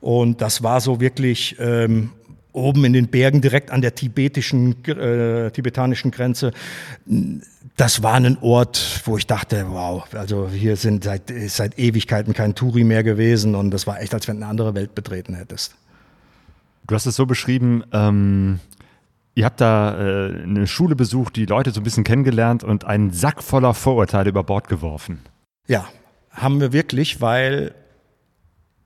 Und 0.00 0.40
das 0.40 0.62
war 0.62 0.80
so 0.80 0.98
wirklich 0.98 1.56
ähm, 1.58 2.12
oben 2.54 2.86
in 2.86 2.94
den 2.94 3.08
Bergen 3.08 3.42
direkt 3.42 3.70
an 3.70 3.82
der 3.82 3.94
tibetischen, 3.94 4.82
äh, 4.86 5.50
tibetanischen 5.50 6.10
Grenze. 6.10 6.52
Das 7.76 8.02
war 8.02 8.14
ein 8.14 8.38
Ort, 8.40 9.02
wo 9.04 9.18
ich 9.18 9.26
dachte, 9.26 9.66
wow, 9.68 10.04
also 10.14 10.48
hier 10.48 10.76
sind 10.76 11.04
seit, 11.04 11.30
seit 11.48 11.78
Ewigkeiten 11.78 12.32
kein 12.32 12.54
Touri 12.54 12.82
mehr 12.82 13.04
gewesen 13.04 13.54
und 13.54 13.72
das 13.72 13.86
war 13.86 14.00
echt, 14.00 14.14
als 14.14 14.26
wenn 14.26 14.36
du 14.36 14.44
eine 14.44 14.50
andere 14.50 14.74
Welt 14.74 14.94
betreten 14.94 15.34
hättest. 15.34 15.74
Du 16.86 16.94
hast 16.94 17.04
es 17.04 17.16
so 17.16 17.26
beschrieben, 17.26 17.84
ähm, 17.92 18.60
Ihr 19.36 19.44
habt 19.44 19.60
da 19.60 19.98
äh, 19.98 20.42
eine 20.44 20.66
Schule 20.66 20.96
besucht, 20.96 21.36
die 21.36 21.44
Leute 21.44 21.70
so 21.70 21.82
ein 21.82 21.84
bisschen 21.84 22.04
kennengelernt 22.04 22.64
und 22.64 22.86
einen 22.86 23.10
Sack 23.10 23.42
voller 23.42 23.74
Vorurteile 23.74 24.30
über 24.30 24.42
Bord 24.42 24.66
geworfen. 24.66 25.20
Ja, 25.68 25.84
haben 26.30 26.58
wir 26.58 26.72
wirklich, 26.72 27.20
weil 27.20 27.74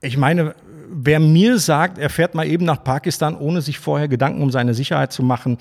ich 0.01 0.17
meine, 0.17 0.57
wer 0.91 1.21
mir 1.21 1.61
sagt, 1.61 1.99
er 1.99 2.11
fährt 2.11 2.35
mal 2.35 2.49
eben 2.49 2.65
nach 2.65 2.83
Pakistan, 2.83 3.37
ohne 3.37 3.63
sich 3.63 3.79
vorher 3.79 4.09
Gedanken 4.09 4.43
um 4.43 4.51
seine 4.51 4.75
Sicherheit 4.75 5.13
zu 5.13 5.23
machen, 5.23 5.57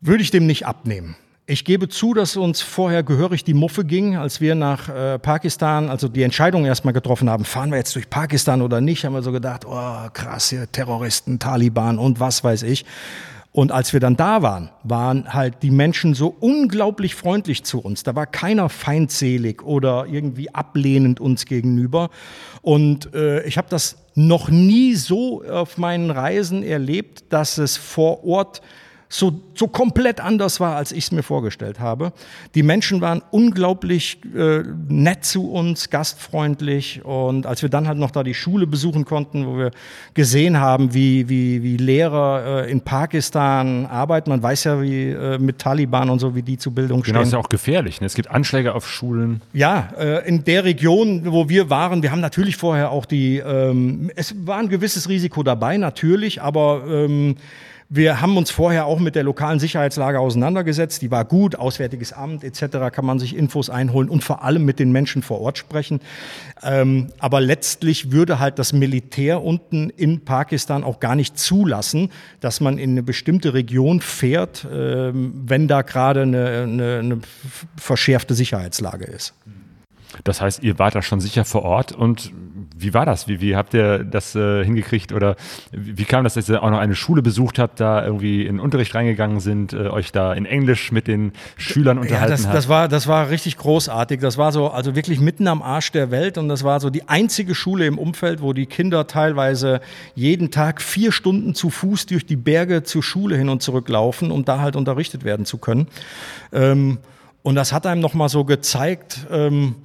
würde 0.00 0.22
ich 0.22 0.30
dem 0.30 0.46
nicht 0.46 0.64
abnehmen. 0.64 1.16
Ich 1.44 1.66
gebe 1.66 1.90
zu, 1.90 2.14
dass 2.14 2.38
uns 2.38 2.62
vorher 2.62 3.02
gehörig 3.02 3.44
die 3.44 3.54
Muffe 3.54 3.84
ging, 3.84 4.16
als 4.16 4.40
wir 4.40 4.54
nach 4.54 4.88
äh, 4.88 5.18
Pakistan, 5.18 5.90
also 5.90 6.08
die 6.08 6.22
Entscheidung 6.22 6.64
erstmal 6.64 6.94
getroffen 6.94 7.28
haben, 7.28 7.44
fahren 7.44 7.70
wir 7.70 7.76
jetzt 7.76 7.94
durch 7.94 8.08
Pakistan 8.08 8.62
oder 8.62 8.80
nicht, 8.80 9.04
haben 9.04 9.12
wir 9.12 9.22
so 9.22 9.32
gedacht, 9.32 9.66
oh 9.66 10.08
krass, 10.14 10.48
hier 10.48 10.72
Terroristen, 10.72 11.38
Taliban 11.38 11.98
und 11.98 12.18
was 12.18 12.42
weiß 12.42 12.62
ich. 12.62 12.86
Und 13.52 13.72
als 13.72 13.92
wir 13.92 14.00
dann 14.00 14.16
da 14.16 14.42
waren, 14.42 14.70
waren 14.84 15.32
halt 15.32 15.62
die 15.62 15.70
Menschen 15.70 16.14
so 16.14 16.36
unglaublich 16.38 17.14
freundlich 17.14 17.64
zu 17.64 17.80
uns. 17.80 18.02
Da 18.02 18.14
war 18.14 18.26
keiner 18.26 18.68
feindselig 18.68 19.62
oder 19.62 20.06
irgendwie 20.06 20.54
ablehnend 20.54 21.18
uns 21.18 21.46
gegenüber. 21.46 22.10
Und 22.60 23.14
äh, 23.14 23.42
ich 23.44 23.56
habe 23.56 23.68
das 23.70 23.96
noch 24.14 24.50
nie 24.50 24.94
so 24.94 25.42
auf 25.44 25.78
meinen 25.78 26.10
Reisen 26.10 26.62
erlebt, 26.62 27.24
dass 27.30 27.56
es 27.56 27.76
vor 27.76 28.24
Ort 28.24 28.60
so, 29.08 29.40
so 29.54 29.68
komplett 29.68 30.20
anders 30.20 30.60
war, 30.60 30.76
als 30.76 30.92
ich 30.92 31.04
es 31.04 31.12
mir 31.12 31.22
vorgestellt 31.22 31.80
habe. 31.80 32.12
Die 32.54 32.62
Menschen 32.62 33.00
waren 33.00 33.22
unglaublich 33.30 34.20
äh, 34.36 34.62
nett 34.88 35.24
zu 35.24 35.50
uns, 35.50 35.88
gastfreundlich. 35.88 37.04
Und 37.04 37.46
als 37.46 37.62
wir 37.62 37.70
dann 37.70 37.88
halt 37.88 37.98
noch 37.98 38.10
da 38.10 38.22
die 38.22 38.34
Schule 38.34 38.66
besuchen 38.66 39.06
konnten, 39.06 39.46
wo 39.46 39.56
wir 39.56 39.70
gesehen 40.12 40.60
haben, 40.60 40.92
wie, 40.92 41.28
wie, 41.28 41.62
wie 41.62 41.78
Lehrer 41.78 42.64
äh, 42.66 42.70
in 42.70 42.82
Pakistan 42.82 43.86
arbeiten, 43.86 44.28
man 44.28 44.42
weiß 44.42 44.64
ja, 44.64 44.82
wie 44.82 45.08
äh, 45.08 45.38
mit 45.38 45.58
Taliban 45.58 46.10
und 46.10 46.18
so, 46.18 46.34
wie 46.34 46.42
die 46.42 46.58
zu 46.58 46.70
Bildung 46.70 47.02
stehen. 47.02 47.14
Genau, 47.14 47.24
ist 47.24 47.32
ja 47.32 47.38
auch 47.38 47.48
gefährlich. 47.48 48.02
Ne? 48.02 48.06
Es 48.06 48.14
gibt 48.14 48.30
Anschläge 48.30 48.74
auf 48.74 48.86
Schulen. 48.86 49.40
Ja, 49.54 49.88
äh, 49.98 50.28
in 50.28 50.44
der 50.44 50.64
Region, 50.64 51.32
wo 51.32 51.48
wir 51.48 51.70
waren, 51.70 52.02
wir 52.02 52.12
haben 52.12 52.20
natürlich 52.20 52.56
vorher 52.56 52.90
auch 52.90 53.06
die, 53.06 53.38
ähm, 53.38 54.10
es 54.16 54.34
war 54.46 54.58
ein 54.58 54.68
gewisses 54.68 55.08
Risiko 55.08 55.42
dabei, 55.42 55.78
natürlich, 55.78 56.42
aber 56.42 56.82
ähm, 56.86 57.36
wir 57.90 58.20
haben 58.20 58.36
uns 58.36 58.50
vorher 58.50 58.84
auch 58.84 58.98
mit 58.98 59.14
der 59.14 59.22
lokalen 59.22 59.58
Sicherheitslage 59.58 60.20
auseinandergesetzt. 60.20 61.00
Die 61.00 61.10
war 61.10 61.24
gut, 61.24 61.56
Auswärtiges 61.56 62.12
Amt 62.12 62.44
etc. 62.44 62.92
kann 62.92 63.06
man 63.06 63.18
sich 63.18 63.34
Infos 63.34 63.70
einholen 63.70 64.10
und 64.10 64.22
vor 64.22 64.44
allem 64.44 64.66
mit 64.66 64.78
den 64.78 64.92
Menschen 64.92 65.22
vor 65.22 65.40
Ort 65.40 65.56
sprechen. 65.56 66.00
Ähm, 66.62 67.06
aber 67.18 67.40
letztlich 67.40 68.12
würde 68.12 68.38
halt 68.38 68.58
das 68.58 68.74
Militär 68.74 69.42
unten 69.42 69.88
in 69.88 70.24
Pakistan 70.24 70.84
auch 70.84 71.00
gar 71.00 71.14
nicht 71.14 71.38
zulassen, 71.38 72.10
dass 72.40 72.60
man 72.60 72.76
in 72.76 72.90
eine 72.90 73.02
bestimmte 73.02 73.54
Region 73.54 74.02
fährt, 74.02 74.66
ähm, 74.70 75.32
wenn 75.46 75.66
da 75.66 75.80
gerade 75.80 76.22
eine, 76.22 76.64
eine, 76.64 76.98
eine 76.98 77.18
verschärfte 77.76 78.34
Sicherheitslage 78.34 79.06
ist. 79.06 79.32
Das 80.24 80.40
heißt, 80.40 80.62
ihr 80.62 80.78
wart 80.78 80.94
da 80.94 81.02
schon 81.02 81.20
sicher 81.20 81.44
vor 81.44 81.62
Ort 81.62 81.92
und 81.92 82.32
wie 82.80 82.94
war 82.94 83.06
das? 83.06 83.28
Wie, 83.28 83.40
wie 83.40 83.56
habt 83.56 83.74
ihr 83.74 84.04
das 84.04 84.34
äh, 84.34 84.64
hingekriegt 84.64 85.12
oder 85.12 85.36
wie, 85.72 85.98
wie, 85.98 86.04
kam 86.04 86.24
das, 86.24 86.34
dass 86.34 86.48
ihr 86.48 86.62
auch 86.62 86.70
noch 86.70 86.78
eine 86.78 86.94
Schule 86.94 87.22
besucht 87.22 87.58
habt, 87.58 87.80
da 87.80 88.04
irgendwie 88.04 88.46
in 88.46 88.60
Unterricht 88.60 88.94
reingegangen 88.94 89.40
sind, 89.40 89.72
äh, 89.72 89.88
euch 89.88 90.12
da 90.12 90.32
in 90.32 90.46
Englisch 90.46 90.92
mit 90.92 91.06
den 91.06 91.32
Schülern 91.56 91.98
unterhalten 91.98 92.24
ja, 92.24 92.36
das, 92.36 92.46
habt? 92.46 92.54
Das 92.54 92.68
war, 92.68 92.88
das 92.88 93.06
war 93.06 93.30
richtig 93.30 93.56
großartig. 93.56 94.20
Das 94.20 94.38
war 94.38 94.52
so, 94.52 94.70
also 94.70 94.94
wirklich 94.94 95.20
mitten 95.20 95.48
am 95.48 95.62
Arsch 95.62 95.92
der 95.92 96.10
Welt 96.10 96.38
und 96.38 96.48
das 96.48 96.64
war 96.64 96.80
so 96.80 96.90
die 96.90 97.08
einzige 97.08 97.54
Schule 97.54 97.86
im 97.86 97.98
Umfeld, 97.98 98.42
wo 98.42 98.52
die 98.52 98.66
Kinder 98.66 99.06
teilweise 99.06 99.80
jeden 100.14 100.50
Tag 100.50 100.80
vier 100.82 101.12
Stunden 101.12 101.54
zu 101.54 101.70
Fuß 101.70 102.06
durch 102.06 102.26
die 102.26 102.36
Berge 102.36 102.82
zur 102.82 103.02
Schule 103.02 103.36
hin 103.36 103.48
und 103.48 103.62
zurück 103.62 103.88
laufen, 103.88 104.30
um 104.30 104.44
da 104.44 104.60
halt 104.60 104.76
unterrichtet 104.76 105.24
werden 105.24 105.46
zu 105.46 105.58
können. 105.58 105.88
Ähm, 106.52 106.98
und 107.42 107.54
das 107.54 107.72
hat 107.72 107.86
einem 107.86 108.00
nochmal 108.00 108.28
so 108.28 108.44
gezeigt, 108.44 109.20
ähm, 109.30 109.76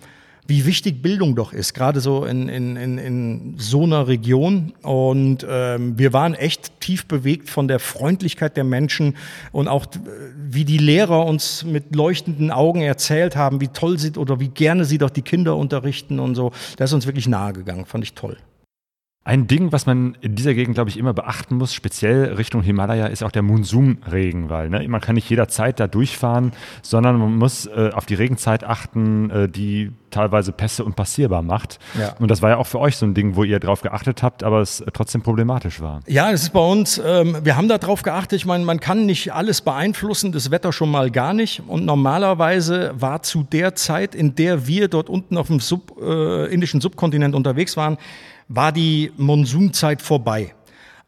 wie 0.45 0.65
wichtig 0.65 1.01
Bildung 1.01 1.35
doch 1.35 1.53
ist, 1.53 1.73
gerade 1.73 2.01
so 2.01 2.25
in, 2.25 2.49
in, 2.49 2.75
in, 2.75 2.97
in 2.97 3.55
so 3.57 3.83
einer 3.83 4.07
Region. 4.07 4.73
Und 4.81 5.45
ähm, 5.49 5.97
wir 5.97 6.13
waren 6.13 6.33
echt 6.33 6.79
tief 6.81 7.05
bewegt 7.05 7.49
von 7.49 7.67
der 7.67 7.79
Freundlichkeit 7.79 8.57
der 8.57 8.63
Menschen 8.63 9.15
und 9.51 9.67
auch 9.67 9.85
wie 10.35 10.65
die 10.65 10.77
Lehrer 10.77 11.25
uns 11.25 11.63
mit 11.63 11.95
leuchtenden 11.95 12.51
Augen 12.51 12.81
erzählt 12.81 13.35
haben, 13.35 13.61
wie 13.61 13.69
toll 13.69 13.97
sie 13.97 14.11
oder 14.17 14.39
wie 14.39 14.49
gerne 14.49 14.85
sie 14.85 14.97
doch 14.97 15.09
die 15.09 15.21
Kinder 15.21 15.55
unterrichten 15.55 16.19
und 16.19 16.35
so. 16.35 16.51
Das 16.77 16.89
ist 16.89 16.93
uns 16.93 17.05
wirklich 17.05 17.27
nahe 17.27 17.53
gegangen, 17.53 17.85
fand 17.85 18.03
ich 18.03 18.13
toll. 18.13 18.37
Ein 19.25 19.47
Ding, 19.47 19.71
was 19.71 19.85
man 19.85 20.17
in 20.19 20.35
dieser 20.35 20.53
Gegend, 20.53 20.75
glaube 20.75 20.89
ich, 20.89 20.97
immer 20.97 21.13
beachten 21.13 21.55
muss, 21.55 21.73
speziell 21.73 22.33
Richtung 22.33 22.61
Himalaya, 22.61 23.05
ist 23.05 23.23
auch 23.23 23.31
der 23.31 23.41
Monsunregen, 23.41 24.49
weil 24.49 24.69
ne, 24.69 24.85
man 24.89 24.99
kann 24.99 25.15
nicht 25.15 25.29
jederzeit 25.29 25.79
da 25.79 25.87
durchfahren, 25.87 26.51
sondern 26.81 27.17
man 27.17 27.37
muss 27.37 27.65
äh, 27.65 27.91
auf 27.93 28.05
die 28.05 28.15
Regenzeit 28.15 28.65
achten, 28.65 29.29
äh, 29.29 29.47
die 29.47 29.91
teilweise 30.11 30.51
Pässe 30.51 30.83
unpassierbar 30.83 31.41
macht. 31.41 31.79
Ja. 31.97 32.15
Und 32.19 32.29
das 32.31 32.41
war 32.41 32.49
ja 32.49 32.57
auch 32.57 32.67
für 32.67 32.79
euch 32.79 32.97
so 32.97 33.05
ein 33.05 33.13
Ding, 33.13 33.37
wo 33.37 33.45
ihr 33.45 33.61
drauf 33.61 33.81
geachtet 33.81 34.23
habt, 34.23 34.43
aber 34.43 34.59
es 34.59 34.83
trotzdem 34.91 35.21
problematisch 35.21 35.79
war. 35.79 36.01
Ja, 36.05 36.29
das 36.29 36.43
ist 36.43 36.53
bei 36.53 36.59
uns, 36.59 37.01
ähm, 37.03 37.37
wir 37.43 37.55
haben 37.55 37.69
da 37.69 37.77
drauf 37.77 38.01
geachtet. 38.01 38.39
Ich 38.39 38.45
meine, 38.45 38.65
man 38.65 38.81
kann 38.81 39.05
nicht 39.05 39.33
alles 39.33 39.61
beeinflussen, 39.61 40.33
das 40.33 40.51
Wetter 40.51 40.73
schon 40.73 40.91
mal 40.91 41.09
gar 41.11 41.33
nicht. 41.33 41.63
Und 41.65 41.85
normalerweise 41.85 42.91
war 42.95 43.23
zu 43.23 43.43
der 43.43 43.73
Zeit, 43.75 44.15
in 44.15 44.35
der 44.35 44.67
wir 44.67 44.89
dort 44.89 45.09
unten 45.09 45.37
auf 45.37 45.47
dem 45.47 45.61
Sub, 45.61 45.93
äh, 46.01 46.53
indischen 46.53 46.81
Subkontinent 46.81 47.35
unterwegs 47.35 47.77
waren, 47.77 47.97
war 48.47 48.71
die 48.71 49.11
Monsunzeit 49.17 50.01
vorbei. 50.01 50.53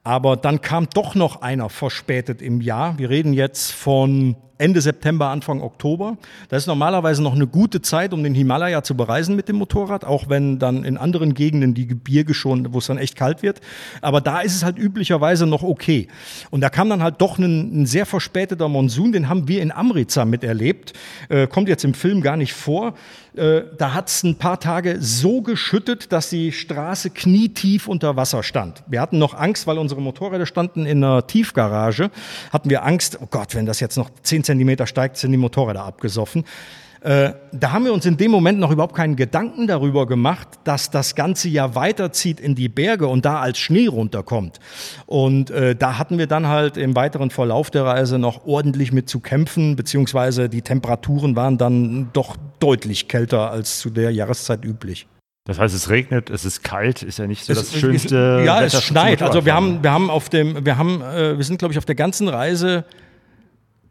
Aber 0.03 0.37
dann 0.37 0.61
kam 0.61 0.87
doch 0.93 1.15
noch 1.15 1.41
einer 1.41 1.69
verspätet 1.69 2.41
im 2.41 2.61
Jahr. 2.61 2.97
Wir 2.99 3.09
reden 3.09 3.33
jetzt 3.33 3.71
von 3.71 4.35
Ende 4.57 4.79
September, 4.79 5.29
Anfang 5.29 5.61
Oktober. 5.61 6.17
Das 6.47 6.63
ist 6.63 6.67
normalerweise 6.67 7.21
noch 7.21 7.35
eine 7.35 7.45
gute 7.45 7.81
Zeit, 7.81 8.13
um 8.13 8.23
den 8.23 8.33
Himalaya 8.33 8.83
zu 8.83 8.95
bereisen 8.95 9.35
mit 9.35 9.49
dem 9.49 9.57
Motorrad, 9.57 10.05
auch 10.05 10.29
wenn 10.29 10.59
dann 10.59 10.85
in 10.85 10.97
anderen 10.97 11.33
Gegenden 11.33 11.73
die 11.73 11.87
Gebirge 11.87 12.33
schon, 12.33 12.73
wo 12.73 12.77
es 12.77 12.85
dann 12.85 12.97
echt 12.97 13.17
kalt 13.17 13.43
wird. 13.43 13.59
Aber 14.01 14.21
da 14.21 14.39
ist 14.39 14.55
es 14.55 14.63
halt 14.63 14.77
üblicherweise 14.77 15.45
noch 15.45 15.61
okay. 15.61 16.07
Und 16.51 16.61
da 16.61 16.69
kam 16.69 16.89
dann 16.89 17.03
halt 17.03 17.19
doch 17.19 17.37
ein, 17.37 17.81
ein 17.81 17.85
sehr 17.85 18.05
verspäteter 18.05 18.69
Monsun, 18.69 19.11
den 19.11 19.27
haben 19.27 19.49
wir 19.49 19.61
in 19.61 19.73
Amritsar 19.73 20.25
miterlebt. 20.25 20.93
Äh, 21.27 21.47
kommt 21.47 21.67
jetzt 21.67 21.83
im 21.83 21.93
Film 21.93 22.21
gar 22.21 22.37
nicht 22.37 22.53
vor. 22.53 22.93
Äh, 23.37 23.63
da 23.77 23.93
hat 23.93 24.09
es 24.09 24.23
ein 24.23 24.35
paar 24.35 24.59
Tage 24.59 24.97
so 25.01 25.41
geschüttet, 25.41 26.11
dass 26.11 26.29
die 26.29 26.51
Straße 26.51 27.09
knietief 27.09 27.87
unter 27.87 28.15
Wasser 28.15 28.43
stand. 28.43 28.83
Wir 28.87 29.01
hatten 29.01 29.17
noch 29.17 29.33
Angst, 29.33 29.67
weil 29.67 29.77
unsere 29.77 30.01
Motorräder 30.01 30.45
standen 30.45 30.85
in 30.85 31.03
einer 31.03 31.27
Tiefgarage. 31.27 32.11
Hatten 32.51 32.69
wir 32.69 32.83
Angst, 32.83 33.19
oh 33.21 33.27
Gott, 33.29 33.55
wenn 33.55 33.65
das 33.65 33.79
jetzt 33.79 33.97
noch 33.97 34.09
zehn 34.23 34.43
Zentimeter 34.43 34.87
steigt, 34.87 35.17
sind 35.17 35.31
die 35.31 35.37
Motorräder 35.37 35.83
abgesoffen. 35.83 36.45
Äh, 37.05 37.35
da 37.51 37.71
haben 37.71 37.85
wir 37.85 37.93
uns 37.93 38.07
in 38.07 38.17
dem 38.17 38.31
Moment 38.31 38.57
noch 38.57 38.71
überhaupt 38.71 38.95
keinen 38.95 39.15
Gedanken 39.15 39.67
darüber 39.67 40.07
gemacht, 40.07 40.47
dass 40.63 40.89
das 40.89 41.13
Ganze 41.13 41.49
ja 41.49 41.75
weiterzieht 41.75 42.39
in 42.39 42.55
die 42.55 42.67
Berge 42.67 43.05
und 43.05 43.25
da 43.25 43.41
als 43.41 43.59
Schnee 43.59 43.85
runterkommt. 43.85 44.59
Und 45.05 45.51
äh, 45.51 45.75
da 45.75 45.99
hatten 45.99 46.17
wir 46.17 46.25
dann 46.25 46.47
halt 46.47 46.77
im 46.77 46.95
weiteren 46.95 47.29
Verlauf 47.29 47.69
der 47.69 47.85
Reise 47.85 48.17
noch 48.17 48.47
ordentlich 48.47 48.91
mit 48.91 49.07
zu 49.07 49.19
kämpfen, 49.19 49.75
beziehungsweise 49.75 50.49
die 50.49 50.63
Temperaturen 50.63 51.35
waren 51.35 51.59
dann 51.59 52.09
doch 52.13 52.37
deutlich 52.59 53.07
kälter 53.07 53.51
als 53.51 53.77
zu 53.77 53.91
der 53.91 54.09
Jahreszeit 54.09 54.65
üblich. 54.65 55.05
Das 55.47 55.59
heißt, 55.59 55.75
es 55.75 55.91
regnet, 55.91 56.31
es 56.31 56.43
ist 56.43 56.63
kalt, 56.63 57.03
ist 57.03 57.19
ja 57.19 57.27
nicht 57.27 57.45
so 57.45 57.53
das 57.53 57.71
schönste. 57.71 58.41
ja, 58.43 58.61
Wetter 58.61 58.77
es 58.79 58.83
schneit. 58.83 59.21
Also 59.21 59.45
wir 59.45 59.53
haben, 59.53 59.83
wir 59.83 59.91
haben 59.91 60.09
auf 60.09 60.29
dem, 60.29 60.65
wir 60.65 60.79
haben, 60.79 61.03
äh, 61.03 61.37
wir 61.37 61.45
sind 61.45 61.59
glaube 61.59 61.71
ich 61.71 61.77
auf 61.77 61.85
der 61.85 61.93
ganzen 61.93 62.27
Reise 62.27 62.83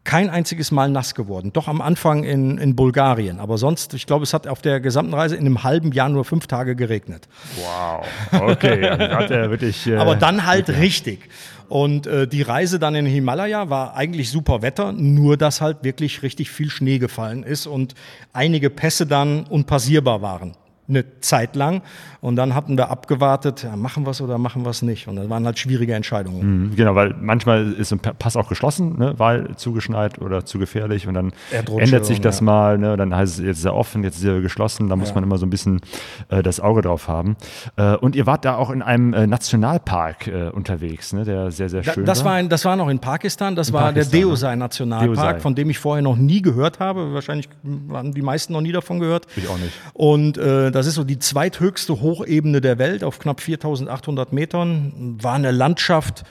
kein 0.05 0.29
einziges 0.29 0.71
Mal 0.71 0.89
nass 0.89 1.15
geworden. 1.15 1.51
Doch 1.51 1.67
am 1.67 1.81
Anfang 1.81 2.23
in, 2.23 2.57
in 2.57 2.75
Bulgarien. 2.75 3.39
Aber 3.39 3.57
sonst, 3.57 3.93
ich 3.93 4.05
glaube, 4.05 4.23
es 4.23 4.33
hat 4.33 4.47
auf 4.47 4.61
der 4.61 4.79
gesamten 4.79 5.13
Reise 5.13 5.35
in 5.35 5.45
einem 5.45 5.63
halben 5.63 5.91
Jahr 5.91 6.07
nur 6.07 6.23
fünf 6.23 6.47
Tage 6.47 6.75
geregnet. 6.75 7.27
Wow. 7.57 8.05
Okay. 8.51 8.89
hat 8.89 9.31
er 9.31 9.49
wirklich, 9.49 9.87
äh, 9.87 9.97
Aber 9.97 10.15
dann 10.15 10.45
halt 10.45 10.69
okay. 10.69 10.79
richtig. 10.79 11.29
Und 11.67 12.05
äh, 12.05 12.27
die 12.27 12.43
Reise 12.43 12.77
dann 12.77 12.93
in 12.93 13.07
Himalaya 13.07 13.69
war 13.69 13.95
eigentlich 13.95 14.29
super 14.29 14.61
Wetter, 14.61 14.91
nur 14.93 15.35
dass 15.35 15.61
halt 15.61 15.83
wirklich 15.83 16.21
richtig 16.21 16.51
viel 16.51 16.69
Schnee 16.69 16.99
gefallen 16.99 17.43
ist 17.43 17.65
und 17.65 17.95
einige 18.33 18.69
Pässe 18.69 19.07
dann 19.07 19.45
unpassierbar 19.45 20.21
waren 20.21 20.55
eine 20.87 21.19
Zeit 21.19 21.55
lang. 21.55 21.81
Und 22.21 22.35
dann 22.35 22.55
hatten 22.55 22.77
wir 22.77 22.89
abgewartet, 22.89 23.63
ja, 23.63 23.75
machen 23.75 24.05
wir 24.05 24.11
es 24.11 24.21
oder 24.21 24.37
machen 24.37 24.63
wir 24.63 24.69
es 24.69 24.81
nicht. 24.81 25.07
Und 25.07 25.15
das 25.15 25.29
waren 25.29 25.45
halt 25.45 25.59
schwierige 25.59 25.93
Entscheidungen. 25.93 26.69
Mhm, 26.69 26.75
genau, 26.75 26.95
weil 26.95 27.15
manchmal 27.19 27.71
ist 27.73 27.91
ein 27.91 27.99
Pass 27.99 28.35
auch 28.35 28.49
geschlossen, 28.49 28.97
ne, 28.97 29.13
weil 29.17 29.55
zugeschneit 29.55 30.19
oder 30.19 30.45
zu 30.45 30.59
gefährlich. 30.59 31.07
Und 31.07 31.13
dann 31.13 31.33
ändert 31.77 32.05
sich 32.05 32.21
das 32.21 32.39
ja. 32.39 32.45
mal. 32.45 32.77
Ne, 32.77 32.97
dann 32.97 33.15
heißt 33.15 33.39
es, 33.39 33.45
jetzt 33.45 33.57
ist 33.59 33.65
er 33.65 33.75
offen, 33.75 34.03
jetzt 34.03 34.17
ist 34.17 34.23
er 34.23 34.41
geschlossen. 34.41 34.89
Da 34.89 34.95
muss 34.95 35.09
ja. 35.09 35.15
man 35.15 35.23
immer 35.23 35.37
so 35.37 35.45
ein 35.45 35.49
bisschen 35.49 35.81
äh, 36.29 36.41
das 36.41 36.59
Auge 36.59 36.81
drauf 36.81 37.07
haben. 37.07 37.35
Äh, 37.75 37.95
und 37.95 38.15
ihr 38.15 38.25
wart 38.25 38.45
da 38.45 38.55
auch 38.55 38.69
in 38.69 38.81
einem 38.81 39.13
äh, 39.13 39.27
Nationalpark 39.27 40.27
äh, 40.27 40.49
unterwegs, 40.49 41.13
ne, 41.13 41.25
der 41.25 41.51
sehr, 41.51 41.69
sehr 41.69 41.83
schön 41.83 42.05
da, 42.05 42.11
das 42.11 42.23
war. 42.23 42.33
Ein, 42.33 42.49
das 42.49 42.65
war 42.65 42.75
noch 42.75 42.89
in 42.89 42.99
Pakistan. 42.99 43.55
Das 43.55 43.69
in 43.69 43.75
war 43.75 43.83
Pakistan, 43.83 44.11
der 44.11 44.21
Deosai 44.21 44.55
Nationalpark, 44.55 45.15
Deosai. 45.15 45.39
von 45.39 45.55
dem 45.55 45.69
ich 45.69 45.79
vorher 45.79 46.01
noch 46.01 46.17
nie 46.17 46.41
gehört 46.41 46.79
habe. 46.79 47.13
Wahrscheinlich 47.13 47.49
haben 47.91 48.13
die 48.13 48.21
meisten 48.21 48.53
noch 48.53 48.61
nie 48.61 48.71
davon 48.71 48.99
gehört. 48.99 49.27
Ich 49.35 49.47
auch 49.47 49.57
nicht. 49.57 49.73
Und 49.93 50.37
äh, 50.37 50.71
das 50.75 50.87
ist 50.87 50.95
so 50.95 51.05
die 51.05 51.19
zweithöchste 51.19 52.01
Hochebene 52.01 52.59
der 52.59 52.77
Welt 52.77 53.05
auf 53.05 53.19
knapp 53.19 53.39
4800 53.39 54.33
Metern. 54.33 55.15
War 55.21 55.35
eine 55.35 55.51
Landschaft, 55.51 56.25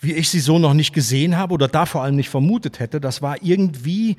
wie 0.00 0.12
ich 0.12 0.28
sie 0.28 0.40
so 0.40 0.58
noch 0.58 0.74
nicht 0.74 0.92
gesehen 0.92 1.38
habe 1.38 1.54
oder 1.54 1.66
da 1.66 1.86
vor 1.86 2.02
allem 2.02 2.14
nicht 2.14 2.28
vermutet 2.28 2.78
hätte. 2.78 3.00
Das 3.00 3.22
war 3.22 3.42
irgendwie, 3.42 4.18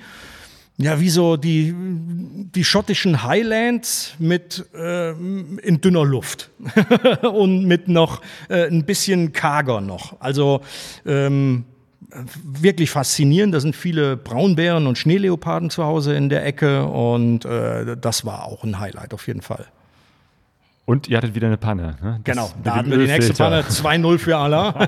ja, 0.77 0.99
wie 0.99 1.11
so 1.11 1.37
die, 1.37 1.75
die 1.77 2.63
schottischen 2.63 3.21
Highlands 3.21 4.15
mit 4.17 4.65
äh, 4.73 5.11
in 5.11 5.79
dünner 5.79 6.05
Luft 6.05 6.49
und 7.21 7.65
mit 7.65 7.87
noch 7.87 8.23
äh, 8.49 8.65
ein 8.65 8.83
bisschen 8.83 9.31
karger 9.31 9.79
noch. 9.79 10.19
Also 10.19 10.61
ähm, 11.05 11.65
wirklich 12.43 12.91
faszinierend. 12.91 13.53
Da 13.53 13.59
sind 13.59 13.75
viele 13.75 14.17
Braunbären 14.17 14.87
und 14.87 14.97
Schneeleoparden 14.97 15.69
zu 15.69 15.83
Hause 15.83 16.15
in 16.15 16.29
der 16.29 16.45
Ecke 16.45 16.85
und 16.85 17.45
äh, 17.45 17.97
das 17.97 18.25
war 18.25 18.45
auch 18.45 18.63
ein 18.63 18.79
Highlight 18.79 19.13
auf 19.13 19.27
jeden 19.27 19.41
Fall. 19.41 19.65
Und 20.85 21.07
ihr 21.07 21.17
hattet 21.17 21.33
wieder 21.33 21.47
eine 21.47 21.57
Panne. 21.57 21.97
Ne? 22.01 22.19
genau, 22.23 22.51
da 22.63 22.75
hatten 22.75 22.91
wir 22.91 22.99
die 22.99 23.07
nächste 23.07 23.33
Panne 23.33 23.61
2-0 23.61 24.19
für 24.19 24.37
Allah. 24.37 24.87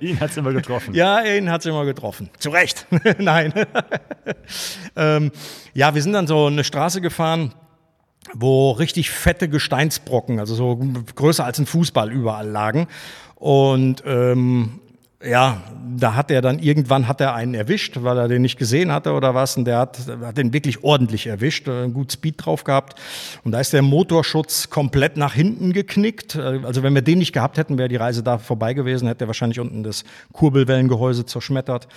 ihn 0.00 0.20
hat 0.20 0.30
es 0.30 0.36
immer 0.36 0.52
getroffen. 0.52 0.94
Ja, 0.94 1.24
ihn 1.24 1.50
hat 1.50 1.62
es 1.62 1.66
immer 1.66 1.84
getroffen. 1.84 2.30
Zu 2.38 2.50
Recht. 2.50 2.86
Nein. 3.18 3.52
ähm, 4.96 5.32
ja, 5.74 5.92
wir 5.92 6.02
sind 6.02 6.12
dann 6.12 6.28
so 6.28 6.46
eine 6.46 6.62
Straße 6.62 7.00
gefahren, 7.00 7.52
wo 8.32 8.70
richtig 8.70 9.10
fette 9.10 9.48
Gesteinsbrocken, 9.48 10.38
also 10.38 10.54
so 10.54 10.76
größer 11.16 11.44
als 11.44 11.58
ein 11.58 11.66
Fußball, 11.66 12.12
überall 12.12 12.48
lagen. 12.48 12.86
Und 13.34 14.04
ähm, 14.06 14.80
ja, 15.24 15.62
da 15.96 16.14
hat 16.14 16.30
er 16.30 16.42
dann 16.42 16.58
irgendwann 16.58 17.08
hat 17.08 17.22
er 17.22 17.34
einen 17.34 17.54
erwischt, 17.54 17.96
weil 18.02 18.18
er 18.18 18.28
den 18.28 18.42
nicht 18.42 18.58
gesehen 18.58 18.92
hatte 18.92 19.12
oder 19.12 19.34
was. 19.34 19.56
Und 19.56 19.64
der 19.64 19.78
hat, 19.78 19.98
hat 20.22 20.36
den 20.36 20.52
wirklich 20.52 20.84
ordentlich 20.84 21.26
erwischt, 21.26 21.68
äh, 21.68 21.88
gut 21.88 22.12
Speed 22.12 22.44
drauf 22.44 22.64
gehabt. 22.64 23.00
Und 23.42 23.52
da 23.52 23.60
ist 23.60 23.72
der 23.72 23.80
Motorschutz 23.80 24.68
komplett 24.68 25.16
nach 25.16 25.32
hinten 25.32 25.72
geknickt. 25.72 26.34
Äh, 26.34 26.60
also 26.64 26.82
wenn 26.82 26.94
wir 26.94 27.00
den 27.00 27.18
nicht 27.18 27.32
gehabt 27.32 27.56
hätten, 27.56 27.78
wäre 27.78 27.88
die 27.88 27.96
Reise 27.96 28.22
da 28.22 28.36
vorbei 28.36 28.74
gewesen, 28.74 29.08
hätte 29.08 29.24
er 29.24 29.28
wahrscheinlich 29.28 29.58
unten 29.58 29.82
das 29.82 30.04
Kurbelwellengehäuse 30.32 31.24
zerschmettert. 31.24 31.88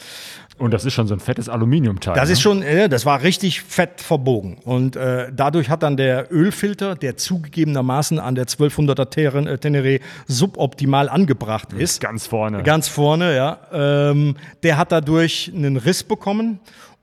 Und 0.59 0.73
das 0.73 0.85
ist 0.85 0.93
schon 0.93 1.07
so 1.07 1.13
ein 1.13 1.19
fettes 1.19 1.49
Aluminiumteil. 1.49 2.13
Das 2.15 2.27
ne? 2.27 2.33
ist 2.33 2.41
schon, 2.41 2.61
äh, 2.61 2.89
das 2.89 3.05
war 3.05 3.23
richtig 3.23 3.61
fett 3.61 4.01
verbogen. 4.01 4.57
Und 4.65 4.95
äh, 4.95 5.31
dadurch 5.33 5.69
hat 5.69 5.83
dann 5.83 5.97
der 5.97 6.31
Ölfilter, 6.31 6.95
der 6.95 7.17
zugegebenermaßen 7.17 8.19
an 8.19 8.35
der 8.35 8.45
1200er 8.45 9.09
Ter- 9.09 9.35
äh, 9.35 9.57
Tenere 9.57 9.99
suboptimal 10.27 11.09
angebracht 11.09 11.73
ist, 11.73 12.01
ganz 12.01 12.27
vorne. 12.27 12.63
Ganz 12.63 12.87
vorne, 12.87 13.35
ja. 13.35 13.59
Ähm, 13.71 14.35
der 14.63 14.77
hat 14.77 14.91
dadurch 14.91 15.51
einen 15.55 15.77
Riss 15.77 16.03
bekommen 16.03 16.59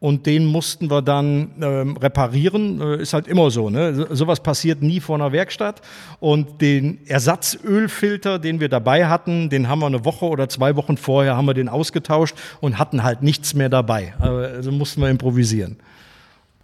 und 0.06 0.24
den 0.24 0.44
mussten 0.44 0.88
wir 0.88 1.02
dann 1.02 1.50
ähm, 1.60 1.96
reparieren. 1.96 2.80
Äh, 2.80 3.02
ist 3.02 3.12
halt 3.12 3.26
immer 3.26 3.50
so, 3.50 3.70
ne? 3.70 3.92
So, 3.92 4.14
sowas 4.14 4.38
passiert 4.38 4.80
nie 4.80 5.00
vor 5.00 5.16
einer 5.16 5.32
Werkstatt. 5.32 5.82
Und 6.20 6.60
den 6.60 7.04
Ersatzölfilter, 7.08 8.38
den 8.38 8.60
wir 8.60 8.68
dabei 8.68 9.08
hatten, 9.08 9.50
den 9.50 9.68
haben 9.68 9.80
wir 9.80 9.86
eine 9.86 10.04
Woche 10.04 10.26
oder 10.26 10.48
zwei 10.48 10.76
Wochen 10.76 10.96
vorher 10.96 11.36
haben 11.36 11.46
wir 11.46 11.54
den 11.54 11.68
ausgetauscht 11.68 12.36
und 12.60 12.78
hatten 12.78 13.02
halt 13.02 13.22
nichts 13.22 13.54
mehr 13.54 13.68
dabei. 13.68 14.14
Also 14.20 14.70
mussten 14.70 15.00
wir 15.00 15.08
improvisieren. 15.08 15.76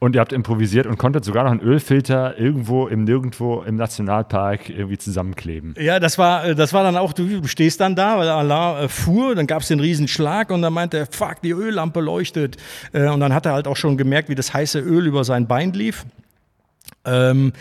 Und 0.03 0.17
ihr 0.17 0.21
habt 0.21 0.33
improvisiert 0.33 0.89
und 0.89 0.99
konntet 0.99 1.25
sogar 1.25 1.45
noch 1.45 1.53
einen 1.53 1.61
Ölfilter 1.61 2.37
irgendwo 2.37 2.89
im 2.89 3.05
Nirgendwo 3.05 3.63
im 3.63 3.77
Nationalpark 3.77 4.69
irgendwie 4.69 4.99
zusammenkleben. 4.99 5.77
Ja, 5.79 6.01
das 6.01 6.19
war, 6.19 6.45
äh, 6.45 6.55
das 6.57 6.73
war 6.73 6.83
dann 6.83 6.97
auch, 6.97 7.13
du 7.13 7.47
stehst 7.47 7.81
dann 7.81 7.95
da, 7.95 8.19
weil 8.19 8.29
Alain 8.29 8.87
äh, 8.87 8.89
fuhr, 8.89 9.37
dann 9.37 9.47
gab 9.47 9.63
es 9.63 9.69
den 9.69 9.79
riesen 9.79 10.09
Schlag 10.09 10.51
und 10.51 10.61
dann 10.61 10.73
meinte 10.73 10.99
er, 10.99 11.07
fuck, 11.07 11.41
die 11.45 11.53
Öllampe 11.53 12.01
leuchtet. 12.01 12.57
Äh, 12.93 13.11
und 13.11 13.21
dann 13.21 13.33
hat 13.33 13.47
er 13.47 13.53
halt 13.53 13.69
auch 13.69 13.77
schon 13.77 13.97
gemerkt, 13.97 14.29
wie 14.29 14.35
das 14.35 14.53
heiße 14.53 14.81
Öl 14.81 15.07
über 15.07 15.23
sein 15.23 15.47
Bein 15.47 15.73
lief. 15.73 16.05
Ähm, 17.05 17.53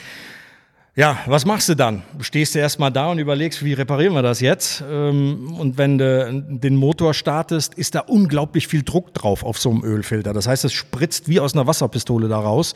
ja, 0.93 1.19
was 1.25 1.45
machst 1.45 1.69
du 1.69 1.75
dann? 1.75 2.03
Stehst 2.19 2.53
du 2.53 2.59
erstmal 2.59 2.91
da 2.91 3.09
und 3.09 3.17
überlegst, 3.17 3.63
wie 3.63 3.71
reparieren 3.71 4.13
wir 4.13 4.21
das 4.21 4.41
jetzt? 4.41 4.83
Ähm, 4.89 5.53
und 5.57 5.77
wenn 5.77 5.97
du 5.97 6.43
den 6.49 6.75
Motor 6.75 7.13
startest, 7.13 7.75
ist 7.75 7.95
da 7.95 8.01
unglaublich 8.01 8.67
viel 8.67 8.83
Druck 8.83 9.13
drauf 9.13 9.45
auf 9.45 9.57
so 9.57 9.69
einem 9.69 9.85
Ölfilter. 9.85 10.33
Das 10.33 10.47
heißt, 10.47 10.65
es 10.65 10.73
spritzt 10.73 11.29
wie 11.29 11.39
aus 11.39 11.53
einer 11.53 11.65
Wasserpistole 11.65 12.27
da 12.27 12.39
raus. 12.39 12.73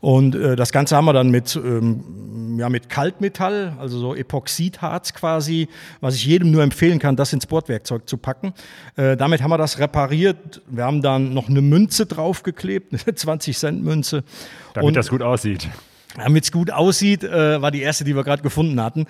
Und 0.00 0.34
äh, 0.34 0.54
das 0.54 0.70
Ganze 0.70 0.96
haben 0.96 1.06
wir 1.06 1.14
dann 1.14 1.30
mit, 1.30 1.56
ähm, 1.56 2.58
ja, 2.58 2.68
mit 2.68 2.90
Kaltmetall, 2.90 3.74
also 3.78 3.98
so 3.98 4.14
Epoxidharz 4.14 5.14
quasi, 5.14 5.68
was 6.02 6.14
ich 6.14 6.26
jedem 6.26 6.50
nur 6.50 6.62
empfehlen 6.62 6.98
kann, 6.98 7.16
das 7.16 7.32
ins 7.32 7.46
Bordwerkzeug 7.46 8.06
zu 8.06 8.18
packen. 8.18 8.52
Äh, 8.96 9.16
damit 9.16 9.42
haben 9.42 9.50
wir 9.50 9.56
das 9.56 9.78
repariert. 9.78 10.60
Wir 10.66 10.84
haben 10.84 11.00
dann 11.00 11.32
noch 11.32 11.48
eine 11.48 11.62
Münze 11.62 12.04
draufgeklebt, 12.04 12.92
eine 12.92 13.00
20-Cent-Münze. 13.16 14.24
Damit 14.74 14.94
das 14.94 15.08
gut 15.08 15.22
aussieht. 15.22 15.70
Damit 16.16 16.44
es 16.44 16.52
gut 16.52 16.70
aussieht, 16.70 17.24
äh, 17.24 17.60
war 17.60 17.70
die 17.70 17.82
erste, 17.82 18.04
die 18.04 18.16
wir 18.16 18.24
gerade 18.24 18.42
gefunden 18.42 18.80
hatten. 18.80 19.06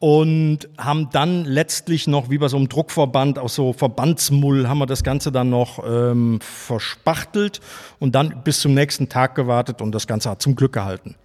Und 0.00 0.68
haben 0.76 1.08
dann 1.10 1.44
letztlich 1.44 2.06
noch, 2.06 2.30
wie 2.30 2.38
bei 2.38 2.48
so 2.48 2.56
einem 2.56 2.68
Druckverband, 2.68 3.38
aus 3.38 3.54
so 3.54 3.72
Verbandsmull, 3.72 4.68
haben 4.68 4.78
wir 4.78 4.86
das 4.86 5.02
Ganze 5.02 5.32
dann 5.32 5.50
noch 5.50 5.82
ähm, 5.84 6.38
verspachtelt 6.40 7.60
und 7.98 8.14
dann 8.14 8.42
bis 8.44 8.60
zum 8.60 8.74
nächsten 8.74 9.08
Tag 9.08 9.34
gewartet 9.34 9.82
und 9.82 9.92
das 9.92 10.06
Ganze 10.06 10.30
hat 10.30 10.42
zum 10.42 10.54
Glück 10.54 10.72
gehalten. 10.72 11.16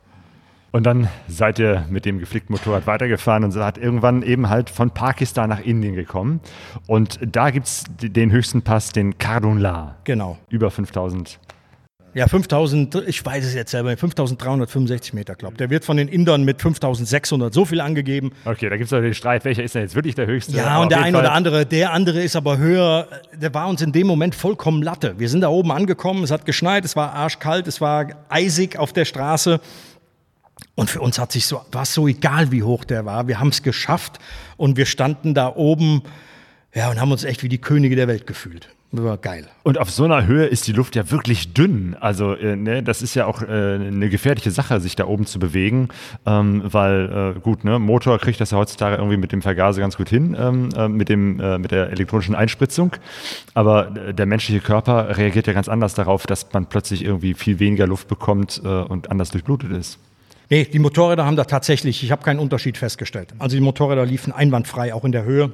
Und 0.73 0.88
dann 0.88 1.07
seid 1.27 1.59
ihr 1.59 1.86
mit 1.91 2.03
dem 2.03 2.17
geflickten 2.17 2.51
Motorrad 2.55 2.88
weitergefahren 2.88 3.43
und 3.43 3.51
seid 3.51 3.77
irgendwann 3.77 4.23
eben 4.23 4.49
halt 4.49 4.71
von 4.71 4.89
Pakistan 4.89 5.49
nach 5.49 5.59
Indien 5.59 5.93
gekommen. 5.93 6.41
Und 6.88 7.19
da 7.23 7.51
gibt 7.51 7.67
es 7.67 7.84
den 8.01 8.31
höchsten 8.31 8.63
Pass, 8.63 8.91
den 8.91 9.19
Kardun 9.19 9.59
La. 9.59 9.97
Genau. 10.03 10.39
Über 10.49 10.71
5000 10.71 11.39
ja, 12.14 12.28
5000, 12.28 13.03
ich 13.07 13.26
weiß 13.26 13.45
es 13.45 13.53
jetzt 13.53 13.72
selber, 13.72 13.95
5365 13.97 15.14
Meter, 15.14 15.36
glaube 15.36 15.57
Der 15.57 15.70
wird 15.70 15.84
von 15.84 15.97
den 15.97 16.07
Indern 16.07 16.43
mit 16.43 16.61
5600 16.61 17.53
so 17.53 17.66
viel 17.66 17.82
angegeben. 17.82 18.32
Okay, 18.45 18.70
da 18.70 18.78
gibt 18.78 18.91
es 18.91 18.97
den 18.97 19.14
Streit, 19.14 19.45
welcher 19.45 19.64
ist 19.64 19.74
denn 19.76 19.82
jetzt 19.82 19.95
wirklich 19.95 20.16
der 20.16 20.28
höchste? 20.28 20.55
Ja, 20.55 20.80
und 20.80 20.91
der 20.91 21.01
eine 21.01 21.18
oder 21.18 21.34
andere, 21.34 21.66
der 21.66 21.91
andere 21.91 22.22
ist 22.22 22.36
aber 22.36 22.57
höher. 22.57 23.07
Der 23.34 23.53
war 23.53 23.68
uns 23.68 23.82
in 23.82 23.91
dem 23.91 24.05
Moment 24.05 24.36
vollkommen 24.36 24.84
Latte. 24.84 25.16
Wir 25.18 25.30
sind 25.30 25.41
da 25.41 25.49
oben 25.49 25.72
angekommen, 25.72 26.24
es 26.24 26.32
hat 26.32 26.45
geschneit, 26.45 26.86
es 26.86 26.95
war 26.95 27.14
arschkalt, 27.14 27.68
es 27.68 27.82
war 27.82 28.07
eisig 28.30 28.78
auf 28.78 28.93
der 28.93 29.05
Straße. 29.05 29.59
Und 30.76 30.89
für 30.89 31.01
uns 31.01 31.18
hat 31.20 31.32
sich 31.32 31.45
so, 31.45 31.61
war 31.72 31.84
es 31.84 31.93
so 31.93 32.07
egal, 32.07 32.51
wie 32.51 32.64
hoch 32.64 32.84
der 32.84 33.05
war. 33.05 33.28
Wir 33.28 33.39
haben 33.39 33.49
es 33.49 33.64
geschafft 33.64 34.20
und 34.57 34.78
wir 34.78 34.86
standen 34.86 35.34
da 35.34 35.55
oben 35.55 36.03
ja, 36.74 36.89
und 36.89 36.99
haben 36.99 37.11
uns 37.11 37.24
echt 37.24 37.43
wie 37.43 37.49
die 37.49 37.59
Könige 37.59 37.95
der 37.95 38.07
Welt 38.07 38.28
gefühlt. 38.28 38.70
War 38.95 39.17
geil. 39.17 39.47
Und 39.63 39.79
auf 39.79 39.89
so 39.89 40.03
einer 40.03 40.27
Höhe 40.27 40.45
ist 40.45 40.67
die 40.67 40.71
Luft 40.71 40.95
ja 40.95 41.09
wirklich 41.09 41.51
dünn. 41.55 41.97
Also, 41.99 42.35
äh, 42.35 42.55
ne, 42.55 42.83
das 42.83 43.01
ist 43.01 43.15
ja 43.15 43.25
auch 43.25 43.41
äh, 43.41 43.45
eine 43.45 44.07
gefährliche 44.07 44.51
Sache, 44.51 44.79
sich 44.79 44.95
da 44.95 45.07
oben 45.07 45.25
zu 45.25 45.39
bewegen, 45.39 45.89
ähm, 46.27 46.61
weil, 46.63 47.33
äh, 47.35 47.39
gut, 47.39 47.63
ne, 47.63 47.79
Motor 47.79 48.19
kriegt 48.19 48.39
das 48.39 48.51
ja 48.51 48.57
heutzutage 48.59 48.97
irgendwie 48.97 49.17
mit 49.17 49.31
dem 49.31 49.41
Vergaser 49.41 49.81
ganz 49.81 49.97
gut 49.97 50.09
hin, 50.09 50.37
ähm, 50.39 50.69
äh, 50.77 50.87
mit, 50.87 51.09
dem, 51.09 51.39
äh, 51.39 51.57
mit 51.57 51.71
der 51.71 51.89
elektronischen 51.89 52.35
Einspritzung. 52.35 52.91
Aber 53.55 53.97
äh, 53.97 54.13
der 54.13 54.27
menschliche 54.27 54.59
Körper 54.61 55.17
reagiert 55.17 55.47
ja 55.47 55.53
ganz 55.53 55.69
anders 55.69 55.95
darauf, 55.95 56.27
dass 56.27 56.53
man 56.53 56.67
plötzlich 56.67 57.03
irgendwie 57.03 57.33
viel 57.33 57.57
weniger 57.57 57.87
Luft 57.87 58.07
bekommt 58.07 58.59
und 58.63 59.09
anders 59.09 59.31
durchblutet 59.31 59.71
ist. 59.71 59.97
Nee, 60.49 60.65
die 60.65 60.77
Motorräder 60.79 61.25
haben 61.25 61.35
da 61.35 61.45
tatsächlich, 61.45 62.03
ich 62.03 62.11
habe 62.11 62.21
keinen 62.21 62.39
Unterschied 62.39 62.77
festgestellt. 62.77 63.33
Also 63.39 63.55
die 63.55 63.61
Motorräder 63.61 64.05
liefen 64.05 64.31
einwandfrei, 64.31 64.93
auch 64.93 65.03
in 65.03 65.11
der 65.11 65.23
Höhe 65.23 65.51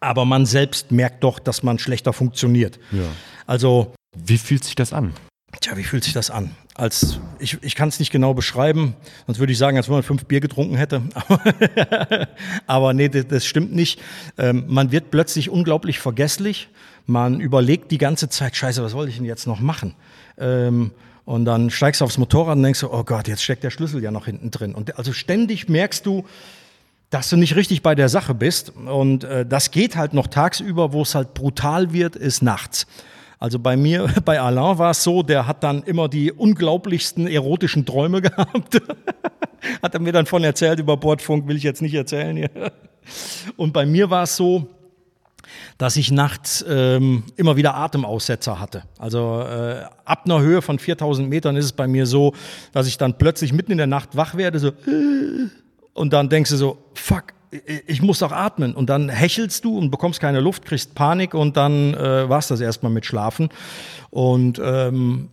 aber 0.00 0.24
man 0.24 0.46
selbst 0.46 0.92
merkt 0.92 1.24
doch, 1.24 1.38
dass 1.38 1.62
man 1.62 1.78
schlechter 1.78 2.12
funktioniert. 2.12 2.78
Ja. 2.92 3.04
Also. 3.46 3.92
Wie 4.16 4.38
fühlt 4.38 4.64
sich 4.64 4.74
das 4.74 4.92
an? 4.92 5.12
Tja, 5.60 5.76
wie 5.76 5.84
fühlt 5.84 6.04
sich 6.04 6.12
das 6.12 6.30
an? 6.30 6.50
Als 6.74 7.20
ich, 7.38 7.58
ich 7.62 7.74
kann 7.74 7.88
es 7.88 7.98
nicht 7.98 8.12
genau 8.12 8.34
beschreiben, 8.34 8.94
sonst 9.26 9.38
würde 9.38 9.52
ich 9.52 9.58
sagen, 9.58 9.76
als 9.76 9.88
wenn 9.88 9.94
man 9.94 10.02
fünf 10.02 10.26
Bier 10.26 10.40
getrunken 10.40 10.76
hätte. 10.76 11.02
Aber 12.66 12.92
nee, 12.92 13.08
das, 13.08 13.26
das 13.26 13.46
stimmt 13.46 13.74
nicht. 13.74 14.00
Ähm, 14.36 14.64
man 14.68 14.92
wird 14.92 15.10
plötzlich 15.10 15.50
unglaublich 15.50 15.98
vergesslich. 15.98 16.68
Man 17.06 17.40
überlegt 17.40 17.90
die 17.90 17.98
ganze 17.98 18.28
Zeit, 18.28 18.56
scheiße, 18.56 18.82
was 18.82 18.92
wollte 18.92 19.10
ich 19.10 19.16
denn 19.16 19.24
jetzt 19.24 19.46
noch 19.46 19.60
machen? 19.60 19.94
Ähm, 20.36 20.92
und 21.24 21.44
dann 21.44 21.70
steigst 21.70 22.00
du 22.00 22.04
aufs 22.04 22.18
Motorrad 22.18 22.56
und 22.56 22.62
denkst 22.62 22.80
so, 22.80 22.92
oh 22.92 23.04
Gott, 23.04 23.26
jetzt 23.26 23.42
steckt 23.42 23.64
der 23.64 23.70
Schlüssel 23.70 24.02
ja 24.02 24.10
noch 24.10 24.26
hinten 24.26 24.50
drin. 24.50 24.74
Und 24.74 24.96
also 24.96 25.12
ständig 25.12 25.68
merkst 25.68 26.06
du, 26.06 26.24
dass 27.10 27.30
du 27.30 27.36
nicht 27.36 27.56
richtig 27.56 27.82
bei 27.82 27.94
der 27.94 28.08
Sache 28.08 28.34
bist. 28.34 28.70
Und 28.76 29.24
äh, 29.24 29.46
das 29.46 29.70
geht 29.70 29.96
halt 29.96 30.12
noch 30.14 30.26
tagsüber, 30.26 30.92
wo 30.92 31.02
es 31.02 31.14
halt 31.14 31.34
brutal 31.34 31.92
wird, 31.92 32.16
ist 32.16 32.42
nachts. 32.42 32.86
Also 33.38 33.58
bei 33.58 33.76
mir, 33.76 34.08
bei 34.24 34.40
Alain 34.40 34.78
war 34.78 34.90
es 34.90 35.02
so, 35.02 35.22
der 35.22 35.46
hat 35.46 35.62
dann 35.62 35.82
immer 35.84 36.08
die 36.08 36.32
unglaublichsten 36.32 37.26
erotischen 37.26 37.86
Träume 37.86 38.20
gehabt. 38.22 38.80
hat 39.82 39.94
er 39.94 40.00
mir 40.00 40.12
dann 40.12 40.26
von 40.26 40.44
erzählt 40.44 40.78
über 40.78 40.96
Bordfunk, 40.96 41.46
will 41.48 41.56
ich 41.56 41.62
jetzt 41.62 41.82
nicht 41.82 41.94
erzählen 41.94 42.36
hier. 42.36 42.50
Und 43.56 43.72
bei 43.72 43.86
mir 43.86 44.10
war 44.10 44.24
es 44.24 44.36
so, 44.36 44.68
dass 45.78 45.96
ich 45.96 46.10
nachts 46.10 46.64
ähm, 46.68 47.22
immer 47.36 47.56
wieder 47.56 47.74
Atemaussetzer 47.74 48.60
hatte. 48.60 48.82
Also 48.98 49.40
äh, 49.40 49.82
ab 50.04 50.22
einer 50.24 50.40
Höhe 50.40 50.60
von 50.60 50.78
4000 50.78 51.28
Metern 51.28 51.56
ist 51.56 51.64
es 51.64 51.72
bei 51.72 51.86
mir 51.88 52.04
so, 52.04 52.34
dass 52.72 52.86
ich 52.86 52.98
dann 52.98 53.16
plötzlich 53.16 53.52
mitten 53.52 53.72
in 53.72 53.78
der 53.78 53.86
Nacht 53.86 54.14
wach 54.14 54.34
werde, 54.34 54.58
so 54.58 54.68
äh, 54.68 55.48
und 55.98 56.12
dann 56.12 56.28
denkst 56.28 56.50
du 56.50 56.56
so, 56.56 56.78
fuck, 56.94 57.24
ich 57.86 58.02
muss 58.02 58.20
doch 58.20 58.32
atmen. 58.32 58.74
Und 58.74 58.90
dann 58.90 59.08
hechelst 59.08 59.64
du 59.64 59.78
und 59.78 59.90
bekommst 59.90 60.20
keine 60.20 60.40
Luft, 60.40 60.64
kriegst 60.64 60.94
Panik 60.94 61.34
und 61.34 61.56
dann 61.56 61.94
äh, 61.94 62.28
war 62.28 62.38
es 62.38 62.48
das 62.48 62.60
erstmal 62.60 62.92
mit 62.92 63.06
Schlafen. 63.06 63.48
Und 64.10 64.60
ähm, 64.62 65.28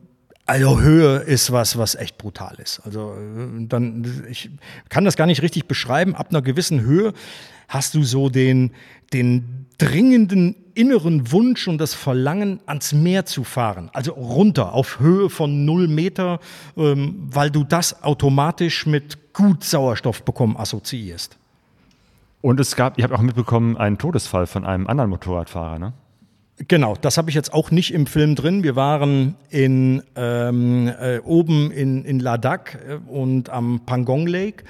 also 0.46 0.80
Höhe 0.80 1.18
ist 1.18 1.52
was, 1.52 1.78
was 1.78 1.96
echt 1.96 2.18
brutal 2.18 2.56
ist. 2.62 2.80
Also 2.86 3.14
äh, 3.14 3.68
dann, 3.68 4.26
ich 4.30 4.50
kann 4.90 5.06
das 5.06 5.18
gar 5.18 5.28
nicht 5.28 5.42
richtig 5.42 5.68
beschreiben. 5.68 6.16
Ab 6.16 6.28
einer 6.30 6.42
gewissen 6.42 6.82
Höhe 6.82 7.14
hast 7.68 7.96
du 7.96 8.04
so 8.04 8.30
den, 8.30 8.72
den 9.12 9.68
dringenden 9.78 10.56
inneren 10.74 11.32
Wunsch 11.32 11.68
und 11.68 11.78
das 11.80 11.94
Verlangen, 11.94 12.60
ans 12.66 12.94
Meer 12.94 13.26
zu 13.26 13.44
fahren. 13.44 13.90
Also 13.94 14.14
runter, 14.14 14.74
auf 14.74 15.00
Höhe 15.00 15.30
von 15.30 15.66
null 15.66 15.88
Meter, 15.88 16.40
ähm, 16.78 17.28
weil 17.30 17.50
du 17.50 17.64
das 17.64 18.04
automatisch 18.04 18.86
mit 18.86 19.18
gut 19.36 19.64
Sauerstoff 19.64 20.24
bekommen 20.24 20.58
assoziierst. 20.58 21.38
Und 22.42 22.60
es 22.60 22.76
gab, 22.76 22.98
ihr 22.98 23.04
habt 23.04 23.14
auch 23.14 23.22
mitbekommen, 23.22 23.78
einen 23.78 23.98
Todesfall 23.98 24.48
von 24.48 24.66
einem 24.66 24.88
anderen 24.88 25.10
Motorradfahrer, 25.10 25.80
ne? 25.80 25.94
Genau, 26.70 26.96
das 26.96 27.18
habe 27.18 27.30
ich 27.30 27.36
jetzt 27.36 27.54
auch 27.54 27.70
nicht 27.70 27.94
im 27.94 28.08
Film 28.08 28.36
drin. 28.36 28.64
Wir 28.64 28.78
waren 28.78 29.36
in, 29.50 30.02
ähm, 30.16 30.88
äh, 30.88 31.20
oben 31.20 31.70
in, 31.70 32.06
in 32.06 32.20
Ladakh 32.22 32.78
äh, 32.78 32.96
und 33.12 33.50
am 33.50 33.82
Pangong 33.86 34.26
Lake. 34.26 34.64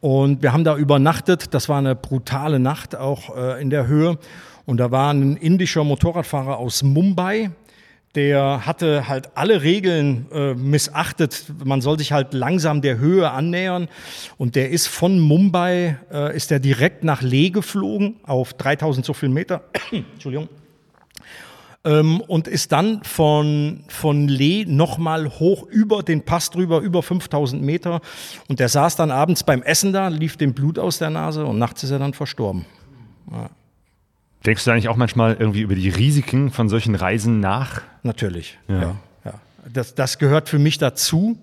Und 0.00 0.42
wir 0.42 0.52
haben 0.52 0.62
da 0.62 0.76
übernachtet. 0.76 1.54
Das 1.54 1.68
war 1.68 1.78
eine 1.78 1.96
brutale 1.96 2.60
Nacht 2.60 2.94
auch 2.94 3.36
äh, 3.36 3.60
in 3.60 3.68
der 3.68 3.88
Höhe. 3.88 4.16
Und 4.64 4.76
da 4.76 4.92
war 4.92 5.12
ein 5.12 5.36
indischer 5.36 5.82
Motorradfahrer 5.82 6.58
aus 6.58 6.84
Mumbai, 6.84 7.50
der 8.18 8.66
hatte 8.66 9.06
halt 9.06 9.36
alle 9.36 9.62
Regeln 9.62 10.26
äh, 10.32 10.52
missachtet. 10.54 11.44
Man 11.64 11.80
soll 11.80 12.00
sich 12.00 12.10
halt 12.10 12.34
langsam 12.34 12.82
der 12.82 12.98
Höhe 12.98 13.30
annähern. 13.30 13.86
Und 14.38 14.56
der 14.56 14.70
ist 14.70 14.88
von 14.88 15.20
Mumbai, 15.20 15.98
äh, 16.10 16.36
ist 16.36 16.50
der 16.50 16.58
direkt 16.58 17.04
nach 17.04 17.22
Leh 17.22 17.50
geflogen, 17.50 18.16
auf 18.24 18.54
3000 18.54 19.06
so 19.06 19.12
viel 19.12 19.28
Meter. 19.28 19.62
Entschuldigung. 19.92 20.48
Ähm, 21.84 22.20
und 22.22 22.48
ist 22.48 22.72
dann 22.72 23.04
von, 23.04 23.84
von 23.86 24.26
Leh 24.26 24.64
nochmal 24.64 25.28
hoch 25.38 25.64
über 25.68 26.02
den 26.02 26.24
Pass 26.24 26.50
drüber, 26.50 26.80
über 26.80 27.04
5000 27.04 27.62
Meter. 27.62 28.00
Und 28.48 28.58
der 28.58 28.68
saß 28.68 28.96
dann 28.96 29.12
abends 29.12 29.44
beim 29.44 29.62
Essen 29.62 29.92
da, 29.92 30.08
lief 30.08 30.36
dem 30.36 30.54
Blut 30.54 30.80
aus 30.80 30.98
der 30.98 31.10
Nase 31.10 31.46
und 31.46 31.56
nachts 31.58 31.84
ist 31.84 31.92
er 31.92 32.00
dann 32.00 32.14
verstorben. 32.14 32.66
Ja. 33.30 33.48
Denkst 34.46 34.64
du 34.64 34.70
eigentlich 34.70 34.88
auch 34.88 34.96
manchmal 34.96 35.36
irgendwie 35.38 35.62
über 35.62 35.74
die 35.74 35.88
Risiken 35.88 36.50
von 36.50 36.68
solchen 36.68 36.94
Reisen 36.94 37.40
nach? 37.40 37.82
Natürlich, 38.02 38.58
ja. 38.68 38.80
ja, 38.80 38.96
ja. 39.24 39.34
Das, 39.72 39.94
das 39.94 40.18
gehört 40.18 40.48
für 40.48 40.58
mich 40.58 40.78
dazu. 40.78 41.38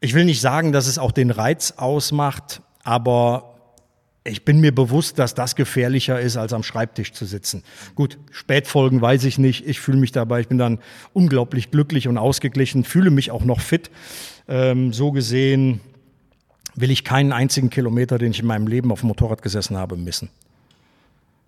Ich 0.00 0.14
will 0.14 0.24
nicht 0.24 0.40
sagen, 0.40 0.72
dass 0.72 0.86
es 0.86 0.98
auch 0.98 1.12
den 1.12 1.30
Reiz 1.30 1.74
ausmacht, 1.76 2.62
aber 2.84 3.54
ich 4.22 4.44
bin 4.44 4.60
mir 4.60 4.74
bewusst, 4.74 5.18
dass 5.18 5.34
das 5.34 5.56
gefährlicher 5.56 6.20
ist, 6.20 6.36
als 6.36 6.52
am 6.52 6.62
Schreibtisch 6.62 7.12
zu 7.12 7.24
sitzen. 7.24 7.62
Gut, 7.94 8.18
Spätfolgen 8.30 9.00
weiß 9.00 9.24
ich 9.24 9.38
nicht. 9.38 9.66
Ich 9.66 9.80
fühle 9.80 9.98
mich 9.98 10.12
dabei, 10.12 10.40
ich 10.40 10.48
bin 10.48 10.58
dann 10.58 10.78
unglaublich 11.14 11.70
glücklich 11.70 12.06
und 12.06 12.18
ausgeglichen, 12.18 12.84
fühle 12.84 13.10
mich 13.10 13.30
auch 13.30 13.44
noch 13.44 13.60
fit. 13.60 13.90
Ähm, 14.46 14.92
so 14.92 15.10
gesehen 15.10 15.80
will 16.74 16.90
ich 16.90 17.04
keinen 17.04 17.32
einzigen 17.32 17.70
Kilometer, 17.70 18.18
den 18.18 18.32
ich 18.32 18.40
in 18.40 18.46
meinem 18.46 18.66
Leben 18.66 18.92
auf 18.92 19.00
dem 19.00 19.08
Motorrad 19.08 19.42
gesessen 19.42 19.76
habe, 19.76 19.96
missen. 19.96 20.28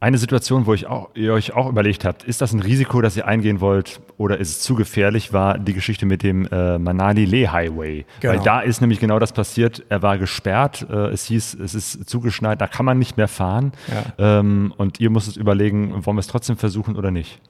Eine 0.02 0.18
Situation, 0.18 0.66
wo 0.66 0.74
ich 0.74 0.88
auch, 0.88 1.10
ihr 1.14 1.32
euch 1.32 1.52
auch 1.52 1.68
überlegt 1.68 2.04
habt, 2.04 2.24
ist 2.24 2.40
das 2.40 2.52
ein 2.52 2.58
Risiko, 2.58 3.00
das 3.02 3.16
ihr 3.16 3.28
eingehen 3.28 3.60
wollt 3.60 4.00
oder 4.16 4.36
ist 4.38 4.48
es 4.48 4.60
zu 4.60 4.74
gefährlich, 4.74 5.32
war 5.32 5.60
die 5.60 5.74
Geschichte 5.74 6.06
mit 6.06 6.24
dem 6.24 6.44
äh, 6.46 6.76
Manali-Leh-Highway. 6.76 8.04
Genau. 8.18 8.34
Weil 8.34 8.42
da 8.42 8.62
ist 8.62 8.80
nämlich 8.80 8.98
genau 8.98 9.20
das 9.20 9.32
passiert. 9.32 9.84
Er 9.90 10.02
war 10.02 10.18
gesperrt, 10.18 10.84
äh, 10.90 11.10
es 11.10 11.26
hieß, 11.26 11.54
es 11.54 11.76
ist 11.76 12.10
zugeschneit, 12.10 12.60
da 12.60 12.66
kann 12.66 12.84
man 12.84 12.98
nicht 12.98 13.16
mehr 13.16 13.28
fahren. 13.28 13.70
Ja. 14.18 14.40
Ähm, 14.40 14.74
und 14.76 14.98
ihr 14.98 15.08
musstet 15.08 15.36
überlegen, 15.36 15.92
wollen 16.04 16.16
wir 16.16 16.20
es 16.20 16.26
trotzdem 16.26 16.56
versuchen 16.56 16.96
oder 16.96 17.12
nicht? 17.12 17.40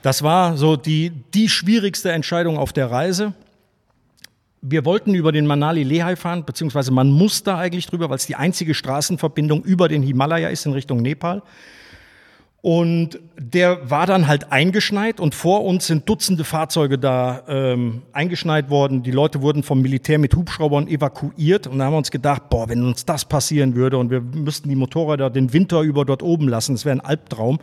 Das 0.00 0.22
war 0.22 0.56
so 0.56 0.76
die, 0.76 1.12
die 1.34 1.50
schwierigste 1.50 2.12
Entscheidung 2.12 2.56
auf 2.56 2.72
der 2.72 2.90
Reise. 2.90 3.34
Wir 4.62 4.86
wollten 4.86 5.12
über 5.12 5.32
den 5.32 5.46
Manali 5.46 5.82
Lehigh 5.82 6.18
fahren, 6.18 6.46
beziehungsweise 6.46 6.92
man 6.92 7.10
muss 7.10 7.42
da 7.42 7.58
eigentlich 7.58 7.88
drüber, 7.88 8.08
weil 8.08 8.16
es 8.16 8.24
die 8.24 8.36
einzige 8.36 8.72
Straßenverbindung 8.72 9.62
über 9.64 9.88
den 9.88 10.02
Himalaya 10.02 10.48
ist 10.48 10.64
in 10.64 10.72
Richtung 10.72 11.02
Nepal. 11.02 11.42
Und 12.62 13.18
der 13.38 13.90
war 13.90 14.06
dann 14.06 14.26
halt 14.26 14.52
eingeschneit 14.52 15.18
und 15.18 15.34
vor 15.34 15.64
uns 15.64 15.86
sind 15.86 16.06
Dutzende 16.06 16.44
Fahrzeuge 16.44 16.98
da 16.98 17.42
ähm, 17.48 18.02
eingeschneit 18.12 18.68
worden. 18.68 19.02
Die 19.02 19.12
Leute 19.12 19.40
wurden 19.40 19.62
vom 19.62 19.80
Militär 19.80 20.18
mit 20.18 20.34
Hubschraubern 20.36 20.86
evakuiert 20.86 21.66
und 21.66 21.78
da 21.78 21.86
haben 21.86 21.94
wir 21.94 21.98
uns 21.98 22.10
gedacht, 22.10 22.50
boah, 22.50 22.68
wenn 22.68 22.84
uns 22.84 23.06
das 23.06 23.24
passieren 23.24 23.76
würde 23.76 23.96
und 23.96 24.10
wir 24.10 24.20
müssten 24.20 24.68
die 24.68 24.74
Motorräder 24.76 25.30
den 25.30 25.54
Winter 25.54 25.80
über 25.80 26.04
dort 26.04 26.22
oben 26.22 26.48
lassen, 26.48 26.74
das 26.74 26.84
wäre 26.84 26.96
ein 26.96 27.00
Albtraum. 27.00 27.60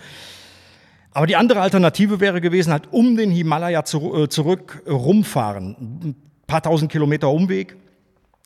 Aber 1.11 1.27
die 1.27 1.35
andere 1.35 1.61
Alternative 1.61 2.19
wäre 2.19 2.41
gewesen, 2.41 2.71
halt 2.71 2.91
um 2.91 3.15
den 3.15 3.29
Himalaya 3.29 3.83
zu, 3.83 4.23
äh, 4.23 4.29
zurück 4.29 4.81
äh, 4.87 4.91
rumfahren. 4.91 5.75
Ein 6.03 6.15
paar 6.47 6.63
tausend 6.63 6.91
Kilometer 6.91 7.29
Umweg. 7.29 7.75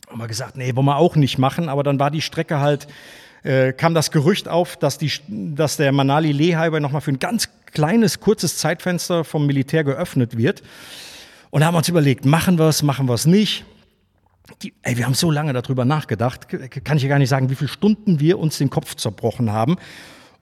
Haben 0.10 0.20
wir 0.20 0.28
gesagt, 0.28 0.58
nee, 0.58 0.76
wollen 0.76 0.86
wir 0.86 0.98
auch 0.98 1.16
nicht 1.16 1.38
machen, 1.38 1.70
aber 1.70 1.84
dann 1.84 1.98
war 1.98 2.12
die 2.12 2.22
Strecke 2.22 2.60
halt 2.60 2.88
äh, 3.44 3.74
kam 3.74 3.94
das 3.94 4.12
Gerücht 4.12 4.48
auf, 4.48 4.78
dass, 4.78 4.98
die, 4.98 5.12
dass 5.28 5.78
der 5.78 5.92
Manali 5.92 6.32
Leh 6.32 6.56
nochmal 6.80 7.02
für 7.02 7.12
ein 7.12 7.20
ganz 7.20 7.50
kleines, 7.72 8.20
kurzes 8.20 8.58
Zeitfenster 8.58 9.24
vom 9.24 9.46
Militär 9.46 9.84
geöffnet 9.84 10.38
wird. 10.38 10.62
Und 11.50 11.62
da 11.62 11.68
haben 11.68 11.74
wir 11.74 11.80
uns 11.80 11.90
überlegt, 11.90 12.26
machen 12.26 12.60
wir 12.60 12.68
es, 12.68 12.84
machen 12.84 13.08
wir 13.08 13.14
es 13.14 13.26
nicht. 13.26 13.66
Die, 14.62 14.74
ey, 14.84 14.98
wir 14.98 15.06
haben 15.06 15.14
so 15.14 15.32
lange 15.32 15.54
darüber 15.54 15.86
nachgedacht, 15.86 16.48
kann 16.84 16.98
ich 16.98 17.04
ja 17.04 17.10
gar 17.10 17.20
nicht 17.20 17.30
sagen, 17.30 17.50
wie 17.50 17.56
viele 17.56 17.70
Stunden 17.70 18.20
wir 18.20 18.38
uns 18.38 18.58
den 18.58 18.70
Kopf 18.70 18.96
zerbrochen 18.96 19.52
haben. 19.52 19.78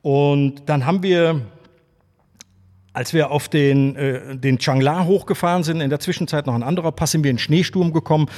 Und 0.01 0.63
dann 0.67 0.85
haben 0.85 1.03
wir, 1.03 1.41
als 2.93 3.13
wir 3.13 3.31
auf 3.31 3.49
den, 3.49 3.95
äh, 3.95 4.35
den 4.35 4.57
Changla 4.57 5.05
hochgefahren 5.05 5.63
sind, 5.63 5.81
in 5.81 5.89
der 5.89 5.99
Zwischenzeit 5.99 6.47
noch 6.47 6.55
ein 6.55 6.63
anderer 6.63 6.91
Pass, 6.91 7.11
sind 7.11 7.23
wir 7.23 7.31
in 7.31 7.37
Schneesturm 7.37 7.93
gekommen 7.93 8.29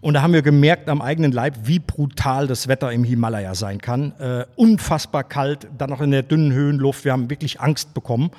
und 0.00 0.14
da 0.14 0.22
haben 0.22 0.32
wir 0.32 0.42
gemerkt 0.42 0.88
am 0.88 1.02
eigenen 1.02 1.32
Leib, 1.32 1.56
wie 1.64 1.78
brutal 1.78 2.46
das 2.46 2.68
Wetter 2.68 2.90
im 2.90 3.04
Himalaya 3.04 3.54
sein 3.54 3.80
kann. 3.80 4.12
Äh, 4.18 4.46
unfassbar 4.56 5.24
kalt, 5.24 5.68
dann 5.76 5.90
noch 5.90 6.00
in 6.00 6.10
der 6.10 6.22
dünnen 6.22 6.52
Höhenluft. 6.52 7.04
Wir 7.04 7.12
haben 7.12 7.28
wirklich 7.28 7.60
Angst 7.60 7.92
bekommen. 7.92 8.30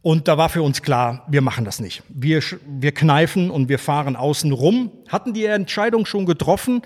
Und 0.00 0.28
da 0.28 0.36
war 0.38 0.48
für 0.48 0.62
uns 0.62 0.82
klar, 0.82 1.26
wir 1.28 1.42
machen 1.42 1.64
das 1.64 1.78
nicht. 1.78 2.02
Wir, 2.08 2.42
wir 2.66 2.92
kneifen 2.92 3.50
und 3.50 3.68
wir 3.68 3.78
fahren 3.78 4.16
außen 4.16 4.50
rum. 4.50 4.90
Hatten 5.08 5.34
die 5.34 5.44
Entscheidung 5.44 6.06
schon 6.06 6.26
getroffen. 6.26 6.82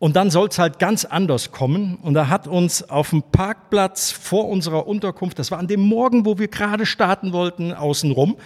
Und 0.00 0.16
dann 0.16 0.30
soll 0.30 0.48
es 0.48 0.58
halt 0.58 0.78
ganz 0.78 1.04
anders 1.04 1.52
kommen. 1.52 1.96
Und 1.96 2.14
da 2.14 2.28
hat 2.28 2.48
uns 2.48 2.88
auf 2.88 3.10
dem 3.10 3.22
Parkplatz 3.22 4.10
vor 4.10 4.48
unserer 4.48 4.86
Unterkunft, 4.86 5.38
das 5.38 5.50
war 5.50 5.58
an 5.58 5.68
dem 5.68 5.80
Morgen, 5.80 6.24
wo 6.24 6.38
wir 6.38 6.48
gerade 6.48 6.86
starten 6.86 7.34
wollten, 7.34 7.74
außen 7.74 8.10
rum, 8.10 8.36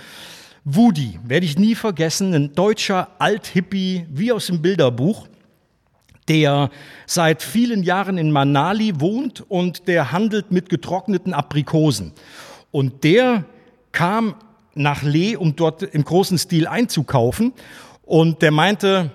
Woody, 0.65 1.19
werde 1.23 1.45
ich 1.45 1.59
nie 1.59 1.75
vergessen, 1.75 2.33
ein 2.33 2.55
deutscher 2.55 3.09
Althippie 3.19 4.07
wie 4.11 4.33
aus 4.33 4.47
dem 4.47 4.62
Bilderbuch, 4.62 5.29
der 6.27 6.71
seit 7.07 7.43
vielen 7.43 7.83
Jahren 7.83 8.17
in 8.17 8.31
Manali 8.31 8.99
wohnt 8.99 9.43
und 9.51 9.89
der 9.89 10.11
handelt 10.11 10.53
mit 10.53 10.71
getrockneten 10.71 11.35
Aprikosen. 11.35 12.12
Und 12.71 13.05
der 13.05 13.45
kam 13.93 14.37
nach 14.75 15.03
Leh, 15.03 15.37
um 15.37 15.55
dort 15.55 15.83
im 15.83 16.03
großen 16.03 16.39
Stil 16.39 16.67
einzukaufen. 16.67 17.53
Und 18.03 18.41
der 18.41 18.51
meinte, 18.51 19.11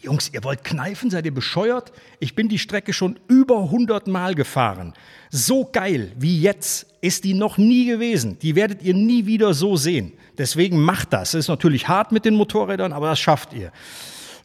Jungs, 0.00 0.30
ihr 0.32 0.42
wollt 0.44 0.64
kneifen, 0.64 1.10
seid 1.10 1.26
ihr 1.26 1.34
bescheuert? 1.34 1.92
Ich 2.20 2.34
bin 2.34 2.48
die 2.48 2.58
Strecke 2.58 2.94
schon 2.94 3.20
über 3.28 3.60
100 3.64 4.06
Mal 4.08 4.34
gefahren. 4.34 4.94
So 5.30 5.68
geil 5.70 6.12
wie 6.16 6.40
jetzt 6.40 6.86
ist 7.02 7.24
die 7.24 7.34
noch 7.34 7.58
nie 7.58 7.84
gewesen. 7.84 8.38
Die 8.40 8.56
werdet 8.56 8.82
ihr 8.82 8.94
nie 8.94 9.26
wieder 9.26 9.52
so 9.52 9.76
sehen. 9.76 10.14
Deswegen 10.38 10.80
macht 10.80 11.12
das. 11.12 11.34
Es 11.34 11.44
ist 11.44 11.48
natürlich 11.48 11.88
hart 11.88 12.12
mit 12.12 12.24
den 12.24 12.34
Motorrädern, 12.34 12.92
aber 12.92 13.08
das 13.08 13.18
schafft 13.18 13.52
ihr. 13.52 13.70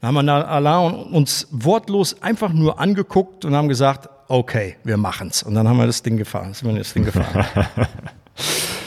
Dann 0.01 0.15
haben 0.15 0.25
wir 0.25 0.47
Alain 0.47 0.93
uns 0.93 1.47
wortlos 1.51 2.21
einfach 2.21 2.53
nur 2.53 2.79
angeguckt 2.79 3.43
und 3.43 3.55
haben 3.55 3.67
gesagt, 3.67 4.09
okay, 4.27 4.77
wir 4.83 4.97
machen's. 4.97 5.43
Und 5.43 5.55
dann 5.55 5.67
haben 5.67 5.77
wir 5.77 5.87
das 5.87 6.01
Ding 6.01 6.17
gefahren. 6.17 6.53
Sind 6.53 6.71
wir 6.71 6.77
das 6.77 6.93
Ding 6.93 7.05
gefahren. 7.05 7.45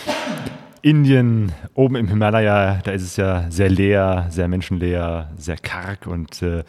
Indien, 0.82 1.52
oben 1.74 1.94
im 1.94 2.08
Himalaya, 2.08 2.80
da 2.82 2.90
ist 2.90 3.02
es 3.02 3.16
ja 3.16 3.46
sehr 3.50 3.70
leer, 3.70 4.26
sehr 4.30 4.48
menschenleer, 4.48 5.30
sehr 5.36 5.56
karg 5.56 6.08
und 6.08 6.42
äh, 6.42 6.64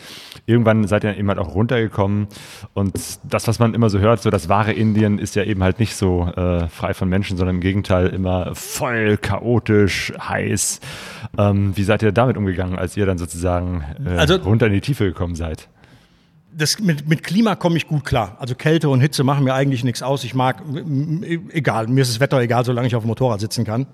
irgendwann 0.45 0.87
seid 0.87 1.03
ihr 1.03 1.17
eben 1.17 1.27
halt 1.29 1.39
auch 1.39 1.55
runtergekommen 1.55 2.27
und 2.75 2.93
das, 3.23 3.47
was 3.47 3.57
man 3.57 3.73
immer 3.73 3.89
so 3.89 3.99
hört, 3.99 4.21
so 4.21 4.29
das 4.29 4.49
wahre 4.49 4.71
Indien 4.71 5.17
ist 5.17 5.35
ja 5.35 5.43
eben 5.43 5.63
halt 5.63 5.79
nicht 5.79 5.95
so 5.95 6.27
äh, 6.35 6.67
frei 6.67 6.93
von 6.93 7.09
Menschen, 7.09 7.37
sondern 7.37 7.55
im 7.55 7.61
Gegenteil 7.61 8.07
immer 8.07 8.53
voll 8.53 9.17
chaotisch, 9.17 10.13
heiß. 10.19 10.79
Ähm, 11.37 11.75
wie 11.75 11.83
seid 11.83 12.03
ihr 12.03 12.11
damit 12.11 12.37
umgegangen, 12.37 12.77
als 12.77 12.95
ihr 12.95 13.07
dann 13.07 13.17
sozusagen 13.17 13.83
äh, 14.05 14.17
also, 14.17 14.35
runter 14.35 14.67
in 14.67 14.73
die 14.73 14.81
Tiefe 14.81 15.05
gekommen 15.05 15.35
seid? 15.35 15.69
Das, 16.55 16.79
mit, 16.79 17.07
mit 17.07 17.23
Klima 17.23 17.55
komme 17.55 17.77
ich 17.77 17.87
gut 17.87 18.05
klar. 18.05 18.37
Also 18.39 18.55
Kälte 18.55 18.89
und 18.89 19.01
Hitze 19.01 19.23
machen 19.23 19.43
mir 19.43 19.53
eigentlich 19.53 19.83
nichts 19.83 20.01
aus. 20.01 20.23
Ich 20.23 20.33
mag, 20.33 20.61
egal, 21.49 21.87
mir 21.87 22.01
ist 22.01 22.11
das 22.11 22.19
Wetter 22.19 22.39
egal, 22.39 22.65
solange 22.65 22.87
ich 22.87 22.95
auf 22.95 23.03
dem 23.03 23.07
Motorrad 23.07 23.39
sitzen 23.39 23.65
kann. 23.65 23.87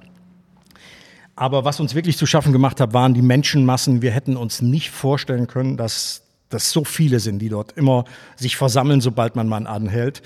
Aber 1.35 1.63
was 1.63 1.79
uns 1.79 1.95
wirklich 1.95 2.17
zu 2.17 2.25
schaffen 2.25 2.51
gemacht 2.51 2.81
hat, 2.81 2.93
waren 2.93 3.13
die 3.13 3.21
Menschenmassen. 3.21 4.01
Wir 4.01 4.11
hätten 4.11 4.35
uns 4.35 4.61
nicht 4.61 4.91
vorstellen 4.91 5.47
können, 5.47 5.77
dass 5.77 6.23
das 6.49 6.71
so 6.71 6.83
viele 6.83 7.19
sind, 7.19 7.39
die 7.39 7.49
dort 7.49 7.71
immer 7.73 8.05
sich 8.35 8.57
versammeln, 8.57 9.01
sobald 9.01 9.35
man 9.35 9.47
mal 9.47 9.65
anhält. 9.65 10.21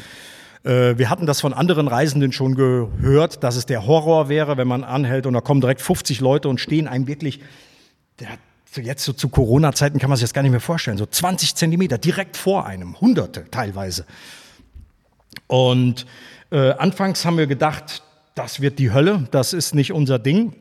Äh, 0.63 0.97
wir 0.97 1.09
hatten 1.09 1.25
das 1.25 1.41
von 1.41 1.53
anderen 1.53 1.87
Reisenden 1.87 2.31
schon 2.31 2.55
gehört, 2.55 3.43
dass 3.43 3.55
es 3.55 3.65
der 3.65 3.85
Horror 3.85 4.29
wäre, 4.29 4.57
wenn 4.57 4.67
man 4.67 4.83
anhält 4.83 5.25
und 5.25 5.33
da 5.33 5.41
kommen 5.41 5.61
direkt 5.61 5.81
50 5.81 6.19
Leute 6.21 6.49
und 6.49 6.59
stehen 6.59 6.87
einem 6.87 7.07
wirklich, 7.07 7.41
der 8.19 8.29
so 8.73 8.81
jetzt 8.81 9.03
so 9.03 9.13
zu 9.13 9.29
Corona-Zeiten 9.29 9.99
kann 9.99 10.09
man 10.09 10.17
sich 10.17 10.23
das 10.23 10.33
gar 10.33 10.41
nicht 10.41 10.51
mehr 10.51 10.59
vorstellen. 10.59 10.97
So 10.97 11.05
20 11.05 11.55
Zentimeter 11.55 11.97
direkt 11.97 12.37
vor 12.37 12.65
einem, 12.65 12.99
Hunderte 12.99 13.45
teilweise. 13.51 14.05
Und 15.47 16.05
äh, 16.51 16.71
anfangs 16.71 17.25
haben 17.25 17.37
wir 17.37 17.47
gedacht, 17.47 18.01
das 18.35 18.61
wird 18.61 18.79
die 18.79 18.91
Hölle, 18.91 19.27
das 19.31 19.53
ist 19.53 19.75
nicht 19.75 19.91
unser 19.91 20.17
Ding. 20.17 20.55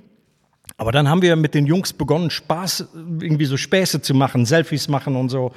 Aber 0.76 0.92
dann 0.92 1.08
haben 1.08 1.22
wir 1.22 1.36
mit 1.36 1.54
den 1.54 1.66
Jungs 1.66 1.92
begonnen, 1.92 2.30
Spaß, 2.30 2.88
irgendwie 3.20 3.46
so 3.46 3.56
Späße 3.56 4.02
zu 4.02 4.14
machen, 4.14 4.44
Selfies 4.44 4.88
machen 4.88 5.16
und 5.16 5.28
so. 5.28 5.52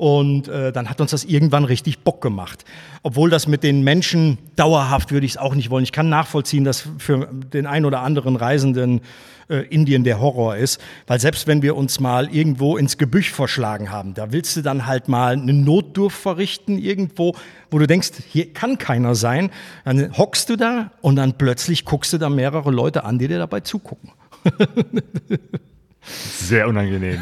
Und 0.00 0.48
äh, 0.48 0.72
dann 0.72 0.88
hat 0.88 1.02
uns 1.02 1.10
das 1.10 1.24
irgendwann 1.24 1.66
richtig 1.66 1.98
Bock 1.98 2.22
gemacht. 2.22 2.64
Obwohl 3.02 3.28
das 3.28 3.46
mit 3.46 3.62
den 3.62 3.84
Menschen 3.84 4.38
dauerhaft 4.56 5.12
würde 5.12 5.26
ich 5.26 5.32
es 5.32 5.36
auch 5.36 5.54
nicht 5.54 5.68
wollen. 5.68 5.84
Ich 5.84 5.92
kann 5.92 6.08
nachvollziehen, 6.08 6.64
dass 6.64 6.88
für 6.96 7.28
den 7.52 7.66
ein 7.66 7.84
oder 7.84 8.00
anderen 8.00 8.36
Reisenden 8.36 9.02
äh, 9.50 9.58
Indien 9.68 10.02
der 10.02 10.18
Horror 10.18 10.56
ist. 10.56 10.80
Weil 11.06 11.20
selbst 11.20 11.46
wenn 11.46 11.60
wir 11.60 11.76
uns 11.76 12.00
mal 12.00 12.34
irgendwo 12.34 12.78
ins 12.78 12.96
Gebüsch 12.96 13.30
verschlagen 13.30 13.90
haben, 13.90 14.14
da 14.14 14.32
willst 14.32 14.56
du 14.56 14.62
dann 14.62 14.86
halt 14.86 15.08
mal 15.08 15.34
eine 15.34 15.52
Notdurf 15.52 16.14
verrichten 16.14 16.78
irgendwo, 16.78 17.34
wo 17.70 17.78
du 17.78 17.86
denkst, 17.86 18.12
hier 18.26 18.54
kann 18.54 18.78
keiner 18.78 19.14
sein. 19.14 19.50
Dann 19.84 20.16
hockst 20.16 20.48
du 20.48 20.56
da 20.56 20.92
und 21.02 21.16
dann 21.16 21.34
plötzlich 21.36 21.84
guckst 21.84 22.14
du 22.14 22.16
da 22.16 22.30
mehrere 22.30 22.70
Leute 22.70 23.04
an, 23.04 23.18
die 23.18 23.28
dir 23.28 23.38
dabei 23.38 23.60
zugucken. 23.60 24.12
Sehr 26.02 26.66
unangenehm. 26.66 27.20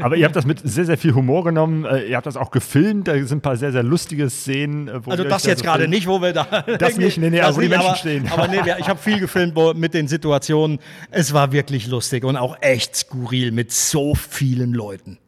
Aber 0.00 0.16
ihr 0.16 0.26
habt 0.26 0.36
das 0.36 0.44
mit 0.44 0.60
sehr, 0.62 0.84
sehr 0.84 0.98
viel 0.98 1.14
Humor 1.14 1.44
genommen. 1.44 1.84
Äh, 1.84 2.08
ihr 2.08 2.16
habt 2.16 2.26
das 2.26 2.36
auch 2.36 2.50
gefilmt. 2.50 3.08
Da 3.08 3.14
sind 3.14 3.38
ein 3.38 3.40
paar 3.40 3.56
sehr, 3.56 3.72
sehr 3.72 3.82
lustige 3.82 4.28
Szenen. 4.28 4.88
äh, 4.88 5.06
wo 5.06 5.10
Also 5.10 5.24
das 5.24 5.44
jetzt 5.44 5.60
so 5.60 5.64
gerade 5.64 5.88
nicht, 5.88 6.06
wo 6.06 6.20
wir 6.20 6.32
da. 6.32 6.44
Das 6.78 6.96
nicht, 6.96 7.18
nee, 7.18 7.30
nee, 7.30 7.40
wo 7.42 7.60
die 7.60 7.68
nicht, 7.68 7.70
Menschen 7.70 7.86
aber, 7.86 7.96
stehen. 7.96 8.28
Aber 8.30 8.48
nee, 8.48 8.60
ich 8.78 8.88
habe 8.88 9.00
viel 9.00 9.20
gefilmt 9.20 9.56
wo, 9.56 9.72
mit 9.74 9.94
den 9.94 10.08
Situationen. 10.08 10.78
Es 11.10 11.32
war 11.32 11.52
wirklich 11.52 11.86
lustig 11.86 12.24
und 12.24 12.36
auch 12.36 12.56
echt 12.60 12.94
skurril 12.94 13.52
mit 13.52 13.72
so 13.72 14.14
vielen 14.14 14.72
Leuten. 14.72 15.18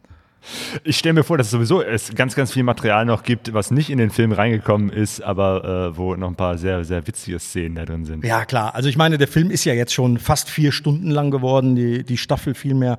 Ich 0.84 0.98
stelle 0.98 1.14
mir 1.14 1.24
vor, 1.24 1.38
dass 1.38 1.48
es 1.48 1.52
sowieso 1.52 1.82
es 1.82 2.14
ganz, 2.14 2.34
ganz 2.34 2.52
viel 2.52 2.62
Material 2.62 3.04
noch 3.04 3.22
gibt, 3.22 3.52
was 3.52 3.70
nicht 3.70 3.90
in 3.90 3.98
den 3.98 4.10
Film 4.10 4.32
reingekommen 4.32 4.90
ist, 4.90 5.22
aber 5.22 5.92
äh, 5.92 5.96
wo 5.96 6.14
noch 6.16 6.28
ein 6.28 6.34
paar 6.34 6.58
sehr, 6.58 6.84
sehr 6.84 7.06
witzige 7.06 7.38
Szenen 7.38 7.76
da 7.76 7.84
drin 7.84 8.04
sind. 8.04 8.24
Ja, 8.24 8.44
klar. 8.44 8.74
Also 8.74 8.88
ich 8.88 8.96
meine, 8.96 9.18
der 9.18 9.28
Film 9.28 9.50
ist 9.50 9.64
ja 9.64 9.74
jetzt 9.74 9.92
schon 9.94 10.18
fast 10.18 10.50
vier 10.50 10.72
Stunden 10.72 11.10
lang 11.10 11.30
geworden, 11.30 11.76
die, 11.76 12.04
die 12.04 12.16
Staffel 12.16 12.54
vielmehr. 12.54 12.98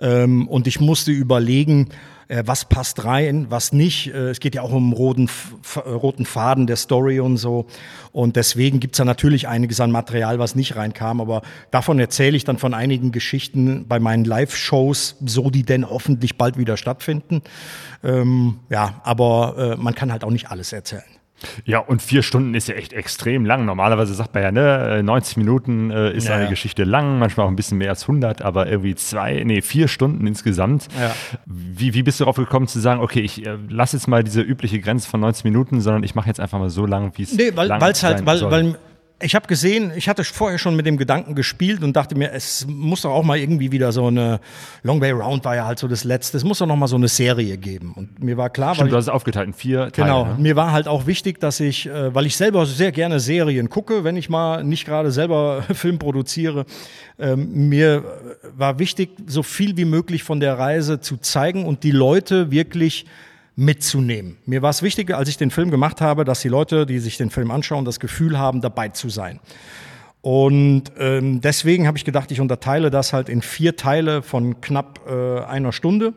Ähm, 0.00 0.48
und 0.48 0.66
ich 0.66 0.80
musste 0.80 1.12
überlegen, 1.12 1.90
was 2.44 2.64
passt 2.64 3.04
rein, 3.04 3.46
was 3.50 3.72
nicht. 3.72 4.14
Äh, 4.14 4.30
es 4.30 4.40
geht 4.40 4.54
ja 4.54 4.62
auch 4.62 4.72
um 4.72 4.92
roten, 4.92 5.28
äh, 5.74 5.88
roten 5.88 6.24
Faden 6.24 6.66
der 6.66 6.76
Story 6.76 7.20
und 7.20 7.36
so. 7.36 7.66
Und 8.12 8.36
deswegen 8.36 8.80
gibt's 8.80 8.98
da 8.98 9.04
natürlich 9.04 9.48
einiges 9.48 9.80
an 9.80 9.90
Material, 9.90 10.38
was 10.38 10.54
nicht 10.54 10.76
reinkam. 10.76 11.20
Aber 11.20 11.42
davon 11.70 11.98
erzähle 11.98 12.36
ich 12.36 12.44
dann 12.44 12.58
von 12.58 12.74
einigen 12.74 13.12
Geschichten 13.12 13.86
bei 13.88 13.98
meinen 13.98 14.24
Live-Shows, 14.24 15.16
so 15.26 15.50
die 15.50 15.64
denn 15.64 15.88
hoffentlich 15.88 16.38
bald 16.38 16.56
wieder 16.56 16.76
stattfinden. 16.76 17.42
Ähm, 18.04 18.60
ja, 18.70 19.00
aber 19.04 19.76
äh, 19.76 19.76
man 19.76 19.94
kann 19.94 20.12
halt 20.12 20.24
auch 20.24 20.30
nicht 20.30 20.50
alles 20.50 20.72
erzählen. 20.72 21.19
Ja, 21.64 21.78
und 21.78 22.02
vier 22.02 22.22
Stunden 22.22 22.54
ist 22.54 22.68
ja 22.68 22.74
echt 22.74 22.92
extrem 22.92 23.44
lang. 23.44 23.64
Normalerweise 23.64 24.14
sagt 24.14 24.34
man 24.34 24.42
ja, 24.42 24.52
ne, 24.52 24.98
äh, 24.98 25.02
90 25.02 25.36
Minuten 25.36 25.90
äh, 25.90 26.12
ist 26.12 26.28
Ja, 26.28 26.34
eine 26.34 26.44
ja. 26.44 26.50
Geschichte 26.50 26.84
lang, 26.84 27.18
manchmal 27.18 27.46
auch 27.46 27.50
ein 27.50 27.56
bisschen 27.56 27.78
mehr 27.78 27.90
als 27.90 28.02
100, 28.02 28.42
aber 28.42 28.66
irgendwie 28.68 28.94
zwei, 28.94 29.42
nee, 29.44 29.62
vier 29.62 29.88
Stunden 29.88 30.26
insgesamt. 30.26 30.88
Ja. 31.00 31.14
Wie, 31.46 31.94
wie 31.94 32.02
bist 32.02 32.20
du 32.20 32.24
darauf 32.24 32.36
gekommen 32.36 32.66
zu 32.66 32.78
sagen, 32.80 33.00
okay, 33.00 33.20
ich 33.20 33.46
äh, 33.46 33.56
lasse 33.68 33.96
jetzt 33.96 34.06
mal 34.06 34.22
diese 34.24 34.42
übliche 34.42 34.80
Grenze 34.80 35.08
von 35.08 35.20
90 35.20 35.44
Minuten, 35.44 35.80
sondern 35.80 36.02
ich 36.02 36.14
mache 36.14 36.28
jetzt 36.28 36.40
einfach 36.40 36.58
mal 36.58 36.70
so 36.70 36.86
lang, 36.86 37.12
wie 37.16 37.22
es 37.22 37.32
Nee, 37.32 37.52
weil 37.54 37.68
weil's 37.68 38.02
halt, 38.02 38.24
weil, 38.26 38.38
soll. 38.38 38.50
weil 38.50 38.78
ich 39.22 39.34
habe 39.34 39.46
gesehen, 39.46 39.92
ich 39.94 40.08
hatte 40.08 40.24
vorher 40.24 40.58
schon 40.58 40.76
mit 40.76 40.86
dem 40.86 40.96
Gedanken 40.96 41.34
gespielt 41.34 41.82
und 41.82 41.94
dachte 41.94 42.16
mir, 42.16 42.32
es 42.32 42.66
muss 42.66 43.02
doch 43.02 43.10
auch 43.10 43.22
mal 43.22 43.38
irgendwie 43.38 43.70
wieder 43.70 43.92
so 43.92 44.06
eine 44.06 44.40
Long 44.82 45.00
Way 45.00 45.12
Round 45.12 45.44
war 45.44 45.54
ja 45.54 45.66
halt 45.66 45.78
so 45.78 45.88
das 45.88 46.04
letzte. 46.04 46.38
Es 46.38 46.44
muss 46.44 46.58
doch 46.58 46.66
noch 46.66 46.76
mal 46.76 46.86
so 46.86 46.96
eine 46.96 47.08
Serie 47.08 47.58
geben. 47.58 47.92
Und 47.94 48.22
mir 48.22 48.36
war 48.36 48.48
klar, 48.48 48.74
Stimmt, 48.74 48.86
weil 48.86 48.90
du 48.90 48.96
hast 48.96 49.04
es 49.04 49.08
aufgeteilt 49.10 49.48
in 49.48 49.52
vier 49.52 49.92
Teile. 49.92 50.08
Genau, 50.08 50.24
ne? 50.24 50.36
mir 50.38 50.56
war 50.56 50.72
halt 50.72 50.88
auch 50.88 51.06
wichtig, 51.06 51.38
dass 51.38 51.60
ich, 51.60 51.86
äh, 51.86 52.14
weil 52.14 52.26
ich 52.26 52.36
selber 52.36 52.64
sehr 52.64 52.92
gerne 52.92 53.20
Serien 53.20 53.68
gucke, 53.68 54.04
wenn 54.04 54.16
ich 54.16 54.30
mal 54.30 54.64
nicht 54.64 54.86
gerade 54.86 55.10
selber 55.10 55.62
Film 55.74 55.98
produziere, 55.98 56.64
ähm, 57.18 57.68
mir 57.68 58.04
war 58.56 58.78
wichtig, 58.78 59.10
so 59.26 59.42
viel 59.42 59.76
wie 59.76 59.84
möglich 59.84 60.22
von 60.22 60.40
der 60.40 60.58
Reise 60.58 61.00
zu 61.00 61.18
zeigen 61.18 61.66
und 61.66 61.84
die 61.84 61.90
Leute 61.90 62.50
wirklich 62.50 63.04
mitzunehmen. 63.56 64.36
Mir 64.46 64.62
war 64.62 64.70
es 64.70 64.82
wichtig, 64.82 65.14
als 65.14 65.28
ich 65.28 65.36
den 65.36 65.50
Film 65.50 65.70
gemacht 65.70 66.00
habe, 66.00 66.24
dass 66.24 66.40
die 66.40 66.48
Leute, 66.48 66.86
die 66.86 66.98
sich 66.98 67.16
den 67.16 67.30
Film 67.30 67.50
anschauen, 67.50 67.84
das 67.84 68.00
Gefühl 68.00 68.38
haben, 68.38 68.60
dabei 68.60 68.88
zu 68.88 69.08
sein. 69.08 69.40
Und 70.22 70.84
ähm, 70.98 71.40
deswegen 71.40 71.86
habe 71.86 71.96
ich 71.96 72.04
gedacht, 72.04 72.30
ich 72.30 72.40
unterteile 72.40 72.90
das 72.90 73.12
halt 73.12 73.28
in 73.28 73.40
vier 73.40 73.76
Teile 73.76 74.22
von 74.22 74.60
knapp 74.60 75.00
äh, 75.08 75.40
einer 75.40 75.72
Stunde 75.72 76.12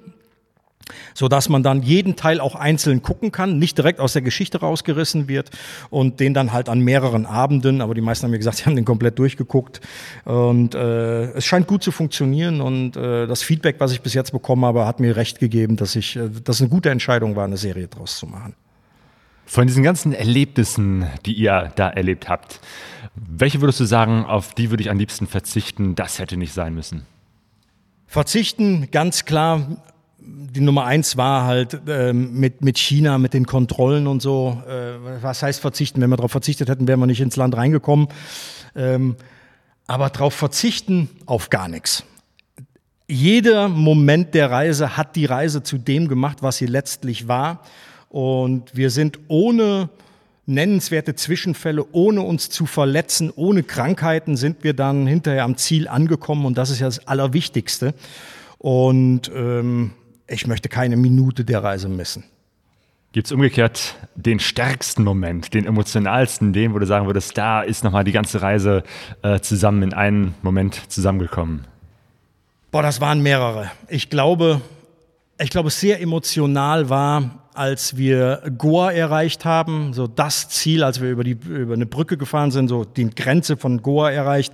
so 1.14 1.28
dass 1.28 1.50
man 1.50 1.64
dann 1.64 1.82
jeden 1.82 2.16
Teil 2.16 2.40
auch 2.40 2.56
einzeln 2.56 3.02
gucken 3.02 3.32
kann, 3.32 3.60
nicht 3.60 3.78
direkt 3.78 4.00
aus 4.00 4.14
der 4.14 4.22
Geschichte 4.22 4.60
rausgerissen 4.60 5.28
wird 5.28 5.52
und 5.90 6.20
den 6.20 6.34
dann 6.34 6.54
halt 6.54 6.70
an 6.70 6.80
mehreren 6.80 7.26
Abenden, 7.26 7.82
aber 7.82 7.94
die 7.94 8.02
meisten 8.02 8.26
haben 8.26 8.32
mir 8.32 8.38
gesagt, 8.38 8.58
sie 8.58 8.66
haben 8.66 8.76
den 8.76 8.86
komplett 8.86 9.20
durchgeguckt 9.20 9.82
und 10.26 10.76
äh, 10.76 11.32
es 11.32 11.46
scheint 11.46 11.68
gut 11.68 11.84
zu 11.84 11.92
funktionieren 11.92 12.62
und 12.62 12.96
äh, 12.98 13.28
das 13.28 13.44
Feedback, 13.44 13.76
was 13.80 13.92
ich 13.92 14.02
bis 14.02 14.14
jetzt 14.14 14.32
bekommen 14.32 14.66
habe, 14.66 14.86
hat 14.86 15.00
mir 15.00 15.16
recht 15.16 15.40
gegeben, 15.40 15.76
dass 15.76 15.96
ich, 15.96 16.16
äh, 16.16 16.30
dass 16.44 16.62
eine 16.62 16.70
gute 16.70 16.90
Entscheidung 16.90 17.36
war, 17.36 17.46
eine 17.46 17.58
Serie 17.58 17.88
draus 17.88 18.18
zu 18.18 18.28
machen. 18.28 18.56
Von 19.46 19.68
diesen 19.68 19.84
ganzen 19.84 20.14
Erlebnissen, 20.14 21.06
die 21.26 21.34
ihr 21.34 21.72
da 21.76 21.90
erlebt 21.90 22.30
habt, 22.30 22.62
welche 23.16 23.62
würdest 23.62 23.80
du 23.80 23.86
sagen, 23.86 24.26
auf 24.26 24.54
die 24.54 24.70
würde 24.70 24.82
ich 24.82 24.90
am 24.90 24.98
liebsten 24.98 25.28
verzichten, 25.28 25.96
das 25.96 26.18
hätte 26.18 26.38
nicht 26.38 26.54
sein 26.54 26.74
müssen? 26.74 27.06
Verzichten, 28.08 28.90
ganz 28.92 29.26
klar. 29.26 29.78
Die 30.26 30.62
Nummer 30.62 30.86
eins 30.86 31.18
war 31.18 31.46
halt 31.46 31.82
ähm, 31.88 32.40
mit, 32.40 32.62
mit 32.62 32.78
China, 32.78 33.18
mit 33.18 33.34
den 33.34 33.46
Kontrollen 33.46 34.08
und 34.08 34.22
so. 34.22 34.62
Äh, 34.68 35.22
was 35.22 35.44
heißt 35.44 35.60
verzichten? 35.60 36.00
Wenn 36.02 36.10
wir 36.10 36.18
darauf 36.18 36.32
verzichtet 36.32 36.70
hätten, 36.70 36.88
wären 36.88 37.00
wir 37.00 37.08
nicht 37.08 37.22
ins 37.22 37.36
Land 37.36 37.58
reingekommen. 37.58 38.08
Ähm, 38.76 39.16
aber 39.88 40.10
darauf 40.10 40.34
verzichten 40.34 41.10
auf 41.26 41.50
gar 41.50 41.68
nichts. 41.68 42.04
Jeder 43.08 43.68
Moment 43.68 44.34
der 44.34 44.50
Reise 44.50 44.96
hat 44.96 45.16
die 45.16 45.26
Reise 45.26 45.64
zu 45.64 45.78
dem 45.78 46.08
gemacht, 46.08 46.38
was 46.42 46.58
sie 46.58 46.68
letztlich 46.68 47.28
war. 47.28 47.62
Und 48.10 48.76
wir 48.76 48.92
sind 48.92 49.20
ohne 49.28 49.90
nennenswerte 50.46 51.16
Zwischenfälle, 51.16 51.86
ohne 51.92 52.22
uns 52.22 52.50
zu 52.50 52.66
verletzen, 52.66 53.32
ohne 53.36 53.64
Krankheiten 53.64 54.36
sind 54.36 54.64
wir 54.64 54.74
dann 54.74 55.08
hinterher 55.08 55.44
am 55.44 55.58
Ziel 55.58 55.88
angekommen 55.88 56.46
und 56.46 56.58
das 56.58 56.70
ist 56.70 56.80
ja 56.80 56.88
das 56.88 57.08
Allerwichtigste. 57.08 57.94
Und 58.58 59.32
ähm, 59.34 59.92
ich 60.28 60.48
möchte 60.48 60.70
keine 60.70 60.96
Minute 60.96 61.44
der 61.46 61.64
Reise 61.64 61.90
missen. 61.90 62.24
Gibt 63.14 63.28
es 63.28 63.32
umgekehrt 63.32 63.96
den 64.16 64.40
stärksten 64.40 65.04
Moment, 65.04 65.54
den 65.54 65.68
emotionalsten, 65.68 66.52
den, 66.52 66.74
wo 66.74 66.80
du 66.80 66.88
sagen 66.88 67.06
würdest, 67.06 67.38
da 67.38 67.62
ist 67.62 67.84
nochmal 67.84 68.04
die 68.04 68.12
ganze 68.12 68.42
Reise 68.42 68.84
äh, 69.22 69.40
zusammen 69.40 69.84
in 69.84 69.94
einen 69.94 70.34
Moment 70.42 70.92
zusammengekommen? 70.92 71.66
Boah, 72.72 72.82
das 72.82 73.02
waren 73.02 73.22
mehrere. 73.22 73.70
Ich 73.88 74.10
glaube, 74.10 74.62
ich 75.40 75.52
glaube, 75.52 75.70
sehr 75.70 76.02
emotional 76.02 76.90
war, 76.90 77.44
als 77.54 77.98
wir 77.98 78.42
Goa 78.58 78.92
erreicht 78.92 79.46
haben, 79.46 79.94
so 79.94 80.08
das 80.08 80.50
Ziel, 80.50 80.84
als 80.84 81.00
wir 81.00 81.12
über, 81.12 81.24
die, 81.24 81.38
über 81.48 81.76
eine 81.76 81.86
Brücke 81.86 82.18
gefahren 82.18 82.50
sind, 82.50 82.68
so 82.68 82.84
die 82.84 83.10
Grenze 83.12 83.58
von 83.58 83.84
Goa 83.84 84.10
erreicht. 84.10 84.54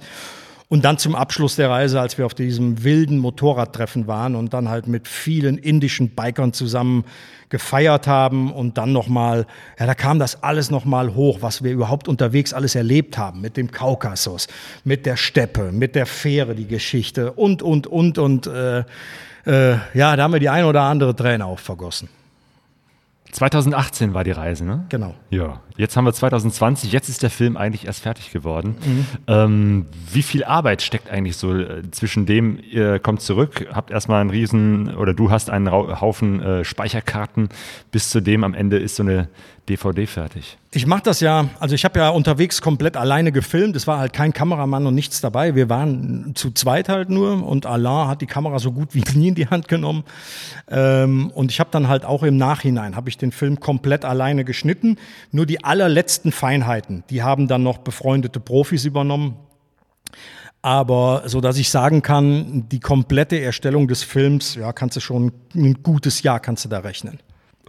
Und 0.72 0.86
dann 0.86 0.99
zum 0.99 1.15
Abschluss 1.15 1.55
der 1.55 1.72
Reise, 1.72 1.99
als 1.99 2.20
wir 2.20 2.28
auf 2.28 2.36
diesem 2.36 2.84
wilden 2.84 3.17
Motorradtreffen 3.17 4.05
waren 4.05 4.36
und 4.36 4.53
dann 4.53 4.70
halt 4.70 4.86
mit 4.86 5.07
vielen 5.07 5.57
indischen 5.57 6.09
Bikern 6.11 6.53
zusammen 6.53 7.05
gefeiert 7.49 8.05
haben 8.05 8.53
und 8.53 8.78
dann 8.78 8.91
nochmal, 8.91 9.47
ja, 9.80 9.88
da 9.88 9.95
kam 9.95 10.20
das 10.20 10.43
alles 10.43 10.70
nochmal 10.70 11.15
hoch, 11.15 11.39
was 11.41 11.63
wir 11.63 11.72
überhaupt 11.72 12.07
unterwegs 12.07 12.53
alles 12.53 12.76
erlebt 12.76 13.17
haben, 13.17 13.41
mit 13.41 13.57
dem 13.57 13.72
Kaukasus, 13.72 14.47
mit 14.84 15.07
der 15.07 15.17
Steppe, 15.17 15.72
mit 15.72 15.95
der 15.95 16.05
Fähre, 16.05 16.53
die 16.53 16.67
Geschichte 16.67 17.32
und, 17.32 17.63
und, 17.63 17.88
und, 17.88 18.20
und, 18.20 18.45
äh, 18.45 18.84
äh, 19.47 19.78
ja, 19.95 20.15
da 20.15 20.22
haben 20.22 20.34
wir 20.34 20.39
die 20.39 20.49
ein 20.49 20.65
oder 20.65 20.84
andere 20.84 21.15
Träne 21.15 21.47
auch 21.47 21.57
vergossen. 21.57 22.09
2018 23.32 24.14
war 24.14 24.24
die 24.24 24.32
Reise, 24.32 24.66
ne? 24.66 24.86
Genau. 24.90 25.14
Ja, 25.30 25.62
jetzt 25.78 25.96
haben 25.96 26.06
wir 26.06 26.14
2020, 26.14 26.92
jetzt 26.92 27.10
ist 27.10 27.22
der 27.22 27.30
Film 27.30 27.58
eigentlich 27.58 27.86
erst 27.86 28.02
fertig 28.02 28.32
geworden. 28.32 28.76
Ähm, 29.28 29.86
wie 30.12 30.24
viel 30.24 30.44
Arbeit 30.44 30.82
steckt 30.82 31.10
eigentlich 31.10 31.38
so 31.38 31.56
äh, 31.56 31.84
zwischen 31.92 32.26
dem, 32.26 32.60
ihr 32.60 33.00
kommt 33.00 33.22
zurück, 33.22 33.68
habt 33.72 33.92
erstmal 33.92 34.22
einen 34.22 34.32
riesen, 34.32 34.96
oder 34.96 35.14
du 35.14 35.30
hast 35.30 35.50
einen 35.50 35.72
Haufen 35.72 36.42
äh, 36.42 36.66
Speicherkarten, 36.66 37.50
bis 37.92 38.10
zu 38.10 38.22
dem 38.22 38.44
am 38.44 38.56
Ende 38.56 38.78
ist 38.78 38.96
so 38.96 39.04
eine 39.04 39.30
DVD 39.70 40.07
fertig? 40.07 40.57
Ich 40.72 40.86
mache 40.86 41.03
das 41.03 41.20
ja, 41.20 41.49
also 41.59 41.76
ich 41.76 41.86
habe 41.86 41.99
ja 41.99 42.09
unterwegs 42.09 42.61
komplett 42.61 42.97
alleine 42.97 43.32
gefilmt. 43.32 43.76
Es 43.76 43.88
war 43.88 43.99
halt 43.99 44.13
kein 44.13 44.34
Kameramann 44.34 44.86
und 44.88 44.95
nichts 44.95 45.22
dabei. 45.22 45.55
Wir 45.55 45.70
waren 45.70 46.34
zu 46.36 46.51
zweit 46.51 46.89
halt 46.89 47.09
nur 47.09 47.47
und 47.47 47.65
Alain 47.65 48.07
hat 48.07 48.22
die 48.22 48.26
Kamera 48.26 48.59
so 48.59 48.72
gut 48.72 48.95
wie 48.95 49.03
nie 49.17 49.30
in 49.30 49.36
die 49.36 49.47
Hand 49.47 49.67
genommen. 49.67 50.03
Ähm, 50.70 51.32
und 51.32 51.51
ich 51.51 51.59
habe 51.59 51.70
dann 51.72 51.88
halt 51.88 52.03
auch 52.03 52.24
im 52.24 52.38
Nachhinein, 52.38 52.95
habe 52.95 53.09
ich 53.09 53.17
den 53.17 53.32
Film 53.32 53.59
komplett 53.59 54.05
alleine 54.05 54.43
geschnitten. 54.43 54.97
Nur 55.32 55.45
die 55.45 55.63
allerletzten 55.63 56.32
Feinheiten, 56.32 57.03
die 57.09 57.24
haben 57.24 57.47
dann 57.47 57.63
noch 57.63 57.78
befreundete 57.78 58.39
Profis 58.39 58.86
übernommen. 58.86 59.38
Aber 60.61 61.24
so 61.26 61.39
dass 61.39 61.57
ich 61.57 61.70
sagen 61.70 62.01
kann, 62.01 62.67
die 62.70 62.80
komplette 62.80 63.39
Erstellung 63.39 63.88
des 63.88 64.03
Films, 64.03 64.55
ja, 64.55 64.74
kannst 64.74 64.97
du 64.97 64.99
schon 64.99 65.32
ein 65.55 65.84
gutes 65.84 66.22
Jahr 66.24 66.39
kannst 66.39 66.65
du 66.65 66.70
da 66.70 66.80
rechnen. 66.80 67.20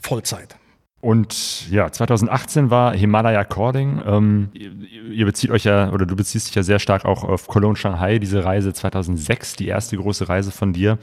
Vollzeit. 0.00 0.56
Und 1.00 1.70
ja, 1.70 1.90
2018 1.90 2.68
war 2.68 2.94
Himalaya 2.94 3.44
Calling. 3.44 4.02
Ähm, 4.04 4.50
ihr, 4.52 5.24
bezieht 5.24 5.50
euch 5.50 5.64
ja, 5.64 5.90
oder 5.92 6.04
du 6.04 6.14
beziehst 6.14 6.48
dich 6.48 6.54
ja 6.54 6.62
sehr 6.62 6.78
stark 6.78 7.06
auch 7.06 7.24
auf 7.24 7.46
Cologne 7.46 7.76
Shanghai, 7.76 8.18
diese 8.18 8.44
Reise 8.44 8.74
2006, 8.74 9.56
die 9.56 9.68
erste 9.68 9.96
große 9.96 10.28
Reise 10.28 10.50
von 10.50 10.74
dir. 10.74 10.98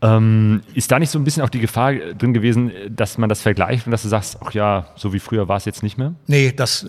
Ähm, 0.00 0.62
ist 0.72 0.90
da 0.90 0.98
nicht 0.98 1.10
so 1.10 1.18
ein 1.18 1.24
bisschen 1.24 1.42
auch 1.42 1.50
die 1.50 1.60
Gefahr 1.60 1.92
drin 1.92 2.32
gewesen, 2.32 2.72
dass 2.88 3.18
man 3.18 3.28
das 3.28 3.42
vergleicht 3.42 3.86
und 3.86 3.92
dass 3.92 4.02
du 4.02 4.08
sagst, 4.08 4.38
ach 4.42 4.52
ja, 4.52 4.86
so 4.96 5.12
wie 5.12 5.20
früher 5.20 5.46
war 5.46 5.58
es 5.58 5.66
jetzt 5.66 5.82
nicht 5.82 5.98
mehr? 5.98 6.14
Nee, 6.26 6.52
das. 6.52 6.88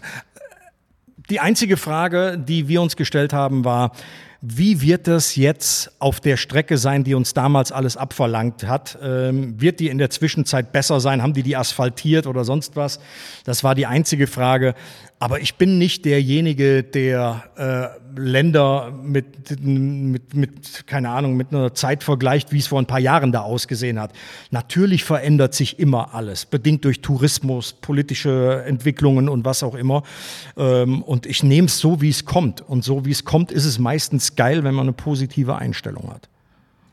Die 1.29 1.41
einzige 1.41 1.75
Frage, 1.75 2.37
die 2.39 2.69
wir 2.69 2.81
uns 2.81 2.95
gestellt 2.95 3.33
haben, 3.33 3.65
war, 3.65 3.91
wie 4.41 4.81
wird 4.81 5.07
das 5.07 5.35
jetzt 5.35 5.91
auf 5.99 6.21
der 6.21 6.37
Strecke 6.37 6.77
sein, 6.77 7.03
die 7.03 7.13
uns 7.13 7.33
damals 7.33 7.73
alles 7.73 7.97
abverlangt 7.97 8.65
hat? 8.65 8.97
Ähm, 9.03 9.59
wird 9.59 9.81
die 9.81 9.89
in 9.89 9.97
der 9.97 10.09
Zwischenzeit 10.09 10.71
besser 10.71 11.01
sein? 11.01 11.21
Haben 11.21 11.33
die 11.33 11.43
die 11.43 11.57
asphaltiert 11.57 12.25
oder 12.25 12.45
sonst 12.45 12.77
was? 12.77 13.01
Das 13.43 13.65
war 13.65 13.75
die 13.75 13.85
einzige 13.85 14.27
Frage. 14.27 14.75
Aber 15.21 15.41
ich 15.41 15.55
bin 15.55 15.77
nicht 15.77 16.05
derjenige, 16.05 16.81
der 16.81 17.43
äh, 17.57 18.19
Länder 18.19 18.91
mit, 19.03 19.59
mit, 19.61 20.33
mit, 20.33 20.87
keine 20.87 21.09
Ahnung, 21.09 21.35
mit 21.35 21.53
einer 21.53 21.73
Zeit 21.73 22.05
vergleicht, 22.05 22.53
wie 22.53 22.59
es 22.59 22.67
vor 22.67 22.79
ein 22.79 22.85
paar 22.85 22.99
Jahren 22.99 23.33
da 23.33 23.41
ausgesehen 23.41 23.99
hat. 23.99 24.13
Natürlich 24.49 25.03
verändert 25.03 25.53
sich 25.53 25.77
immer 25.77 26.13
alles, 26.13 26.45
bedingt 26.45 26.85
durch 26.85 27.01
Tourismus, 27.01 27.73
politische 27.73 28.63
Entwicklungen 28.65 29.27
und 29.27 29.43
was 29.43 29.61
auch 29.61 29.75
immer. 29.75 30.03
Ähm, 30.55 31.03
und 31.03 31.25
ich 31.25 31.43
nehme 31.43 31.67
es 31.67 31.79
so, 31.79 31.99
wie 31.99 32.09
es 32.09 32.23
kommt. 32.23 32.61
Und 32.61 32.85
so, 32.85 33.05
wie 33.05 33.11
es 33.11 33.25
kommt, 33.25 33.51
ist 33.51 33.65
es 33.65 33.77
meistens 33.77 34.28
geil, 34.35 34.63
wenn 34.63 34.75
man 34.75 34.85
eine 34.85 34.93
positive 34.93 35.55
Einstellung 35.55 36.11
hat. 36.11 36.29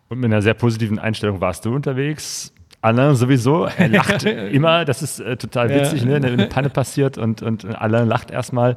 Und 0.09 0.21
mit 0.21 0.27
einer 0.27 0.43
sehr 0.43 0.55
positiven 0.55 0.99
Einstellung 0.99 1.41
warst 1.41 1.65
du 1.65 1.75
unterwegs. 1.75 2.53
Alain 2.83 3.17
sowieso, 3.17 3.65
er 3.65 3.89
lacht 3.89 4.25
immer, 4.25 4.85
das 4.85 5.03
ist 5.03 5.19
äh, 5.19 5.37
total 5.37 5.71
witzig, 5.71 6.05
ja. 6.05 6.21
ne? 6.21 6.27
eine 6.27 6.47
Panne 6.47 6.71
passiert 6.71 7.19
und, 7.19 7.43
und 7.43 7.65
Alain 7.65 8.07
lacht 8.07 8.31
erstmal. 8.31 8.77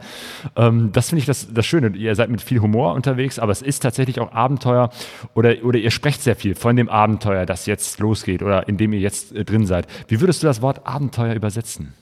Ähm, 0.56 0.92
das 0.94 1.10
finde 1.10 1.20
ich 1.20 1.26
das, 1.28 1.54
das 1.54 1.66
Schöne. 1.66 1.96
Ihr 1.96 2.16
seid 2.16 2.30
mit 2.30 2.42
viel 2.42 2.60
Humor 2.60 2.96
unterwegs, 2.96 3.38
aber 3.38 3.52
es 3.52 3.62
ist 3.62 3.82
tatsächlich 3.82 4.20
auch 4.20 4.32
Abenteuer 4.32 4.90
oder, 5.36 5.64
oder 5.64 5.78
ihr 5.78 5.92
sprecht 5.92 6.24
sehr 6.24 6.36
viel 6.36 6.56
von 6.56 6.76
dem 6.76 6.90
Abenteuer, 6.90 7.46
das 7.46 7.68
jetzt 7.68 8.00
losgeht 8.00 8.42
oder 8.42 8.68
in 8.68 8.78
dem 8.78 8.94
ihr 8.94 9.00
jetzt 9.00 9.36
äh, 9.36 9.46
drin 9.46 9.68
seid. 9.68 9.86
Wie 10.08 10.20
würdest 10.22 10.42
du 10.42 10.48
das 10.48 10.62
Wort 10.64 10.88
Abenteuer 10.88 11.36
übersetzen? 11.36 11.94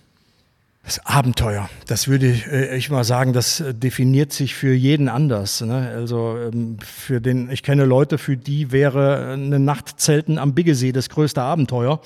Das 0.88 1.06
Abenteuer, 1.06 1.70
das 1.88 2.08
würde 2.08 2.28
äh, 2.28 2.78
ich 2.78 2.90
mal 2.90 3.04
sagen, 3.04 3.34
das 3.34 3.60
äh, 3.60 3.74
definiert 3.74 4.32
sich 4.32 4.56
für 4.56 4.74
jeden 4.74 5.10
anders. 5.10 5.60
Ne? 5.60 5.92
Also 5.94 6.38
ähm, 6.38 6.78
für 6.80 7.20
den, 7.20 7.52
ich 7.52 7.62
kenne 7.62 7.84
Leute, 7.84 8.18
für 8.18 8.38
die 8.38 8.72
wäre 8.72 9.34
eine 9.34 9.60
Nacht 9.60 10.00
Zelten 10.00 10.38
am 10.38 10.54
Biggesee 10.54 10.94
das 10.94 11.10
größte 11.10 11.42
Abenteuer. 11.42 12.00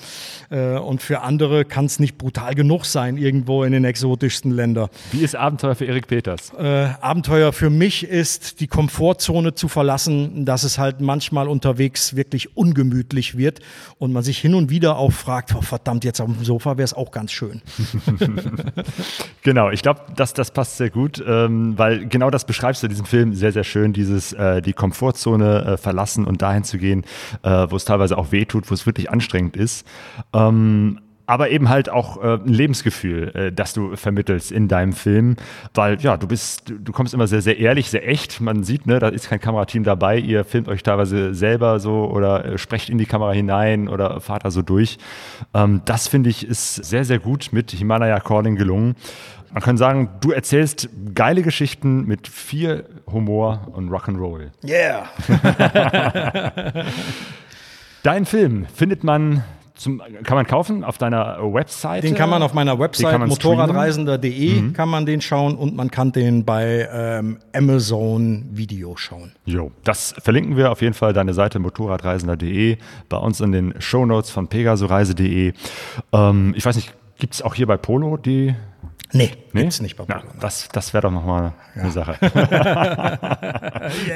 Äh, 0.50 0.78
und 0.78 1.00
für 1.00 1.20
andere 1.20 1.64
kann 1.64 1.84
es 1.84 2.00
nicht 2.00 2.18
brutal 2.18 2.56
genug 2.56 2.84
sein, 2.84 3.18
irgendwo 3.18 3.62
in 3.62 3.70
den 3.70 3.84
exotischsten 3.84 4.50
Ländern. 4.50 4.88
Wie 5.12 5.20
ist 5.20 5.36
Abenteuer 5.36 5.76
für 5.76 5.84
Erik 5.84 6.08
Peters? 6.08 6.52
Äh, 6.58 6.88
Abenteuer 7.00 7.52
für 7.52 7.70
mich 7.70 8.02
ist, 8.02 8.58
die 8.58 8.66
Komfortzone 8.66 9.54
zu 9.54 9.68
verlassen, 9.68 10.44
dass 10.44 10.64
es 10.64 10.78
halt 10.78 11.00
manchmal 11.00 11.46
unterwegs 11.46 12.16
wirklich 12.16 12.56
ungemütlich 12.56 13.36
wird 13.38 13.60
und 13.98 14.12
man 14.12 14.24
sich 14.24 14.38
hin 14.38 14.56
und 14.56 14.70
wieder 14.70 14.96
auch 14.96 15.12
fragt, 15.12 15.54
oh, 15.54 15.62
verdammt, 15.62 16.02
jetzt 16.02 16.20
auf 16.20 16.26
dem 16.26 16.44
Sofa 16.44 16.78
wäre 16.78 16.84
es 16.84 16.94
auch 16.94 17.12
ganz 17.12 17.30
schön. 17.30 17.62
genau, 19.42 19.70
ich 19.70 19.82
glaube, 19.82 20.00
das, 20.16 20.34
das 20.34 20.50
passt 20.50 20.76
sehr 20.76 20.90
gut, 20.90 21.22
ähm, 21.26 21.76
weil 21.76 22.06
genau 22.06 22.30
das 22.30 22.44
beschreibst 22.44 22.82
du 22.82 22.86
in 22.86 22.90
diesem 22.90 23.06
Film 23.06 23.34
sehr, 23.34 23.52
sehr 23.52 23.64
schön, 23.64 23.92
dieses 23.92 24.32
äh, 24.32 24.62
die 24.62 24.72
Komfortzone 24.72 25.64
äh, 25.64 25.76
verlassen 25.76 26.26
und 26.26 26.42
dahin 26.42 26.64
zu 26.64 26.78
gehen, 26.78 27.04
äh, 27.42 27.66
wo 27.68 27.76
es 27.76 27.84
teilweise 27.84 28.18
auch 28.18 28.32
wehtut, 28.32 28.70
wo 28.70 28.74
es 28.74 28.86
wirklich 28.86 29.10
anstrengend 29.10 29.56
ist. 29.56 29.86
Ähm, 30.32 31.00
aber 31.32 31.48
eben 31.48 31.70
halt 31.70 31.88
auch 31.88 32.22
äh, 32.22 32.34
ein 32.34 32.44
Lebensgefühl, 32.44 33.28
äh, 33.34 33.52
das 33.52 33.72
du 33.72 33.96
vermittelst 33.96 34.52
in 34.52 34.68
deinem 34.68 34.92
Film, 34.92 35.36
weil 35.72 35.98
ja, 36.02 36.18
du 36.18 36.26
bist, 36.26 36.70
du 36.78 36.92
kommst 36.92 37.14
immer 37.14 37.26
sehr, 37.26 37.40
sehr 37.40 37.58
ehrlich, 37.58 37.88
sehr 37.88 38.06
echt. 38.06 38.42
Man 38.42 38.64
sieht, 38.64 38.86
ne, 38.86 38.98
da 38.98 39.08
ist 39.08 39.30
kein 39.30 39.40
Kamerateam 39.40 39.82
dabei. 39.82 40.18
Ihr 40.18 40.44
filmt 40.44 40.68
euch 40.68 40.82
teilweise 40.82 41.32
selber 41.32 41.80
so 41.80 42.04
oder 42.04 42.44
äh, 42.44 42.58
sprecht 42.58 42.90
in 42.90 42.98
die 42.98 43.06
Kamera 43.06 43.32
hinein 43.32 43.88
oder 43.88 44.20
fahrt 44.20 44.44
da 44.44 44.50
so 44.50 44.60
durch. 44.60 44.98
Ähm, 45.54 45.80
das 45.86 46.06
finde 46.06 46.28
ich 46.28 46.46
ist 46.46 46.74
sehr, 46.74 47.06
sehr 47.06 47.18
gut 47.18 47.48
mit 47.50 47.70
Himalaya 47.70 48.20
Calling 48.20 48.56
gelungen. 48.56 48.94
Man 49.54 49.62
kann 49.62 49.78
sagen, 49.78 50.10
du 50.20 50.32
erzählst 50.32 50.90
geile 51.14 51.40
Geschichten 51.40 52.04
mit 52.04 52.28
viel 52.28 52.84
Humor 53.10 53.68
und 53.72 53.88
Rock'n'Roll. 53.88 54.50
Yeah! 54.62 55.08
Dein 58.02 58.26
Film 58.26 58.66
findet 58.74 59.02
man 59.02 59.44
zum, 59.74 60.02
kann 60.22 60.36
man 60.36 60.46
kaufen 60.46 60.84
auf 60.84 60.98
deiner 60.98 61.38
Website? 61.40 62.04
Den 62.04 62.14
kann 62.14 62.30
man 62.30 62.42
auf 62.42 62.54
meiner 62.54 62.78
Website 62.78 63.18
motorradreisender.de 63.26 64.60
mhm. 64.60 64.72
kann 64.72 64.88
man 64.88 65.06
den 65.06 65.20
schauen 65.20 65.56
und 65.56 65.74
man 65.74 65.90
kann 65.90 66.12
den 66.12 66.44
bei 66.44 66.88
ähm, 66.92 67.38
Amazon 67.54 68.44
Video 68.50 68.96
schauen. 68.96 69.32
Jo, 69.44 69.72
das 69.84 70.14
verlinken 70.18 70.56
wir 70.56 70.70
auf 70.70 70.82
jeden 70.82 70.94
Fall 70.94 71.12
deine 71.12 71.34
Seite 71.34 71.58
motorradreisender.de 71.58 72.76
bei 73.08 73.16
uns 73.16 73.40
in 73.40 73.52
den 73.52 73.74
Shownotes 73.78 74.30
von 74.30 74.48
pegasoreise.de. 74.48 75.52
Ähm, 76.12 76.54
ich 76.56 76.64
weiß 76.64 76.76
nicht, 76.76 76.94
gibt 77.18 77.34
es 77.34 77.42
auch 77.42 77.54
hier 77.54 77.66
bei 77.66 77.76
Polo 77.76 78.16
die 78.16 78.54
Nee, 79.14 79.30
nee? 79.52 79.60
gibt's 79.62 79.80
nicht 79.80 79.96
bei 79.96 80.04
Ja, 80.08 80.22
das 80.40 80.68
das 80.72 80.94
wäre 80.94 81.02
doch 81.02 81.10
nochmal 81.10 81.52
eine 81.74 81.84
ja. 81.84 81.90
Sache. 81.90 82.16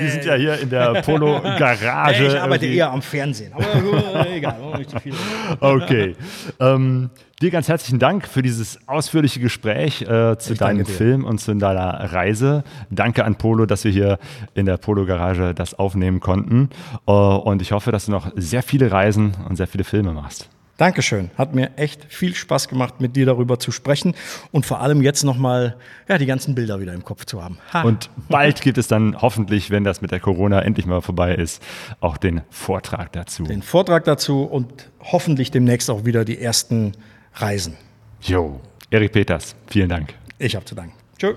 Wir 0.01 0.11
sind 0.11 0.25
ja 0.25 0.35
hier 0.35 0.59
in 0.59 0.71
der 0.71 1.03
Polo-Garage. 1.03 2.27
ich 2.27 2.41
arbeite 2.41 2.65
irgendwie. 2.65 2.79
eher 2.79 2.91
am 2.91 3.03
Fernsehen, 3.03 3.53
aber 3.53 4.31
egal, 4.31 4.57
nicht 4.79 4.91
zu 4.91 4.99
viel. 5.01 5.15
Okay. 5.61 6.17
Ähm, 6.61 7.11
dir 7.43 7.51
ganz 7.51 7.69
herzlichen 7.69 7.99
Dank 7.99 8.27
für 8.27 8.41
dieses 8.43 8.79
ausführliche 8.89 9.41
Gespräch 9.41 10.03
äh, 10.03 10.39
zu 10.39 10.55
ich 10.55 10.59
deinem 10.59 10.87
Film 10.87 11.25
und 11.25 11.39
zu 11.39 11.55
deiner 11.55 12.13
Reise. 12.13 12.65
Danke 12.91 13.25
an 13.25 13.37
Polo, 13.37 13.67
dass 13.67 13.85
wir 13.85 13.93
hier 13.93 14.19
in 14.55 14.67
der 14.67 14.79
Polo-Garage 14.79 15.55
das 15.55 15.75
aufnehmen 15.75 16.21
konnten. 16.21 16.71
Uh, 17.07 17.37
und 17.37 17.61
ich 17.61 17.73
hoffe, 17.73 17.93
dass 17.93 18.07
du 18.07 18.13
noch 18.13 18.31
sehr 18.35 18.63
viele 18.63 18.91
Reisen 18.91 19.35
und 19.49 19.57
sehr 19.57 19.67
viele 19.67 19.85
Filme 19.85 20.13
machst. 20.13 20.49
Dankeschön. 20.77 21.31
Hat 21.39 21.55
mir 21.55 21.77
echt 21.77 22.05
viel 22.13 22.35
Spaß 22.35 22.69
gemacht, 22.69 23.01
mit 23.01 23.17
dir 23.17 23.25
darüber 23.25 23.59
zu 23.59 23.73
sprechen 23.73 24.15
und 24.53 24.67
vor 24.67 24.81
allem 24.81 25.03
jetzt 25.03 25.25
nochmal 25.25 25.77
ja, 26.09 26.19
die 26.19 26.27
ganzen 26.27 26.55
Bilder 26.55 26.81
wieder 26.81 26.93
im 26.93 27.05
Kopf 27.05 27.25
zu 27.25 27.43
haben. 27.43 27.59
Ha. 27.73 27.83
Und 27.83 28.11
bald 28.29 28.61
gibt 28.61 28.77
es 28.77 28.87
dann 28.87 29.21
hoffentlich, 29.21 29.71
wenn 29.71 29.85
das 29.85 30.03
mit 30.03 30.11
der 30.11 30.21
Corona 30.21 30.61
endlich 30.61 30.87
mal 30.87 31.01
vorbei 31.01 31.35
ist, 31.35 31.63
auch 32.01 32.19
den 32.19 32.43
Vortrag 32.51 33.13
dazu. 33.13 33.45
Den 33.45 33.63
Vortrag 33.63 34.05
dazu 34.05 34.43
und 34.43 34.91
hoffentlich 35.01 35.51
demnächst 35.51 35.91
auch 35.91 36.05
wieder 36.05 36.25
die 36.25 36.39
ersten 36.39 36.93
Reisen. 37.35 37.77
Jo, 38.21 38.61
Erik 38.91 39.13
Peters, 39.13 39.57
vielen 39.69 39.89
Dank. 39.89 40.15
Ich 40.39 40.55
habe 40.55 40.65
zu 40.65 40.75
danken. 40.75 40.95
Tschö. 41.19 41.35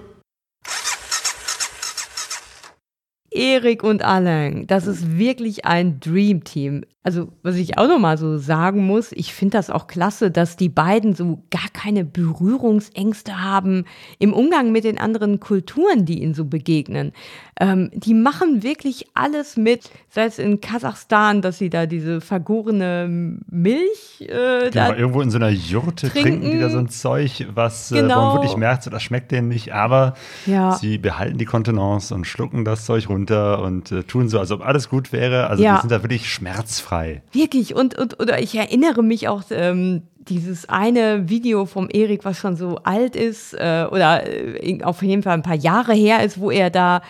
Erik 3.31 3.83
und 3.83 4.03
Alain, 4.03 4.65
das 4.67 4.87
ist 4.87 5.17
wirklich 5.17 5.65
ein 5.65 5.99
Dream 5.99 6.43
Team. 6.43 6.83
Also, 7.01 7.29
was 7.43 7.55
ich 7.55 7.77
auch 7.77 7.87
nochmal 7.87 8.17
so 8.17 8.37
sagen 8.37 8.85
muss, 8.85 9.13
ich 9.13 9.33
finde 9.33 9.57
das 9.57 9.69
auch 9.69 9.87
klasse, 9.87 10.31
dass 10.31 10.57
die 10.57 10.67
beiden 10.67 11.15
so 11.15 11.43
gar 11.49 11.69
keine 11.71 12.03
Berührungsängste 12.03 13.41
haben 13.41 13.85
im 14.19 14.33
Umgang 14.33 14.73
mit 14.73 14.83
den 14.83 14.99
anderen 14.99 15.39
Kulturen, 15.39 16.05
die 16.05 16.21
ihnen 16.21 16.33
so 16.33 16.43
begegnen. 16.43 17.13
Ähm, 17.59 17.89
die 17.93 18.13
machen 18.13 18.63
wirklich 18.63 19.07
alles 19.13 19.55
mit, 19.55 19.89
sei 20.09 20.25
es 20.25 20.39
in 20.39 20.59
Kasachstan, 20.59 21.41
dass 21.41 21.57
sie 21.57 21.69
da 21.69 21.85
diese 21.85 22.19
vergorene 22.19 23.39
Milch 23.49 24.19
äh, 24.19 24.69
genau, 24.69 24.93
irgendwo 24.93 25.21
in 25.21 25.31
so 25.31 25.37
einer 25.37 25.49
Jurte 25.49 26.09
trinken, 26.09 26.41
trinken 26.41 26.51
die 26.51 26.59
da 26.59 26.69
so 26.69 26.79
ein 26.79 26.89
Zeug, 26.89 27.47
was 27.53 27.89
genau. 27.89 28.03
äh, 28.03 28.07
man 28.07 28.33
wirklich 28.35 28.57
merkt, 28.57 28.83
so, 28.83 28.89
das 28.89 29.03
schmeckt 29.03 29.31
denen 29.31 29.47
nicht, 29.47 29.73
aber 29.73 30.15
ja. 30.45 30.73
sie 30.73 30.97
behalten 30.97 31.37
die 31.37 31.45
Kontenance 31.45 32.13
und 32.13 32.27
schlucken 32.27 32.65
das 32.65 32.85
Zeug 32.85 33.07
runter 33.09 33.18
und 33.27 33.91
äh, 33.91 34.03
tun 34.03 34.27
so, 34.27 34.39
als 34.39 34.51
ob 34.51 34.61
alles 34.61 34.89
gut 34.89 35.11
wäre. 35.13 35.47
Also 35.47 35.63
ja. 35.63 35.75
die 35.75 35.81
sind 35.81 35.91
da 35.91 36.03
wirklich 36.03 36.31
schmerzfrei 36.31 36.89
frei. 36.89 37.21
Wirklich. 37.31 37.75
Und, 37.75 37.97
und 37.97 38.19
oder 38.19 38.41
ich 38.41 38.55
erinnere 38.55 39.03
mich 39.03 39.27
auch, 39.27 39.43
ähm, 39.51 40.03
dieses 40.27 40.67
eine 40.69 41.29
Video 41.29 41.65
vom 41.65 41.89
Erik, 41.91 42.25
was 42.25 42.37
schon 42.37 42.55
so 42.55 42.77
alt 42.83 43.15
ist, 43.15 43.53
äh, 43.53 43.87
oder 43.89 44.27
äh, 44.27 44.83
auf 44.83 45.01
jeden 45.01 45.23
Fall 45.23 45.33
ein 45.33 45.41
paar 45.41 45.55
Jahre 45.55 45.93
her 45.93 46.23
ist, 46.23 46.39
wo 46.39 46.51
er 46.51 46.69
da 46.69 47.01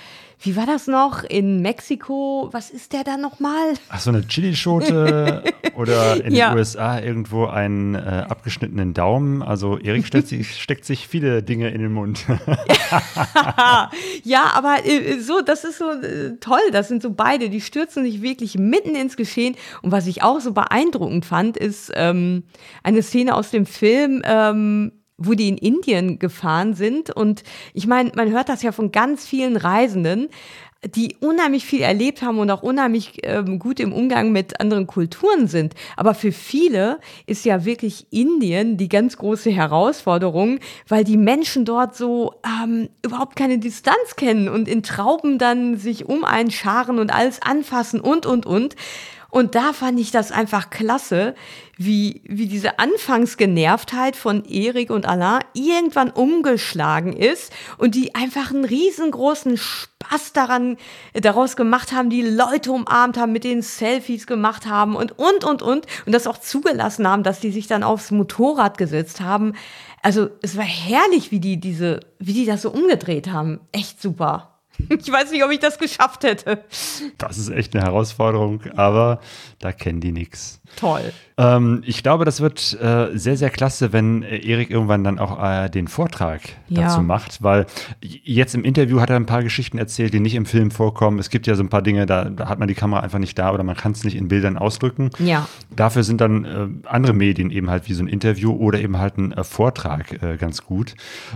wie 0.42 0.56
war 0.56 0.66
das 0.66 0.88
noch? 0.88 1.24
In 1.24 1.62
Mexiko, 1.62 2.48
was 2.54 2.70
ist 2.70 2.94
der 2.94 3.04
da 3.04 3.18
nochmal? 3.18 3.74
Ach, 3.90 4.00
so 4.00 4.10
eine 4.10 4.22
Chilischote 4.26 5.44
oder 5.76 6.24
in 6.24 6.34
ja. 6.34 6.50
den 6.50 6.58
USA 6.58 6.98
irgendwo 6.98 7.46
einen 7.48 7.96
äh, 7.96 8.26
abgeschnittenen 8.30 8.94
Daumen. 8.94 9.42
Also 9.42 9.78
Erik 9.78 10.06
steckt 10.06 10.30
sich, 10.30 10.56
steckt 10.62 10.86
sich 10.86 11.10
viele 11.10 11.44
Dinge 11.44 11.72
in 11.72 11.82
den 11.82 11.92
Mund. 11.92 12.26
ja, 14.24 14.52
aber 14.54 14.86
äh, 14.86 15.20
so, 15.20 15.42
das 15.42 15.66
ist 15.66 15.80
so 15.80 15.92
äh, 15.92 16.38
toll. 16.40 16.60
Das 16.72 16.88
sind 16.88 17.02
so 17.02 17.12
beide, 17.12 17.50
die 17.50 17.60
stürzen 17.60 18.06
sich 18.06 18.22
wirklich 18.22 18.58
mitten 18.58 18.96
ins 18.96 19.18
Geschehen. 19.18 19.58
Und 19.82 19.92
was 19.92 20.08
ich 20.08 20.24
auch 20.24 20.40
so 20.40 20.54
beeindruckend 20.54 21.26
fand, 21.26 21.58
ist 21.58 21.92
ähm, 21.96 22.44
eine 22.82 23.02
Szene 23.04 23.36
aus 23.36 23.52
dem 23.52 23.66
Film, 23.66 24.22
ähm, 24.24 24.94
wo 25.20 25.34
die 25.34 25.50
in 25.50 25.58
Indien 25.58 26.18
gefahren 26.18 26.74
sind. 26.74 27.10
Und 27.12 27.44
ich 27.74 27.86
meine, 27.88 28.12
man 28.16 28.32
hört 28.32 28.50
das 28.50 28.64
ja 28.64 28.72
von 28.72 28.92
ganz 28.92 29.28
vielen 29.28 29.58
Reisenden, 29.58 30.30
die 30.86 31.18
unheimlich 31.20 31.66
viel 31.66 31.82
erlebt 31.82 32.22
haben 32.22 32.40
und 32.40 32.50
auch 32.50 32.64
unheimlich 32.64 33.20
ähm, 33.24 33.60
gut 33.60 33.82
im 33.82 33.92
Umgang 33.92 34.32
mit 34.32 34.62
anderen 34.62 34.88
Kulturen 34.88 35.48
sind. 35.48 35.74
Aber 35.98 36.14
für 36.14 36.32
viele 36.32 37.00
ist 37.26 37.44
ja 37.44 37.66
wirklich 37.66 38.08
Indien 38.12 38.78
die 38.78 38.88
ganz 38.88 39.18
große 39.18 39.50
Herausforderung, 39.50 40.60
weil 40.88 41.04
die 41.04 41.18
Menschen 41.18 41.66
dort 41.66 41.98
so 41.98 42.36
ähm, 42.46 42.88
überhaupt 43.04 43.36
keine 43.36 43.60
Distanz 43.60 44.16
kennen 44.16 44.48
und 44.48 44.70
in 44.70 44.82
Trauben 44.82 45.38
dann 45.38 45.76
sich 45.76 46.06
um 46.08 46.24
einen 46.24 46.52
scharen 46.52 46.98
und 46.98 47.14
alles 47.14 47.42
anfassen 47.42 48.00
und, 48.00 48.26
und, 48.26 48.46
und. 48.46 48.76
Und 49.30 49.56
da 49.56 49.74
fand 49.74 50.00
ich 50.00 50.12
das 50.12 50.32
einfach 50.32 50.70
klasse, 50.70 51.36
wie, 51.78 52.22
wie 52.26 52.48
diese 52.48 52.80
Anfangsgenervtheit 52.80 54.16
von 54.16 54.44
Erik 54.46 54.90
und 54.90 55.08
Alain 55.08 55.44
irgendwann 55.54 56.10
umgeschlagen 56.10 57.14
ist 57.14 57.54
und 57.78 57.96
die 57.96 58.16
einfach 58.16 58.52
einen 58.52 58.66
riesengroßen 58.66 59.58
Spaß 59.58 60.34
daran, 60.34 60.78
daraus 61.14 61.56
gemacht 61.56 61.94
haben, 61.94 62.10
die 62.10 62.22
Leute 62.22 62.72
umarmt 62.72 63.18
haben, 63.18 63.32
mit 63.32 63.44
denen 63.44 63.62
Selfies 63.62 64.28
gemacht 64.28 64.66
haben 64.66 64.96
und, 64.96 65.18
und, 65.18 65.44
und, 65.44 65.62
und. 65.62 65.86
Und 66.06 66.12
das 66.12 66.28
auch 66.28 66.40
zugelassen 66.40 67.08
haben, 67.08 67.24
dass 67.24 67.40
die 67.40 67.52
sich 67.52 67.68
dann 67.68 67.84
aufs 67.84 68.12
Motorrad 68.12 68.78
gesetzt 68.78 69.22
haben. 69.22 69.54
Also, 70.02 70.30
es 70.42 70.58
war 70.58 70.64
herrlich, 70.64 71.32
wie 71.32 71.40
die 71.40 71.60
diese, 71.60 72.00
wie 72.20 72.34
die 72.34 72.46
das 72.46 72.62
so 72.62 72.72
umgedreht 72.72 73.30
haben. 73.30 73.60
Echt 73.72 74.02
super. 74.02 74.59
Ich 74.90 75.12
weiß 75.12 75.32
nicht, 75.32 75.44
ob 75.44 75.52
ich 75.52 75.60
das 75.60 75.78
geschafft 75.78 76.24
hätte. 76.24 76.64
Das 77.18 77.38
ist 77.38 77.50
echt 77.50 77.76
eine 77.76 77.84
Herausforderung, 77.86 78.62
aber 78.76 79.20
da 79.60 79.72
kennen 79.72 80.00
die 80.02 80.12
nichts. 80.12 80.62
Toll. 80.76 81.12
Ähm, 81.38 81.82
ich 81.86 82.04
glaube, 82.04 82.26
das 82.26 82.42
wird 82.42 82.78
äh, 82.80 83.08
sehr, 83.18 83.38
sehr 83.38 83.50
klasse, 83.50 83.92
wenn 83.92 84.24
äh, 84.24 84.38
Erik 84.38 84.70
irgendwann 84.70 85.04
dann 85.04 85.18
auch 85.20 85.42
äh, 85.44 85.70
den 85.70 85.88
Vortrag 85.88 86.42
Ja. 86.68 86.84
dazu 86.84 87.02
macht, 87.02 87.42
weil 87.42 87.66
jetzt 88.02 88.54
im 88.56 88.64
Interview 88.64 89.00
hat 89.00 89.10
er 89.10 89.16
ein 89.16 89.26
paar 89.26 89.42
Geschichten 89.42 89.78
erzählt, 89.80 90.14
die 90.14 90.20
nicht 90.20 90.36
im 90.36 90.46
Film 90.46 90.70
vorkommen. 90.70 91.18
Es 91.18 91.30
gibt 91.30 91.48
ja 91.48 91.56
so 91.56 91.64
ein 91.64 91.70
paar 91.70 91.82
Dinge, 91.82 92.06
da, 92.06 92.26
da 92.26 92.48
hat 92.50 92.60
man 92.60 92.68
die 92.68 92.76
Kamera 92.76 93.00
einfach 93.02 93.20
nicht 93.20 93.38
da 93.40 93.52
oder 93.52 93.64
man 93.64 93.76
kann 93.76 93.94
es 93.94 94.04
nicht 94.04 94.16
in 94.16 94.28
Bildern 94.28 94.58
ausdrücken. 94.58 95.10
Ja. 95.20 95.48
Dafür 95.76 96.04
sind 96.04 96.22
dann 96.22 96.46
äh, 96.46 96.68
andere 96.88 97.14
Medien 97.14 97.50
eben 97.52 97.70
halt 97.70 97.90
wie 97.90 97.94
so 97.94 98.04
ein 98.04 98.08
Interview 98.08 98.52
oder 98.56 98.80
eben 98.80 98.98
halt 99.00 99.18
ein 99.18 99.32
äh, 99.32 99.44
Vortrag 99.44 100.22
äh, 100.22 100.38
ganz 100.38 100.64
gut. 100.64 100.94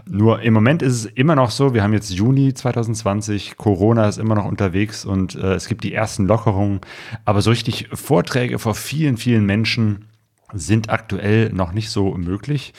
Nur 0.07 0.41
im 0.43 0.53
Moment 0.53 0.81
ist 0.83 0.93
es 0.93 1.05
immer 1.05 1.35
noch 1.35 1.49
so, 1.49 1.73
wir 1.73 1.81
haben 1.81 1.93
jetzt 1.93 2.11
Juni 2.11 2.53
2020, 2.53 3.32
Corona 3.57 4.07
ist 4.07 4.17
immer 4.17 4.35
noch 4.35 4.45
unterwegs 4.45 5.05
und 5.05 5.35
äh, 5.35 5.53
es 5.53 5.67
gibt 5.67 5.83
die 5.83 5.93
ersten 5.93 6.25
Lockerungen, 6.27 6.81
aber 7.25 7.41
so 7.41 7.49
richtig 7.49 7.89
Vorträge 7.93 8.59
vor 8.59 8.75
vielen, 8.75 9.17
vielen 9.17 9.45
Menschen 9.45 10.05
sind 10.53 10.89
aktuell 10.89 11.51
noch 11.51 11.71
nicht 11.71 11.89
so 11.89 12.11
möglich. 12.15 12.73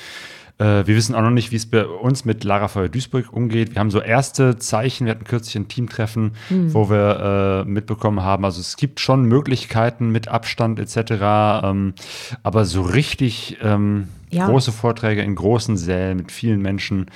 Äh, 0.59 0.87
wir 0.87 0.95
wissen 0.95 1.17
auch 1.17 1.23
noch 1.23 1.31
nicht, 1.31 1.51
wie 1.51 1.57
es 1.57 1.67
bei 1.67 1.85
uns 1.85 2.25
mit 2.25 2.45
Lara 2.45 2.69
Feuer 2.69 2.89
Duisburg 2.89 3.33
umgeht. 3.33 3.75
Wir 3.75 3.81
haben 3.81 3.91
so 3.91 4.01
erste 4.01 4.57
Zeichen. 4.59 5.07
Wir 5.07 5.11
hatten 5.13 5.25
kürzlich 5.25 5.57
ein 5.57 5.67
Teamtreffen, 5.67 6.33
wo 6.49 6.89
wir 6.89 7.65
äh, 7.67 7.69
mitbekommen 7.69 8.23
haben, 8.23 8.45
also 8.45 8.61
es 8.61 8.77
gibt 8.77 9.01
schon 9.01 9.25
Möglichkeiten 9.25 10.11
mit 10.11 10.29
Abstand 10.29 10.79
etc. 10.79 11.65
Ähm, 11.65 11.95
aber 12.45 12.65
so 12.65 12.83
richtig 12.83 13.59
ähm, 13.63 14.07
Ja. 14.31 14.47
große 14.47 14.71
Vorträge 14.71 15.23
in 15.23 15.35
großen 15.35 15.77
Sälen 15.77 16.19
mit 16.19 16.31
vielen 16.31 16.63
Menschen, 16.63 17.07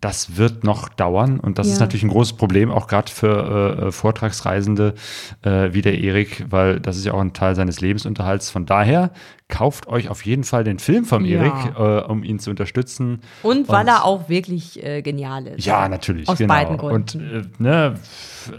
das 0.00 0.36
wird 0.38 0.64
noch 0.64 0.88
dauern. 0.88 1.38
Und 1.40 1.58
das 1.58 1.66
Ja. 1.66 1.74
ist 1.74 1.80
natürlich 1.80 2.02
ein 2.04 2.08
großes 2.10 2.32
Problem, 2.34 2.70
auch 2.70 2.86
gerade 2.86 3.10
für 3.12 3.76
äh, 3.80 3.88
äh, 3.88 3.92
Vortragsreisende 3.92 4.94
äh, 5.42 5.72
wie 5.72 5.82
der 5.82 5.98
Erik, 5.98 6.46
weil 6.48 6.80
das 6.80 6.96
ist 6.96 7.04
ja 7.04 7.12
auch 7.12 7.20
ein 7.20 7.32
Teil 7.34 7.54
seines 7.54 7.80
Lebensunterhalts. 7.82 8.48
Von 8.50 8.64
daher 8.64 9.10
kauft 9.48 9.88
euch 9.88 10.08
auf 10.08 10.24
jeden 10.24 10.44
Fall 10.44 10.64
den 10.64 10.78
Film 10.78 11.04
vom 11.04 11.24
Ja. 11.24 11.42
Erik, 11.42 11.76
äh, 11.78 12.10
um 12.10 12.22
ihn 12.24 12.38
zu 12.38 12.48
unterstützen. 12.50 13.20
Und 13.42 13.68
weil 13.68 13.88
er 13.88 14.04
auch 14.04 14.28
wirklich 14.30 14.82
äh, 14.82 15.02
genial 15.02 15.46
ist. 15.48 15.66
Ja, 15.66 15.86
natürlich. 15.88 16.28
Aus 16.28 16.38
genau. 16.38 16.54
beiden 16.54 16.80
Und 16.80 17.12
Gründen. 17.12 17.52
äh, 17.58 17.62
ne, 17.62 17.94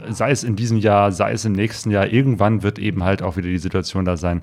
sei 0.09 0.29
es 0.31 0.43
in 0.43 0.55
diesem 0.55 0.77
Jahr, 0.77 1.11
sei 1.11 1.31
es 1.31 1.43
im 1.45 1.53
nächsten 1.53 1.89
Jahr, 1.91 2.07
irgendwann 2.07 2.61
wird 2.61 2.77
eben 2.77 3.03
halt 3.03 3.23
auch 3.23 3.35
wieder 3.37 3.47
die 3.49 3.57
Situation 3.57 4.05
da 4.05 4.15
sein, 4.17 4.41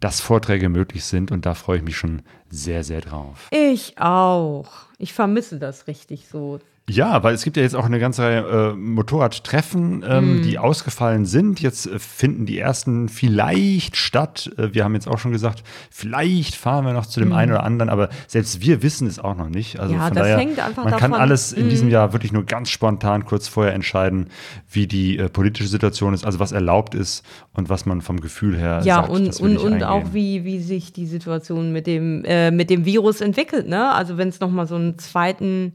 dass 0.00 0.20
Vorträge 0.20 0.68
möglich 0.68 1.04
sind. 1.04 1.30
Und 1.30 1.46
da 1.46 1.54
freue 1.54 1.76
ich 1.78 1.84
mich 1.84 1.96
schon 1.96 2.22
sehr, 2.50 2.82
sehr 2.82 3.00
drauf. 3.00 3.48
Ich 3.52 3.94
auch. 4.00 4.66
Ich 5.04 5.12
vermisse 5.12 5.58
das 5.58 5.86
richtig 5.86 6.28
so. 6.28 6.60
Ja, 6.86 7.22
weil 7.22 7.34
es 7.34 7.44
gibt 7.44 7.56
ja 7.56 7.62
jetzt 7.62 7.74
auch 7.74 7.86
eine 7.86 7.98
ganze 7.98 8.22
Reihe 8.24 8.72
äh, 8.72 8.76
Motorradtreffen, 8.76 10.04
ähm, 10.06 10.42
die 10.42 10.58
ausgefallen 10.58 11.24
sind. 11.24 11.62
Jetzt 11.62 11.86
äh, 11.86 11.98
finden 11.98 12.44
die 12.44 12.58
ersten 12.58 13.08
vielleicht 13.08 13.96
statt. 13.96 14.50
Äh, 14.58 14.74
wir 14.74 14.84
haben 14.84 14.92
jetzt 14.94 15.08
auch 15.08 15.18
schon 15.18 15.32
gesagt, 15.32 15.62
vielleicht 15.90 16.54
fahren 16.54 16.84
wir 16.84 16.92
noch 16.92 17.06
zu 17.06 17.20
dem 17.20 17.32
einen 17.32 17.52
oder 17.52 17.62
anderen, 17.62 17.88
aber 17.88 18.10
selbst 18.26 18.60
wir 18.60 18.82
wissen 18.82 19.06
es 19.06 19.18
auch 19.18 19.34
noch 19.34 19.48
nicht. 19.48 19.80
Also 19.80 19.94
Ja, 19.94 20.00
von 20.08 20.14
das 20.14 20.24
daher, 20.24 20.36
hängt 20.38 20.60
einfach 20.60 20.84
man 20.84 20.92
kann 20.92 21.12
davon- 21.12 21.22
alles 21.22 21.52
in 21.54 21.70
diesem 21.70 21.88
Jahr 21.88 22.12
wirklich 22.12 22.32
nur 22.32 22.44
ganz 22.44 22.68
spontan 22.68 23.24
kurz 23.24 23.48
vorher 23.48 23.72
entscheiden, 23.72 24.28
wie 24.70 24.86
die 24.86 25.16
äh, 25.18 25.30
politische 25.30 25.68
Situation 25.70 26.12
ist, 26.12 26.26
also 26.26 26.38
was 26.38 26.52
erlaubt 26.52 26.94
ist 26.94 27.24
und 27.54 27.70
was 27.70 27.86
man 27.86 28.02
vom 28.02 28.20
Gefühl 28.20 28.58
her 28.58 28.82
Ja, 28.84 28.96
sagt. 28.96 29.08
und, 29.08 29.40
und, 29.40 29.56
und 29.56 29.72
eingehen. 29.72 29.84
auch 29.84 30.12
wie, 30.12 30.44
wie 30.44 30.60
sich 30.60 30.92
die 30.92 31.06
Situation 31.06 31.72
mit 31.72 31.86
dem, 31.86 32.24
äh, 32.26 32.50
mit 32.50 32.68
dem 32.68 32.84
Virus 32.84 33.22
entwickelt, 33.22 33.66
ne? 33.68 33.90
Also 33.94 34.18
wenn 34.18 34.28
es 34.28 34.38
nochmal 34.40 34.66
so 34.66 34.74
einen 34.74 34.98
zweiten, 34.98 35.72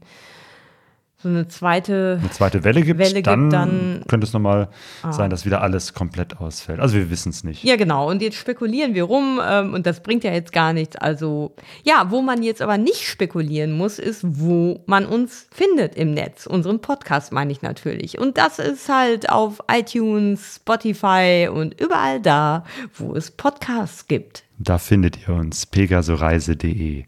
so 1.22 1.28
eine 1.28 1.48
zweite 1.48 2.18
eine 2.20 2.30
zweite 2.30 2.64
Welle 2.64 2.80
gibt, 2.82 2.98
Welle 2.98 3.14
gibt, 3.14 3.26
dann, 3.26 3.50
dann- 3.50 4.00
Ah. 4.02 4.06
könnte 4.08 4.26
es 4.26 4.32
nochmal 4.32 4.68
sein, 5.10 5.28
dass 5.30 5.44
wieder 5.44 5.60
alles 5.62 5.92
komplett 5.92 6.38
ausfällt. 6.40 6.80
Also 6.80 6.96
wir 6.96 7.10
wissen 7.10 7.28
es 7.30 7.44
nicht. 7.44 7.62
Ja, 7.62 7.76
genau. 7.76 8.08
Und 8.08 8.22
jetzt 8.22 8.36
spekulieren 8.36 8.94
wir 8.94 9.04
rum 9.04 9.38
ähm, 9.46 9.74
und 9.74 9.86
das 9.86 10.02
bringt 10.02 10.24
ja 10.24 10.32
jetzt 10.32 10.52
gar 10.52 10.72
nichts. 10.72 10.96
Also, 10.96 11.54
ja, 11.84 12.06
wo 12.10 12.22
man 12.22 12.42
jetzt 12.42 12.62
aber 12.62 12.78
nicht 12.78 13.02
spekulieren 13.06 13.72
muss, 13.72 13.98
ist, 13.98 14.20
wo 14.24 14.82
man 14.86 15.04
uns 15.04 15.46
findet 15.52 15.94
im 15.94 16.14
Netz. 16.14 16.46
Unseren 16.46 16.80
Podcast 16.80 17.32
meine 17.32 17.52
ich 17.52 17.60
natürlich. 17.62 18.18
Und 18.18 18.38
das 18.38 18.58
ist 18.58 18.88
halt 18.88 19.28
auf 19.30 19.60
iTunes, 19.70 20.56
Spotify 20.56 21.48
und 21.52 21.78
überall 21.80 22.20
da, 22.20 22.64
wo 22.94 23.14
es 23.14 23.30
Podcasts 23.30 24.06
gibt. 24.06 24.44
Da 24.62 24.76
findet 24.76 25.26
ihr 25.26 25.34
uns, 25.34 25.64
pegasoreise.de. 25.64 27.04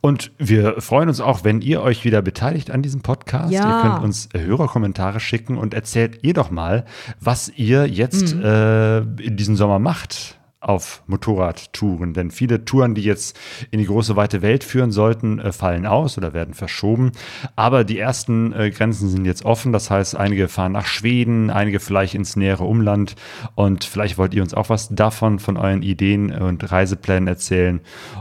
Und 0.00 0.32
wir 0.38 0.80
freuen 0.80 1.08
uns 1.10 1.20
auch, 1.20 1.44
wenn 1.44 1.60
ihr 1.60 1.82
euch 1.82 2.04
wieder 2.06 2.22
beteiligt 2.22 2.70
an 2.70 2.80
diesem 2.80 3.02
Podcast. 3.02 3.52
Ja. 3.52 3.68
Ihr 3.68 3.82
könnt 3.90 4.02
uns 4.04 4.30
Hörerkommentare 4.34 5.20
schicken 5.20 5.58
und 5.58 5.74
erzählt 5.74 6.20
ihr 6.22 6.32
doch 6.32 6.50
mal, 6.50 6.86
was 7.20 7.52
ihr 7.54 7.86
jetzt 7.86 8.34
Mhm. 8.34 8.42
äh, 8.44 8.98
in 9.22 9.36
diesem 9.36 9.56
Sommer 9.56 9.78
macht 9.78 10.39
auf 10.60 11.02
Motorradtouren. 11.06 12.12
Denn 12.12 12.30
viele 12.30 12.64
Touren, 12.66 12.94
die 12.94 13.02
jetzt 13.02 13.38
in 13.70 13.78
die 13.78 13.86
große 13.86 14.14
weite 14.14 14.42
Welt 14.42 14.62
führen 14.62 14.92
sollten, 14.92 15.38
äh, 15.38 15.52
fallen 15.52 15.86
aus 15.86 16.18
oder 16.18 16.34
werden 16.34 16.54
verschoben. 16.54 17.12
Aber 17.56 17.82
die 17.82 17.98
ersten 17.98 18.52
äh, 18.52 18.70
Grenzen 18.70 19.08
sind 19.08 19.24
jetzt 19.24 19.44
offen. 19.44 19.72
Das 19.72 19.90
heißt, 19.90 20.16
einige 20.16 20.48
fahren 20.48 20.72
nach 20.72 20.86
Schweden, 20.86 21.50
einige 21.50 21.80
vielleicht 21.80 22.14
ins 22.14 22.36
nähere 22.36 22.64
Umland. 22.64 23.16
Und 23.54 23.84
vielleicht 23.84 24.18
wollt 24.18 24.34
ihr 24.34 24.42
uns 24.42 24.52
auch 24.52 24.68
was 24.68 24.88
davon, 24.90 25.38
von 25.38 25.56
euren 25.56 25.82
Ideen 25.82 26.30
und 26.30 26.70
Reiseplänen 26.70 27.26
erzählen. 27.26 27.80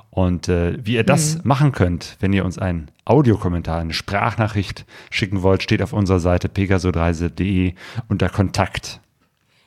Und 0.09 0.47
äh, 0.47 0.77
wie 0.81 0.95
ihr 0.95 1.03
das 1.03 1.43
machen 1.43 1.73
könnt, 1.73 2.15
wenn 2.21 2.33
ihr 2.33 2.45
uns 2.45 2.57
einen 2.57 2.89
Audiokommentar, 3.03 3.79
eine 3.79 3.93
Sprachnachricht 3.93 4.85
schicken 5.09 5.41
wollt, 5.41 5.63
steht 5.63 5.81
auf 5.81 5.93
unserer 5.93 6.19
Seite 6.19 6.47
pegasoreise.de 6.47 7.73
unter 8.07 8.29
Kontakt. 8.29 9.01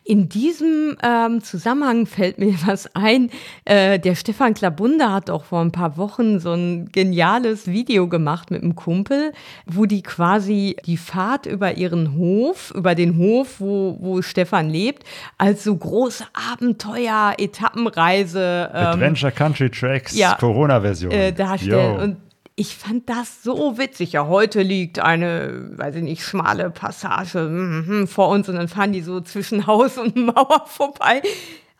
In 0.04 0.28
diesem 0.28 0.96
ähm, 1.02 1.42
Zusammenhang 1.42 2.06
fällt 2.06 2.38
mir 2.38 2.54
was 2.66 2.94
ein. 2.94 3.30
Äh, 3.64 3.98
der 3.98 4.14
Stefan 4.14 4.54
Klabunde 4.54 5.12
hat 5.12 5.30
auch 5.30 5.44
vor 5.44 5.60
ein 5.60 5.70
paar 5.70 5.96
Wochen 5.96 6.40
so 6.40 6.52
ein 6.52 6.90
geniales 6.90 7.68
Video 7.68 8.08
gemacht 8.08 8.50
mit 8.50 8.62
einem 8.62 8.74
Kumpel, 8.74 9.32
wo 9.66 9.86
die 9.86 10.02
quasi 10.02 10.76
die 10.86 10.96
Fahrt 10.96 11.46
über 11.46 11.76
ihren 11.76 12.16
Hof, 12.16 12.72
über 12.74 12.94
den 12.94 13.16
Hof, 13.16 13.60
wo, 13.60 13.96
wo 14.00 14.22
Stefan 14.22 14.70
lebt, 14.70 15.04
als 15.38 15.64
so 15.64 15.76
große 15.76 16.24
Abenteuer, 16.52 17.34
Etappenreise 17.38 18.70
ähm, 18.74 18.86
Adventure 18.86 19.32
Country 19.32 19.70
Tracks 19.70 20.16
ja, 20.16 20.34
Corona-Version. 20.34 21.12
äh, 21.12 21.32
darstellen. 21.32 21.96
Yo. 21.96 22.02
Und 22.02 22.16
ich 22.62 22.76
fand 22.76 23.08
das 23.08 23.42
so 23.42 23.76
witzig. 23.76 24.12
Ja, 24.12 24.26
heute 24.28 24.62
liegt 24.62 25.00
eine, 25.00 25.70
weiß 25.76 25.96
ich 25.96 26.02
nicht, 26.04 26.22
schmale 26.24 26.70
Passage 26.70 27.40
mhm, 27.40 28.06
vor 28.06 28.28
uns 28.28 28.48
und 28.48 28.54
dann 28.54 28.68
fahren 28.68 28.92
die 28.92 29.00
so 29.02 29.20
zwischen 29.20 29.66
Haus 29.66 29.98
und 29.98 30.14
Mauer 30.16 30.64
vorbei. 30.66 31.22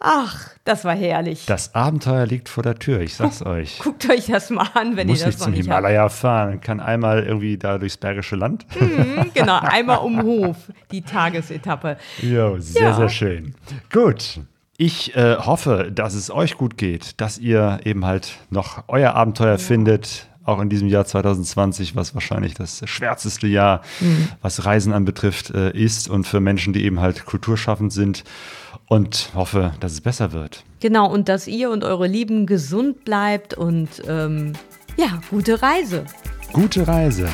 Ach, 0.05 0.51
das 0.65 0.85
war 0.85 0.97
herrlich. 0.97 1.47
das 1.47 1.77
Abenteuer 1.77 2.27
liegt 2.27 2.49
vor 2.49 2.65
der 2.65 2.75
Tür, 2.75 2.99
ich 3.01 3.15
sag's 3.15 3.41
euch. 3.47 3.79
Guckt 3.79 4.11
euch 4.11 4.27
das 4.27 4.51
mal 4.51 4.67
an, 4.75 4.97
wenn 4.97 5.07
Muss 5.07 5.21
ihr 5.21 5.27
nicht 5.27 5.39
das 5.39 5.39
noch 5.39 5.45
zum 5.47 5.53
nicht 5.55 5.69
habt. 5.71 5.77
Himalaya 5.79 6.09
fahren, 6.09 6.61
kann 6.61 6.81
einmal 6.81 7.23
irgendwie 7.23 7.57
da 7.57 7.79
durchs 7.79 7.97
Bergische 7.99 8.35
Land. 8.35 8.67
Mhm, 8.81 9.31
genau, 9.35 9.61
einmal 9.61 9.99
um 9.99 10.21
Hof, 10.23 10.57
die 10.91 11.03
Tagesetappe. 11.03 11.97
Jo, 12.21 12.59
sehr, 12.59 12.83
Ja. 12.83 12.95
sehr 12.95 13.09
schön. 13.09 13.55
Gut. 13.93 14.41
Ich 14.77 15.15
äh, 15.15 15.37
hoffe, 15.37 15.93
dass 15.95 16.15
es 16.15 16.33
euch 16.33 16.57
gut 16.59 16.77
geht, 16.77 17.21
dass 17.21 17.39
ihr 17.39 17.79
eben 17.85 18.05
halt 18.05 18.33
noch 18.51 18.83
euer 18.89 19.15
Abenteuer 19.15 19.59
findet, 19.59 20.27
auch 20.45 20.61
in 20.61 20.69
diesem 20.69 20.89
Jahr 20.89 21.05
2020, 21.05 21.95
was 21.97 22.15
wahrscheinlich 22.15 22.55
das 22.55 22.83
schwärzeste 22.85 23.47
Jahr, 23.47 23.83
Mhm. 24.01 24.29
was 24.41 24.65
Reisen 24.65 24.93
anbetrifft, 24.93 25.51
äh, 25.51 25.71
ist 25.77 26.09
und 26.09 26.25
für 26.27 26.41
Menschen, 26.41 26.73
die 26.73 26.85
eben 26.85 27.01
halt 27.01 27.25
kulturschaffend 27.27 27.93
sind. 27.93 28.25
Und 28.89 29.31
hoffe, 29.35 29.73
dass 29.81 29.93
es 29.93 30.03
besser 30.03 30.33
wird. 30.33 30.65
Genau, 30.81 31.11
und 31.11 31.29
dass 31.31 31.47
ihr 31.47 31.71
und 31.71 31.83
eure 31.83 32.07
Lieben 32.07 32.45
gesund 32.47 33.05
bleibt 33.05 33.55
und 33.55 33.89
ähm, 34.07 34.53
ja, 34.99 35.21
gute 35.31 35.63
Reise. 35.63 36.05
Gute 36.53 36.87
Reise. 36.87 37.27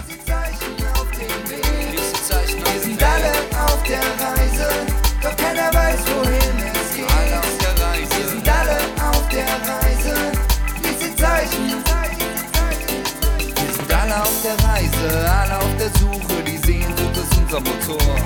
Alle 15.11 15.57
auf 15.57 15.77
der 15.79 15.91
Suche, 15.99 16.43
die 16.45 16.59
Sehnsucht 16.59 17.17
ist 17.17 17.37
unser 17.39 17.61
Motor. 17.61 18.17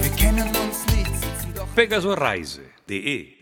Wir 0.00 0.10
kennen 0.16 0.48
uns 0.48 0.86
nicht, 0.94 1.74
pegasoreise.de 1.74 3.41